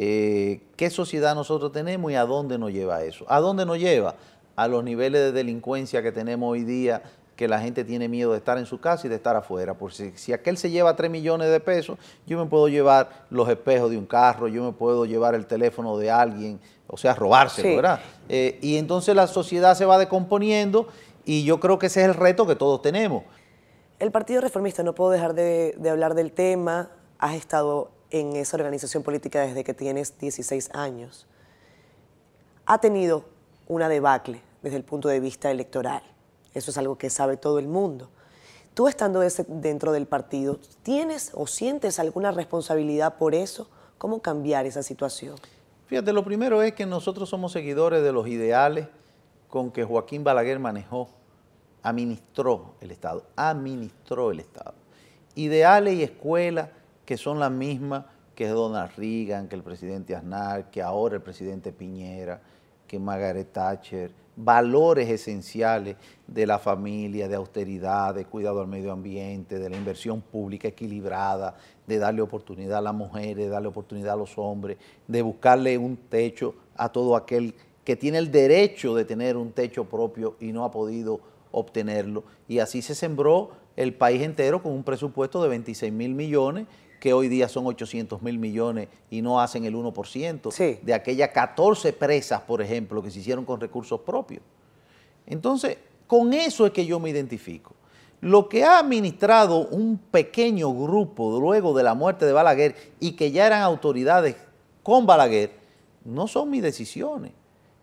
Eh, 0.00 0.60
qué 0.76 0.90
sociedad 0.90 1.34
nosotros 1.34 1.72
tenemos 1.72 2.12
y 2.12 2.14
a 2.14 2.24
dónde 2.24 2.56
nos 2.56 2.70
lleva 2.70 3.02
eso. 3.02 3.24
¿A 3.26 3.40
dónde 3.40 3.66
nos 3.66 3.80
lleva? 3.80 4.14
A 4.54 4.68
los 4.68 4.84
niveles 4.84 5.20
de 5.20 5.32
delincuencia 5.32 6.04
que 6.04 6.12
tenemos 6.12 6.52
hoy 6.52 6.62
día, 6.62 7.02
que 7.34 7.48
la 7.48 7.58
gente 7.58 7.82
tiene 7.82 8.08
miedo 8.08 8.30
de 8.30 8.38
estar 8.38 8.58
en 8.58 8.66
su 8.66 8.78
casa 8.78 9.08
y 9.08 9.10
de 9.10 9.16
estar 9.16 9.34
afuera. 9.34 9.74
Porque 9.74 10.12
si, 10.14 10.32
aquel 10.32 10.56
se 10.56 10.70
lleva 10.70 10.94
3 10.94 11.10
millones 11.10 11.50
de 11.50 11.58
pesos, 11.58 11.98
yo 12.28 12.38
me 12.38 12.48
puedo 12.48 12.68
llevar 12.68 13.26
los 13.28 13.48
espejos 13.48 13.90
de 13.90 13.98
un 13.98 14.06
carro, 14.06 14.46
yo 14.46 14.62
me 14.62 14.70
puedo 14.70 15.04
llevar 15.04 15.34
el 15.34 15.46
teléfono 15.46 15.98
de 15.98 16.12
alguien, 16.12 16.60
o 16.86 16.96
sea, 16.96 17.14
robárselo, 17.14 17.74
¿verdad? 17.74 17.98
Eh, 18.28 18.56
y 18.62 18.76
entonces 18.76 19.16
la 19.16 19.26
sociedad 19.26 19.74
se 19.74 19.84
va 19.84 19.98
decomponiendo 19.98 20.86
y 21.24 21.42
yo 21.42 21.58
creo 21.58 21.80
que 21.80 21.86
ese 21.86 22.02
es 22.02 22.06
el 22.06 22.14
reto 22.14 22.46
que 22.46 22.54
todos 22.54 22.82
tenemos. 22.82 23.24
El 23.98 24.12
Partido 24.12 24.42
Reformista, 24.42 24.84
no 24.84 24.94
puedo 24.94 25.10
dejar 25.10 25.34
de, 25.34 25.74
de 25.76 25.90
hablar 25.90 26.14
del 26.14 26.30
tema, 26.30 26.88
has 27.18 27.34
estado 27.34 27.97
en 28.10 28.36
esa 28.36 28.56
organización 28.56 29.02
política 29.02 29.42
desde 29.42 29.64
que 29.64 29.74
tienes 29.74 30.18
16 30.18 30.70
años, 30.74 31.26
ha 32.66 32.78
tenido 32.78 33.24
una 33.66 33.88
debacle 33.88 34.42
desde 34.62 34.76
el 34.76 34.84
punto 34.84 35.08
de 35.08 35.20
vista 35.20 35.50
electoral. 35.50 36.02
Eso 36.54 36.70
es 36.70 36.78
algo 36.78 36.98
que 36.98 37.10
sabe 37.10 37.36
todo 37.36 37.58
el 37.58 37.68
mundo. 37.68 38.10
Tú 38.74 38.88
estando 38.88 39.20
dentro 39.20 39.92
del 39.92 40.06
partido, 40.06 40.58
¿tienes 40.82 41.32
o 41.34 41.46
sientes 41.46 41.98
alguna 41.98 42.30
responsabilidad 42.30 43.16
por 43.16 43.34
eso? 43.34 43.68
¿Cómo 43.98 44.22
cambiar 44.22 44.66
esa 44.66 44.82
situación? 44.82 45.36
Fíjate, 45.86 46.12
lo 46.12 46.24
primero 46.24 46.62
es 46.62 46.74
que 46.74 46.86
nosotros 46.86 47.28
somos 47.28 47.52
seguidores 47.52 48.02
de 48.02 48.12
los 48.12 48.28
ideales 48.28 48.86
con 49.48 49.70
que 49.70 49.84
Joaquín 49.84 50.22
Balaguer 50.22 50.58
manejó, 50.58 51.08
administró 51.82 52.74
el 52.80 52.90
Estado, 52.90 53.24
administró 53.34 54.30
el 54.30 54.40
Estado. 54.40 54.74
Ideales 55.34 55.94
y 55.94 56.02
escuelas 56.02 56.68
que 57.08 57.16
son 57.16 57.38
las 57.38 57.50
mismas 57.50 58.04
que 58.34 58.48
Donald 58.48 58.90
Reagan, 58.94 59.48
que 59.48 59.56
el 59.56 59.62
presidente 59.62 60.14
Aznar, 60.14 60.70
que 60.70 60.82
ahora 60.82 61.14
el 61.14 61.22
presidente 61.22 61.72
Piñera, 61.72 62.38
que 62.86 62.98
Margaret 62.98 63.50
Thatcher, 63.50 64.10
valores 64.36 65.08
esenciales 65.08 65.96
de 66.26 66.46
la 66.46 66.58
familia, 66.58 67.26
de 67.26 67.36
austeridad, 67.36 68.14
de 68.14 68.26
cuidado 68.26 68.60
al 68.60 68.66
medio 68.66 68.92
ambiente, 68.92 69.58
de 69.58 69.70
la 69.70 69.78
inversión 69.78 70.20
pública 70.20 70.68
equilibrada, 70.68 71.56
de 71.86 71.98
darle 71.98 72.20
oportunidad 72.20 72.76
a 72.76 72.82
las 72.82 72.94
mujeres, 72.94 73.36
de 73.38 73.48
darle 73.48 73.68
oportunidad 73.68 74.12
a 74.12 74.16
los 74.16 74.36
hombres, 74.36 74.76
de 75.06 75.22
buscarle 75.22 75.78
un 75.78 75.96
techo 75.96 76.56
a 76.76 76.92
todo 76.92 77.16
aquel 77.16 77.54
que 77.84 77.96
tiene 77.96 78.18
el 78.18 78.30
derecho 78.30 78.94
de 78.94 79.06
tener 79.06 79.38
un 79.38 79.52
techo 79.52 79.86
propio 79.86 80.36
y 80.40 80.52
no 80.52 80.62
ha 80.62 80.70
podido 80.70 81.20
obtenerlo. 81.52 82.24
Y 82.48 82.58
así 82.58 82.82
se 82.82 82.94
sembró 82.94 83.52
el 83.76 83.94
país 83.94 84.20
entero 84.20 84.62
con 84.62 84.72
un 84.72 84.84
presupuesto 84.84 85.42
de 85.42 85.48
26 85.48 85.90
mil 85.90 86.14
millones 86.14 86.66
que 87.00 87.12
hoy 87.12 87.28
día 87.28 87.48
son 87.48 87.66
800 87.66 88.22
mil 88.22 88.38
millones 88.38 88.88
y 89.10 89.22
no 89.22 89.40
hacen 89.40 89.64
el 89.64 89.74
1% 89.74 90.80
de 90.82 90.94
aquellas 90.94 91.30
14 91.30 91.92
presas, 91.92 92.40
por 92.42 92.60
ejemplo, 92.60 93.02
que 93.02 93.10
se 93.10 93.20
hicieron 93.20 93.44
con 93.44 93.60
recursos 93.60 94.00
propios. 94.00 94.42
Entonces, 95.26 95.78
con 96.06 96.32
eso 96.32 96.66
es 96.66 96.72
que 96.72 96.86
yo 96.86 96.98
me 96.98 97.10
identifico. 97.10 97.74
Lo 98.20 98.48
que 98.48 98.64
ha 98.64 98.78
administrado 98.78 99.68
un 99.68 99.98
pequeño 99.98 100.72
grupo 100.72 101.38
luego 101.38 101.76
de 101.76 101.84
la 101.84 101.94
muerte 101.94 102.26
de 102.26 102.32
Balaguer 102.32 102.74
y 102.98 103.12
que 103.12 103.30
ya 103.30 103.46
eran 103.46 103.62
autoridades 103.62 104.34
con 104.82 105.06
Balaguer, 105.06 105.52
no 106.04 106.26
son 106.26 106.50
mis 106.50 106.62
decisiones. 106.62 107.32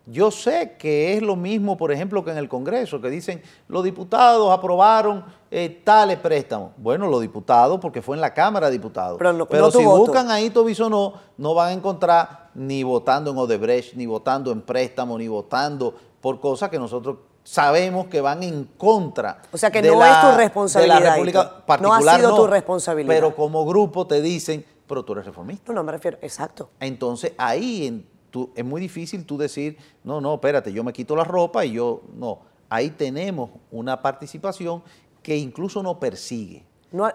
Yo 0.08 0.30
sé 0.30 0.76
que 0.78 1.14
es 1.14 1.22
lo 1.22 1.34
mismo, 1.34 1.76
por 1.76 1.90
ejemplo, 1.90 2.24
que 2.24 2.30
en 2.30 2.38
el 2.38 2.48
Congreso, 2.48 3.00
que 3.00 3.10
dicen 3.10 3.42
los 3.66 3.82
diputados 3.82 4.56
aprobaron 4.56 5.24
eh, 5.50 5.82
tales 5.82 6.18
préstamos. 6.18 6.70
Bueno, 6.76 7.08
los 7.08 7.20
diputados, 7.20 7.80
porque 7.80 8.00
fue 8.02 8.16
en 8.16 8.20
la 8.20 8.32
Cámara 8.32 8.66
de 8.66 8.72
Diputados. 8.72 9.18
Pero, 9.18 9.70
si 9.72 9.84
buscan 9.84 10.30
ahí 10.30 10.50
Tobisonó, 10.50 11.14
no 11.36 11.54
van 11.54 11.70
a 11.70 11.72
encontrar 11.72 12.50
ni 12.54 12.84
votando 12.84 13.32
en 13.32 13.38
Odebrecht, 13.38 13.94
ni 13.94 14.06
votando 14.06 14.52
en 14.52 14.62
préstamo, 14.62 15.18
ni 15.18 15.26
votando 15.26 15.92
por 16.20 16.38
cosas 16.38 16.70
que 16.70 16.78
nosotros 16.78 17.18
sabemos 17.42 18.06
que 18.06 18.20
van 18.20 18.44
en 18.44 18.64
contra. 18.76 19.42
O 19.52 19.58
sea 19.58 19.72
que 19.72 19.82
no 19.82 20.04
es 20.04 20.20
tu 20.20 20.36
responsabilidad. 20.36 20.98
De 20.98 21.04
la 21.04 21.10
República 21.10 21.66
particular, 21.66 22.02
no 22.02 22.10
ha 22.10 22.16
sido 22.16 22.36
tu 22.36 22.46
responsabilidad. 22.46 23.12
Pero 23.12 23.34
como 23.34 23.66
grupo 23.66 24.06
te 24.06 24.22
dicen, 24.22 24.64
pero 24.86 25.04
tú 25.04 25.14
eres 25.14 25.26
reformista. 25.26 25.72
No, 25.72 25.80
no 25.80 25.84
me 25.84 25.92
refiero, 25.92 26.18
exacto. 26.22 26.70
Entonces 26.78 27.32
ahí 27.38 28.06
es 28.54 28.64
muy 28.64 28.80
difícil 28.80 29.24
tú 29.24 29.36
decir, 29.36 29.76
no, 30.04 30.20
no, 30.20 30.34
espérate, 30.34 30.72
yo 30.72 30.84
me 30.84 30.92
quito 30.92 31.14
la 31.16 31.24
ropa 31.24 31.64
y 31.64 31.72
yo, 31.72 32.02
no. 32.14 32.40
Ahí 32.68 32.90
tenemos 32.90 33.50
una 33.70 34.02
participación 34.02 34.82
que 35.22 35.36
incluso 35.36 35.82
no 35.82 35.98
persigue, 35.98 36.64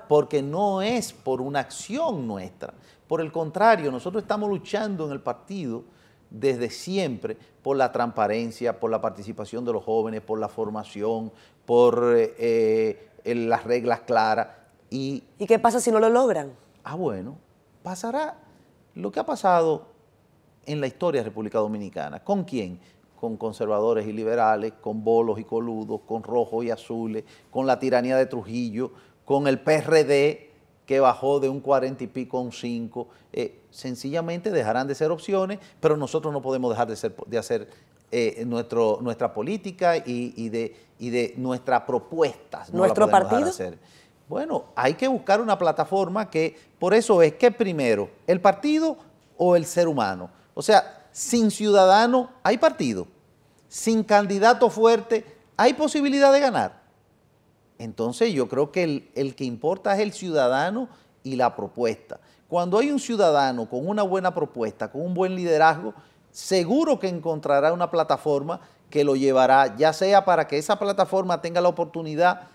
porque 0.08 0.42
no 0.42 0.82
es 0.82 1.14
por 1.14 1.42
una 1.42 1.60
acción 1.60 2.28
nuestra. 2.28 2.74
Por 3.08 3.22
el 3.22 3.32
contrario, 3.32 3.92
nosotros 3.92 4.24
estamos 4.24 4.50
luchando 4.50 5.06
en 5.06 5.12
el 5.12 5.22
partido 5.22 5.84
desde 6.30 6.70
siempre 6.70 7.38
por 7.62 7.76
la 7.78 7.92
transparencia, 7.92 8.80
por 8.80 8.90
la 8.90 9.02
participación 9.02 9.66
de 9.66 9.74
los 9.74 9.84
jóvenes, 9.84 10.22
por 10.22 10.40
la 10.40 10.48
formación, 10.48 11.32
por 11.66 12.16
eh, 12.16 13.10
eh, 13.24 13.36
las 13.36 13.66
reglas 13.66 14.02
claras. 14.02 14.48
Y, 14.90 15.24
¿Y 15.38 15.46
qué 15.46 15.60
pasa 15.60 15.80
si 15.80 15.92
no 15.92 16.00
lo 16.00 16.10
logran? 16.10 16.54
Ah, 16.84 16.96
bueno, 16.96 17.38
pasará 17.84 18.38
lo 18.96 19.12
que 19.12 19.20
ha 19.20 19.26
pasado 19.26 19.91
en 20.66 20.82
la 20.82 20.88
historia 20.88 21.22
de 21.22 21.26
República 21.26 21.60
Dominicana. 21.60 22.24
¿Con 22.24 22.44
quién? 22.44 22.80
Con 23.20 23.38
conservadores 23.38 24.08
y 24.08 24.14
liberales, 24.14 24.74
con 24.82 25.04
bolos 25.04 25.40
y 25.40 25.44
coludos, 25.44 26.02
con 26.08 26.24
rojos 26.24 26.66
y 26.66 26.72
azules, 26.72 27.24
con 27.50 27.68
la 27.68 27.80
tiranía 27.80 28.18
de 28.18 28.26
Trujillo, 28.26 28.92
con 29.26 29.48
el 29.48 29.60
PRD 29.60 30.50
que 30.86 31.00
bajó 31.00 31.40
de 31.40 31.48
un 31.48 31.62
40 31.62 32.04
y 32.04 32.08
pico 32.08 32.38
a 32.38 32.42
un 32.42 32.52
5. 32.52 33.08
Eh, 33.34 33.60
sencillamente 33.70 34.52
dejarán 34.52 34.88
de 34.88 34.96
ser 34.96 35.12
opciones, 35.12 35.60
pero 35.80 35.96
nosotros 35.96 36.34
no 36.34 36.42
podemos 36.42 36.72
dejar 36.72 36.88
de, 36.88 36.96
ser, 36.96 37.16
de 37.28 37.38
hacer 37.38 37.70
eh, 38.12 38.44
nuestro, 38.46 39.00
nuestra 39.02 39.34
política 39.34 39.96
y, 39.98 40.50
de, 40.50 40.76
y 41.00 41.10
de 41.10 41.34
nuestras 41.38 41.84
propuestas. 41.84 42.74
¿Nuestro 42.74 43.10
partido? 43.10 43.50
Bueno, 44.28 44.66
hay 44.76 44.96
que 44.96 45.08
buscar 45.08 45.40
una 45.40 45.58
plataforma 45.58 46.30
que, 46.30 46.58
por 46.78 46.94
eso 46.94 47.22
es 47.22 47.36
que 47.36 47.52
primero, 47.52 48.10
el 48.28 48.42
partido 48.42 48.98
o 49.38 49.56
el 49.56 49.66
ser 49.66 49.88
humano. 49.88 50.30
O 50.54 50.62
sea, 50.62 51.08
sin 51.12 51.52
ciudadano 51.52 52.30
hay 52.44 52.58
partido, 52.58 53.08
sin 53.68 54.04
candidato 54.04 54.70
fuerte 54.70 55.26
hay 55.58 55.74
posibilidad 55.74 56.32
de 56.34 56.40
ganar. 56.40 56.82
Entonces 57.78 58.34
yo 58.34 58.48
creo 58.48 58.72
que 58.72 59.10
el, 59.16 59.36
que 59.36 59.44
importa 59.44 59.94
es 59.96 60.02
el 60.02 60.14
ciudadano 60.14 60.88
y 61.24 61.36
la 61.36 61.56
propuesta. 61.56 62.20
Cuando 62.48 62.78
hay 62.78 62.92
un 62.92 63.00
ciudadano 63.00 63.70
con 63.70 63.88
una 63.88 64.04
buena 64.04 64.34
propuesta, 64.34 64.92
con 64.92 65.02
un 65.02 65.14
buen 65.14 65.36
liderazgo, 65.36 65.94
seguro 66.32 67.00
que 67.00 67.08
encontrará 67.08 67.74
una 67.74 67.90
plataforma 67.90 68.62
que 68.90 69.04
lo 69.04 69.16
llevará, 69.16 69.76
ya 69.78 69.94
sea 69.94 70.26
para 70.26 70.48
que 70.48 70.58
esa 70.58 70.78
plataforma 70.78 71.42
tenga 71.42 71.62
la 71.62 71.70
oportunidad 71.70 72.50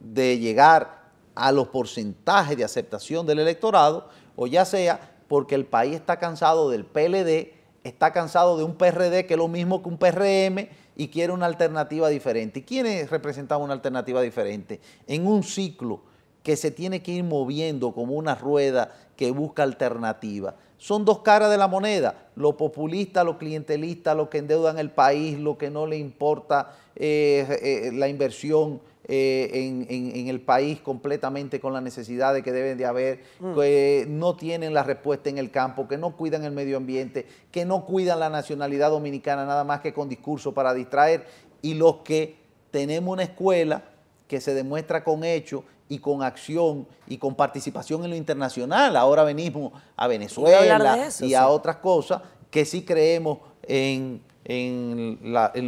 de 0.00 0.38
llegar 0.38 1.04
a 1.34 1.52
los 1.52 1.68
porcentajes 1.68 2.56
de 2.56 2.64
aceptación 2.64 3.26
del 3.26 3.40
electorado, 3.40 4.08
o 4.36 4.46
ya 4.46 4.64
sea 4.64 5.13
porque 5.28 5.54
el 5.54 5.66
país 5.66 5.94
está 5.94 6.18
cansado 6.18 6.70
del 6.70 6.84
PLD, 6.84 7.52
está 7.84 8.12
cansado 8.12 8.56
de 8.56 8.64
un 8.64 8.76
PRD 8.76 9.26
que 9.26 9.34
es 9.34 9.38
lo 9.38 9.48
mismo 9.48 9.82
que 9.82 9.88
un 9.88 9.98
PRM 9.98 10.68
y 10.96 11.08
quiere 11.08 11.32
una 11.32 11.46
alternativa 11.46 12.08
diferente. 12.08 12.60
¿Y 12.60 12.62
quiénes 12.62 13.10
representan 13.10 13.60
una 13.60 13.74
alternativa 13.74 14.20
diferente? 14.22 14.80
En 15.06 15.26
un 15.26 15.42
ciclo 15.42 16.00
que 16.42 16.56
se 16.56 16.70
tiene 16.70 17.02
que 17.02 17.12
ir 17.12 17.24
moviendo 17.24 17.92
como 17.92 18.14
una 18.14 18.34
rueda 18.34 18.94
que 19.16 19.30
busca 19.30 19.62
alternativa. 19.62 20.54
Son 20.76 21.04
dos 21.04 21.20
caras 21.20 21.50
de 21.50 21.56
la 21.56 21.68
moneda, 21.68 22.28
lo 22.36 22.56
populista, 22.56 23.24
lo 23.24 23.38
clientelista, 23.38 24.14
lo 24.14 24.28
que 24.28 24.38
endeudan 24.38 24.78
el 24.78 24.90
país, 24.90 25.38
lo 25.38 25.56
que 25.56 25.70
no 25.70 25.86
le 25.86 25.96
importa 25.96 26.76
eh, 26.94 27.46
eh, 27.62 27.90
la 27.92 28.08
inversión 28.08 28.80
eh, 29.06 29.50
en, 29.88 30.28
el 30.28 30.40
país 30.40 30.80
completamente 30.80 31.60
con 31.60 31.74
la 31.74 31.80
necesidad 31.80 32.32
de 32.32 32.42
que 32.42 32.52
deben 32.52 32.78
de 32.78 32.86
haber, 32.86 33.22
mm. 33.38 33.54
que 33.54 34.06
no 34.08 34.34
tienen 34.34 34.72
la 34.72 34.82
respuesta 34.82 35.28
en 35.28 35.36
el 35.36 35.50
campo, 35.50 35.86
que 35.86 35.98
no 35.98 36.16
cuidan 36.16 36.44
el 36.44 36.52
medio 36.52 36.78
ambiente, 36.78 37.26
que 37.50 37.64
no 37.66 37.84
cuidan 37.84 38.20
la 38.20 38.30
nacionalidad 38.30 38.90
dominicana 38.90 39.44
nada 39.44 39.64
más 39.64 39.80
que 39.80 39.92
con 39.92 40.08
discurso 40.08 40.54
para 40.54 40.72
distraer, 40.72 41.26
y 41.60 41.74
los 41.74 41.96
que 41.96 42.36
tenemos 42.70 43.12
una 43.12 43.24
escuela 43.24 43.84
que 44.26 44.40
se 44.40 44.54
demuestra 44.54 45.04
con 45.04 45.22
hechos 45.22 45.64
y 45.88 45.98
con 45.98 46.22
acción 46.22 46.88
y 47.06 47.18
con 47.18 47.34
participación 47.34 48.04
en 48.04 48.10
lo 48.10 48.16
internacional. 48.16 48.96
Ahora 48.96 49.22
venimos 49.22 49.72
a 49.96 50.06
Venezuela 50.08 51.08
y 51.20 51.34
a 51.34 51.48
otras 51.48 51.76
cosas 51.76 52.22
que 52.50 52.64
sí 52.64 52.84
creemos 52.84 53.38
en 53.62 54.22
en, 54.44 55.18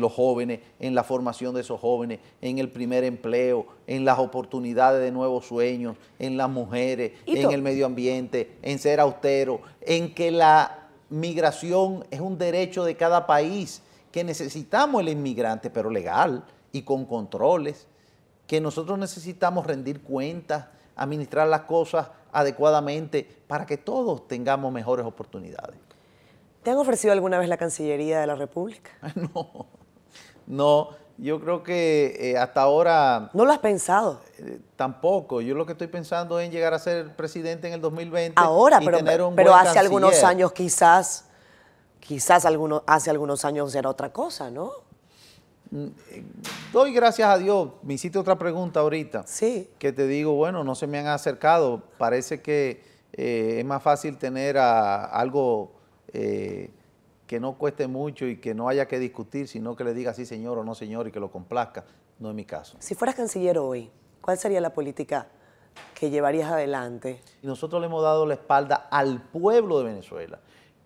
los 0.01 0.13
jóvenes, 0.13 0.61
en 0.79 0.95
la 0.95 1.05
formación 1.05 1.55
de 1.55 1.63
esos 1.63 1.81
jóvenes, 1.81 2.21
en 2.41 2.59
el 2.59 2.71
primer 2.71 3.05
empleo, 3.05 3.67
en 3.87 4.05
las 4.05 4.19
oportunidades 4.19 5.03
de 5.03 5.11
nuevos 5.11 5.47
sueños, 5.47 5.97
en 6.19 6.37
las 6.37 6.51
mujeres, 6.51 7.13
en 7.27 7.51
el 7.51 7.63
medio 7.63 7.87
ambiente, 7.87 8.57
en 8.63 8.79
ser 8.79 9.01
austero, 9.01 9.61
en 9.81 10.15
que 10.15 10.31
la 10.31 10.89
migración 11.09 12.05
es 12.11 12.21
un 12.21 12.37
derecho 12.37 12.85
de 12.85 12.97
cada 12.97 13.27
país, 13.27 13.83
que 14.13 14.25
necesitamos 14.25 15.01
el 15.01 15.09
inmigrante, 15.09 15.71
pero 15.71 15.91
legal 15.91 16.45
y 16.73 16.83
con 16.83 17.05
controles, 17.07 17.87
que 18.47 18.61
nosotros 18.61 18.99
necesitamos 18.99 19.67
rendir 19.67 20.03
cuentas, 20.03 20.67
administrar 20.95 21.49
las 21.49 21.63
cosas 21.63 22.09
adecuadamente 22.33 23.27
para 23.47 23.67
que 23.67 23.77
todos 23.77 24.29
tengamos 24.29 24.73
mejores 24.73 25.07
oportunidades. 25.07 25.86
¿Te 26.67 26.73
han 26.73 26.79
ofrecido 26.79 27.13
alguna 27.13 27.39
vez 27.39 27.49
la 27.49 27.59
Cancillería 27.59 28.19
de 28.19 28.27
la 28.27 28.35
República? 28.35 28.91
No, 29.15 29.67
no, 30.49 30.89
yo 31.17 31.41
creo 31.41 31.63
que 31.63 32.17
eh, 32.19 32.37
hasta 32.37 32.61
ahora... 32.61 33.31
¿No 33.35 33.45
lo 33.45 33.53
has 33.53 33.61
pensado? 33.61 34.21
Eh, 34.39 34.59
tampoco, 34.75 35.41
yo 35.41 35.55
lo 35.55 35.65
que 35.65 35.73
estoy 35.73 35.87
pensando 35.87 36.41
es 36.41 36.51
llegar 36.51 36.75
a 36.75 36.81
ser 36.81 37.15
presidente 37.15 37.69
en 37.69 37.75
el 37.75 37.81
2020 37.81 38.35
Ahora, 38.35 38.81
pero, 38.81 39.33
pero 39.37 39.55
hace 39.55 39.79
algunos 39.79 40.25
años 40.25 40.51
quizás, 40.51 41.27
quizás 42.01 42.45
algunos, 42.45 42.83
hace 42.89 43.11
algunos 43.11 43.45
años 43.45 43.73
era 43.73 43.89
otra 43.89 44.13
cosa, 44.13 44.51
¿no? 44.51 44.73
Mm, 45.71 45.87
eh, 46.11 46.25
doy 46.73 46.93
gracias 46.93 47.29
a 47.29 47.39
Dios, 47.39 47.75
me 47.85 47.95
hiciste 47.95 48.19
otra 48.19 48.37
pregunta 48.37 48.81
ahorita. 48.81 49.23
Sí. 49.29 49.71
Que 49.79 49.93
te 49.93 50.09
digo, 50.09 50.35
bueno, 50.35 50.65
no 50.65 50.75
se 50.75 50.89
me 50.89 50.99
han 50.99 51.07
acercado, 51.07 51.85
parece 51.97 52.43
que 52.43 52.97
es 53.13 53.65
más 53.65 53.85
fácil 53.85 54.19
tener 54.19 54.59
a, 54.59 55.05
algo 55.05 55.76
eh, 56.19 56.71
que 57.27 57.41
no 57.41 57.59
cueste 57.59 57.89
mucho 57.89 58.27
y 58.27 58.39
que 58.39 58.55
no 58.55 58.69
haya 58.69 58.87
que 58.89 58.99
discutir, 58.99 59.49
sino 59.49 59.77
que 59.77 59.85
le 59.85 59.93
diga 59.93 60.15
sí 60.15 60.25
señor 60.25 60.57
o 60.57 60.65
no 60.65 60.75
señor 60.75 61.09
y 61.09 61.13
que 61.13 61.21
lo 61.21 61.31
complazca. 61.31 61.85
No 62.19 62.31
es 62.31 62.35
mi 62.35 62.45
caso. 62.45 62.77
Si 62.81 62.95
fueras 62.95 63.17
canciller 63.17 63.59
hoy, 63.59 63.91
¿cuál 64.23 64.39
sería 64.39 64.61
la 64.63 64.73
política 64.73 65.27
que 65.95 66.09
llevarías 66.09 66.51
adelante? 66.51 67.21
Y 67.43 67.47
nosotros 67.47 67.83
le 67.83 67.89
hemos 67.89 68.03
dado 68.03 68.25
la 68.25 68.35
espalda 68.35 68.89
al 68.91 69.21
pueblo 69.21 69.79
de 69.79 69.85
Venezuela 69.85 70.39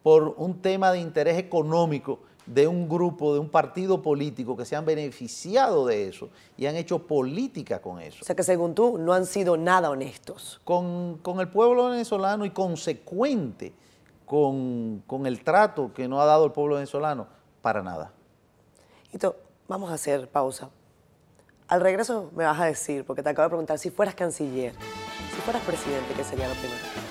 por 0.03 0.35
un 0.37 0.61
tema 0.61 0.91
de 0.91 0.99
interés 0.99 1.39
económico 1.39 2.21
de 2.47 2.67
un 2.67 2.89
grupo, 2.89 3.35
de 3.35 3.39
un 3.39 3.51
partido 3.51 4.03
político 4.03 4.57
que 4.57 4.65
se 4.65 4.75
han 4.75 4.85
beneficiado 4.85 5.87
de 5.87 6.09
eso 6.09 6.31
y 6.57 6.67
han 6.67 6.75
hecho 6.75 7.07
política 7.07 7.81
con 7.81 8.01
eso. 8.01 8.19
O 8.23 8.25
sea 8.25 8.35
que 8.35 8.43
según 8.43 8.75
tú 8.75 8.99
no 8.99 9.13
han 9.13 9.27
sido 9.27 9.57
nada 9.57 9.91
honestos. 9.91 10.61
Con, 10.65 11.19
con 11.19 11.39
el 11.39 11.49
pueblo 11.49 11.91
venezolano 11.91 12.45
y 12.45 12.51
consecuente 12.51 13.75
con, 14.31 15.27
el 15.27 15.43
trato 15.43 15.93
que 15.93 16.07
no 16.07 16.21
ha 16.21 16.25
dado 16.25 16.45
el 16.45 16.53
pueblo 16.53 16.77
venezolano, 16.77 17.27
para 17.63 17.83
nada. 17.83 18.13
Hito, 19.13 19.35
vamos 19.67 19.91
a 19.91 19.95
hacer 19.95 20.29
pausa. 20.29 20.71
Al 21.67 21.81
regreso 21.81 22.31
me 22.37 22.45
vas 22.45 22.61
a 22.61 22.67
decir, 22.67 23.05
porque 23.05 23.25
te 23.25 23.31
acabo 23.31 23.47
de 23.47 23.51
preguntar, 23.51 23.81
si 23.81 23.91
fueras 23.91 24.15
canciller, 24.15 24.73
si 25.35 25.41
fueras 25.41 25.65
presidente, 25.65 26.15
¿qué 26.15 26.23
sería 26.23 26.47
lo 26.47 26.55
primero? 26.55 27.10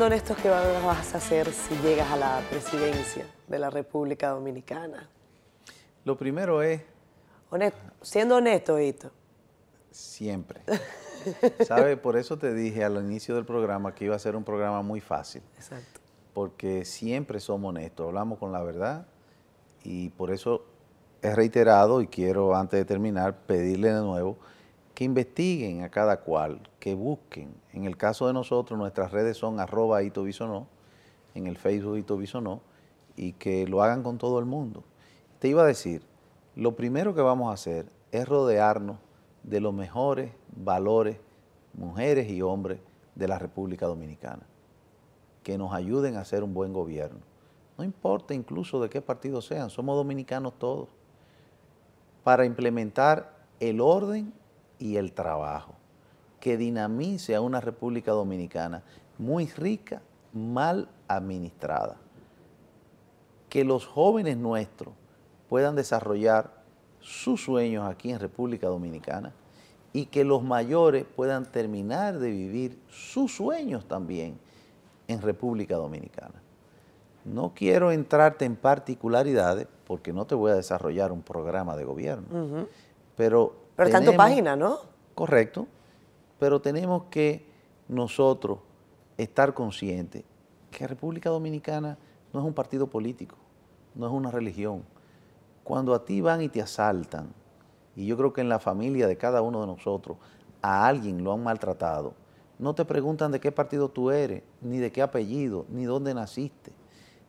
Siendo 0.00 0.14
honestos, 0.14 0.38
¿qué 0.38 0.48
vas 0.48 1.14
a 1.14 1.18
hacer 1.18 1.52
si 1.52 1.74
llegas 1.82 2.10
a 2.10 2.16
la 2.16 2.40
presidencia 2.48 3.26
de 3.46 3.58
la 3.58 3.68
República 3.68 4.30
Dominicana? 4.30 5.10
Lo 6.06 6.16
primero 6.16 6.62
es 6.62 6.80
Honesto, 7.50 7.78
siendo 8.00 8.36
honesto, 8.36 8.80
Hito. 8.80 9.10
siempre. 9.90 10.62
¿Sabes? 11.66 11.98
Por 11.98 12.16
eso 12.16 12.38
te 12.38 12.54
dije 12.54 12.82
al 12.82 12.96
inicio 12.96 13.34
del 13.34 13.44
programa 13.44 13.94
que 13.94 14.06
iba 14.06 14.16
a 14.16 14.18
ser 14.18 14.36
un 14.36 14.42
programa 14.42 14.80
muy 14.80 15.02
fácil. 15.02 15.42
Exacto. 15.56 16.00
Porque 16.32 16.86
siempre 16.86 17.38
somos 17.38 17.68
honestos, 17.68 18.06
hablamos 18.06 18.38
con 18.38 18.52
la 18.52 18.62
verdad 18.62 19.06
y 19.84 20.08
por 20.08 20.30
eso 20.30 20.64
he 21.20 21.34
reiterado 21.34 22.00
y 22.00 22.06
quiero 22.06 22.56
antes 22.56 22.80
de 22.80 22.86
terminar 22.86 23.36
pedirle 23.40 23.92
de 23.92 24.00
nuevo 24.00 24.38
que 25.00 25.04
investiguen 25.04 25.82
a 25.82 25.88
cada 25.88 26.20
cual, 26.20 26.60
que 26.78 26.94
busquen. 26.94 27.54
En 27.72 27.84
el 27.84 27.96
caso 27.96 28.26
de 28.26 28.34
nosotros, 28.34 28.78
nuestras 28.78 29.12
redes 29.12 29.38
son 29.38 29.58
arroba 29.58 30.02
Ito 30.02 30.26
en 31.34 31.46
el 31.46 31.56
Facebook 31.56 31.96
Ito 31.96 32.18
Bisonó, 32.18 32.60
y 33.16 33.32
que 33.32 33.66
lo 33.66 33.82
hagan 33.82 34.02
con 34.02 34.18
todo 34.18 34.38
el 34.38 34.44
mundo. 34.44 34.84
Te 35.38 35.48
iba 35.48 35.62
a 35.62 35.66
decir, 35.66 36.02
lo 36.54 36.76
primero 36.76 37.14
que 37.14 37.22
vamos 37.22 37.48
a 37.48 37.54
hacer 37.54 37.86
es 38.12 38.28
rodearnos 38.28 38.98
de 39.42 39.60
los 39.60 39.72
mejores 39.72 40.32
valores, 40.54 41.16
mujeres 41.72 42.30
y 42.30 42.42
hombres 42.42 42.78
de 43.14 43.26
la 43.26 43.38
República 43.38 43.86
Dominicana, 43.86 44.42
que 45.42 45.56
nos 45.56 45.72
ayuden 45.72 46.16
a 46.16 46.20
hacer 46.20 46.44
un 46.44 46.52
buen 46.52 46.74
gobierno. 46.74 47.20
No 47.78 47.84
importa 47.84 48.34
incluso 48.34 48.82
de 48.82 48.90
qué 48.90 49.00
partido 49.00 49.40
sean, 49.40 49.70
somos 49.70 49.96
dominicanos 49.96 50.58
todos, 50.58 50.90
para 52.22 52.44
implementar 52.44 53.34
el 53.60 53.80
orden 53.80 54.34
y 54.80 54.96
el 54.96 55.12
trabajo, 55.12 55.74
que 56.40 56.56
dinamice 56.56 57.36
a 57.36 57.40
una 57.40 57.60
República 57.60 58.10
Dominicana 58.10 58.82
muy 59.18 59.46
rica, 59.46 60.02
mal 60.32 60.88
administrada. 61.06 61.96
Que 63.48 63.62
los 63.62 63.86
jóvenes 63.86 64.36
nuestros 64.36 64.94
puedan 65.48 65.76
desarrollar 65.76 66.50
sus 67.00 67.44
sueños 67.44 67.86
aquí 67.86 68.10
en 68.10 68.18
República 68.18 68.66
Dominicana 68.68 69.32
y 69.92 70.06
que 70.06 70.24
los 70.24 70.42
mayores 70.42 71.04
puedan 71.04 71.44
terminar 71.44 72.18
de 72.18 72.30
vivir 72.30 72.78
sus 72.88 73.34
sueños 73.34 73.86
también 73.86 74.38
en 75.08 75.20
República 75.20 75.76
Dominicana. 75.76 76.42
No 77.24 77.52
quiero 77.54 77.92
entrarte 77.92 78.46
en 78.46 78.56
particularidades 78.56 79.66
porque 79.86 80.12
no 80.12 80.26
te 80.26 80.34
voy 80.34 80.52
a 80.52 80.54
desarrollar 80.54 81.12
un 81.12 81.22
programa 81.22 81.76
de 81.76 81.84
gobierno, 81.84 82.66
pero... 83.14 83.59
Pero 83.80 83.88
está 83.88 83.98
en 83.98 84.04
tu 84.04 84.10
tenemos- 84.10 84.26
página, 84.28 84.56
¿no? 84.56 84.78
Correcto, 85.14 85.66
pero 86.38 86.60
tenemos 86.60 87.04
que 87.04 87.46
nosotros 87.88 88.58
estar 89.16 89.54
conscientes 89.54 90.22
que 90.70 90.86
República 90.86 91.30
Dominicana 91.30 91.96
no 92.34 92.40
es 92.40 92.46
un 92.46 92.52
partido 92.52 92.88
político, 92.88 93.36
no 93.94 94.06
es 94.06 94.12
una 94.12 94.30
religión. 94.30 94.82
Cuando 95.64 95.94
a 95.94 96.04
ti 96.04 96.20
van 96.20 96.42
y 96.42 96.50
te 96.50 96.60
asaltan, 96.60 97.32
y 97.96 98.04
yo 98.04 98.18
creo 98.18 98.34
que 98.34 98.42
en 98.42 98.50
la 98.50 98.58
familia 98.58 99.06
de 99.06 99.16
cada 99.16 99.40
uno 99.40 99.62
de 99.62 99.66
nosotros 99.68 100.18
a 100.60 100.86
alguien 100.86 101.24
lo 101.24 101.32
han 101.32 101.42
maltratado, 101.42 102.12
no 102.58 102.74
te 102.74 102.84
preguntan 102.84 103.32
de 103.32 103.40
qué 103.40 103.50
partido 103.50 103.88
tú 103.88 104.10
eres, 104.10 104.42
ni 104.60 104.76
de 104.76 104.92
qué 104.92 105.00
apellido, 105.00 105.64
ni 105.70 105.84
dónde 105.84 106.12
naciste. 106.12 106.72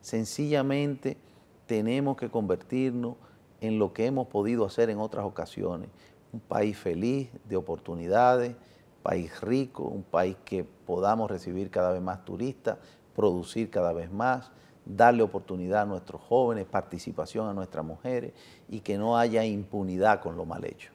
Sencillamente 0.02 1.16
tenemos 1.64 2.18
que 2.18 2.28
convertirnos 2.30 3.16
en 3.62 3.78
lo 3.78 3.94
que 3.94 4.04
hemos 4.04 4.26
podido 4.26 4.66
hacer 4.66 4.90
en 4.90 4.98
otras 4.98 5.24
ocasiones. 5.24 5.88
Un 6.32 6.40
país 6.40 6.76
feliz, 6.76 7.30
de 7.44 7.56
oportunidades, 7.56 8.56
país 9.02 9.40
rico, 9.40 9.84
un 9.84 10.02
país 10.02 10.36
que 10.44 10.64
podamos 10.64 11.30
recibir 11.30 11.70
cada 11.70 11.92
vez 11.92 12.00
más 12.00 12.24
turistas, 12.24 12.78
producir 13.14 13.70
cada 13.70 13.92
vez 13.92 14.10
más, 14.10 14.50
darle 14.84 15.22
oportunidad 15.22 15.82
a 15.82 15.86
nuestros 15.86 16.20
jóvenes, 16.22 16.66
participación 16.66 17.48
a 17.48 17.52
nuestras 17.52 17.84
mujeres 17.84 18.32
y 18.68 18.80
que 18.80 18.98
no 18.98 19.16
haya 19.16 19.44
impunidad 19.44 20.20
con 20.20 20.36
lo 20.36 20.44
mal 20.44 20.64
hecho. 20.64 20.90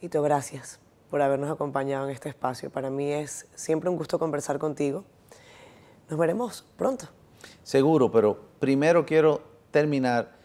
Hito, 0.00 0.22
gracias 0.22 0.80
por 1.10 1.22
habernos 1.22 1.50
acompañado 1.50 2.06
en 2.06 2.10
este 2.10 2.28
espacio. 2.28 2.70
Para 2.70 2.90
mí 2.90 3.12
es 3.12 3.46
siempre 3.54 3.90
un 3.90 3.96
gusto 3.96 4.18
conversar 4.18 4.58
contigo. 4.58 5.04
Nos 6.08 6.18
veremos 6.18 6.66
pronto. 6.76 7.06
Seguro, 7.62 8.10
pero 8.10 8.38
primero 8.58 9.04
quiero 9.04 9.40
terminar 9.70 10.41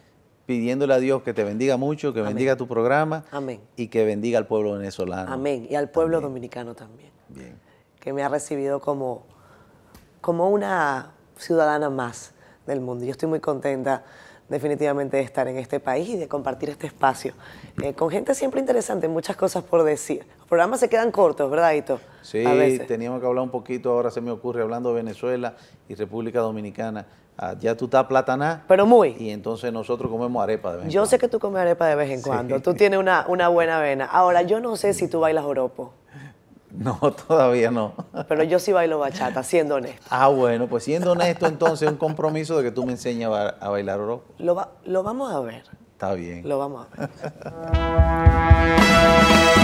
pidiéndole 0.48 0.94
a 0.94 0.98
Dios 1.00 1.22
que 1.24 1.34
te 1.34 1.44
bendiga 1.44 1.76
mucho, 1.76 2.14
que 2.14 2.22
bendiga 2.22 2.56
tu 2.56 2.68
programa 2.68 3.26
Amén. 3.32 3.60
y 3.76 3.90
que 3.90 4.06
bendiga 4.06 4.40
al 4.40 4.48
pueblo 4.48 4.74
venezolano. 4.74 5.32
Amén. 5.32 5.68
Y 5.70 5.76
al 5.76 5.90
pueblo 5.90 6.22
dominicano 6.22 6.74
también, 6.74 7.12
Bien. 7.28 7.60
que 8.00 8.14
me 8.14 8.24
ha 8.24 8.30
recibido 8.30 8.80
como, 8.80 9.26
como 10.22 10.50
una 10.50 11.12
ciudadana 11.36 11.90
más 11.90 12.34
del 12.66 12.80
mundo. 12.80 13.04
Yo 13.04 13.12
estoy 13.12 13.28
muy 13.28 13.42
contenta 13.42 14.06
definitivamente 14.48 15.18
de 15.18 15.24
estar 15.24 15.50
en 15.50 15.58
este 15.58 15.82
país 15.82 16.08
y 16.08 16.16
de 16.16 16.30
compartir 16.30 16.70
este 16.70 16.88
espacio 16.88 17.34
eh, 17.84 17.94
con 17.94 18.10
gente 18.10 18.34
siempre 18.34 18.62
interesante, 18.62 19.10
muchas 19.10 19.36
cosas 19.36 19.66
por 19.66 19.84
decir. 19.84 20.26
Los 20.38 20.48
programas 20.48 20.80
se 20.80 20.88
quedan 20.88 21.12
cortos, 21.12 21.52
¿verdad, 21.52 21.74
Hito? 21.74 22.00
Sí, 22.22 22.46
teníamos 22.88 23.20
que 23.20 23.28
hablar 23.28 23.44
un 23.44 23.52
poquito, 23.52 23.92
ahora 23.92 24.12
se 24.12 24.22
me 24.22 24.32
ocurre, 24.32 24.62
hablando 24.62 24.90
de 24.90 24.96
Venezuela 24.96 25.58
y 25.90 25.96
República 25.96 26.40
Dominicana. 26.40 27.06
Ah, 27.38 27.54
ya 27.60 27.76
tú 27.78 27.86
estás 27.86 28.06
plataná. 28.08 28.64
Pero 28.68 28.86
muy. 28.88 29.16
Y 29.20 29.30
entonces 29.30 29.72
nosotros 29.72 30.10
comemos 30.12 30.42
arepa 30.42 30.72
de 30.72 30.78
vez 30.78 30.86
en 30.86 30.92
Yo 30.92 31.02
cuando. 31.02 31.10
sé 31.12 31.20
que 31.20 31.28
tú 31.28 31.40
comes 31.40 31.62
arepa 31.62 31.86
de 31.88 31.96
vez 31.96 32.10
en 32.10 32.18
Sí. 32.24 32.24
cuando. 32.30 32.60
Tú 32.62 32.74
tienes 32.74 33.00
una, 33.00 33.26
una 33.28 33.48
buena 33.48 33.80
vena. 33.80 34.06
Ahora, 34.06 34.42
yo 34.42 34.60
no 34.60 34.76
sé 34.76 34.94
si 34.96 35.08
tú 35.08 35.20
bailas 35.20 35.44
joropo, 35.44 35.94
No, 36.72 36.96
todavía 37.28 37.70
no. 37.72 37.94
pero 38.28 38.44
yo 38.44 38.58
sí 38.60 38.72
bailo 38.74 39.00
bachata, 39.00 39.44
siendo 39.44 39.76
honesto. 39.76 40.06
Ah, 40.10 40.28
bueno, 40.30 40.68
pues 40.68 40.84
siendo 40.84 41.12
honesto, 41.14 41.46
entonces 41.48 41.90
un 41.90 41.98
compromiso 41.98 42.58
de 42.58 42.64
que 42.64 42.72
tú 42.72 42.86
me 42.86 42.92
enseñes 42.94 43.28
a, 43.28 43.30
ba- 43.30 43.56
a 43.60 43.70
bailar 43.70 44.00
oroco. 44.00 44.26
Lo, 44.40 44.56
va- 44.56 44.72
lo 44.86 45.04
vamos 45.04 45.32
a 45.32 45.40
ver. 45.40 45.64
Está 45.94 46.14
bien. 46.14 46.48
Lo 46.48 46.58
vamos 46.60 46.88
a 46.88 46.98
ver. 46.98 47.10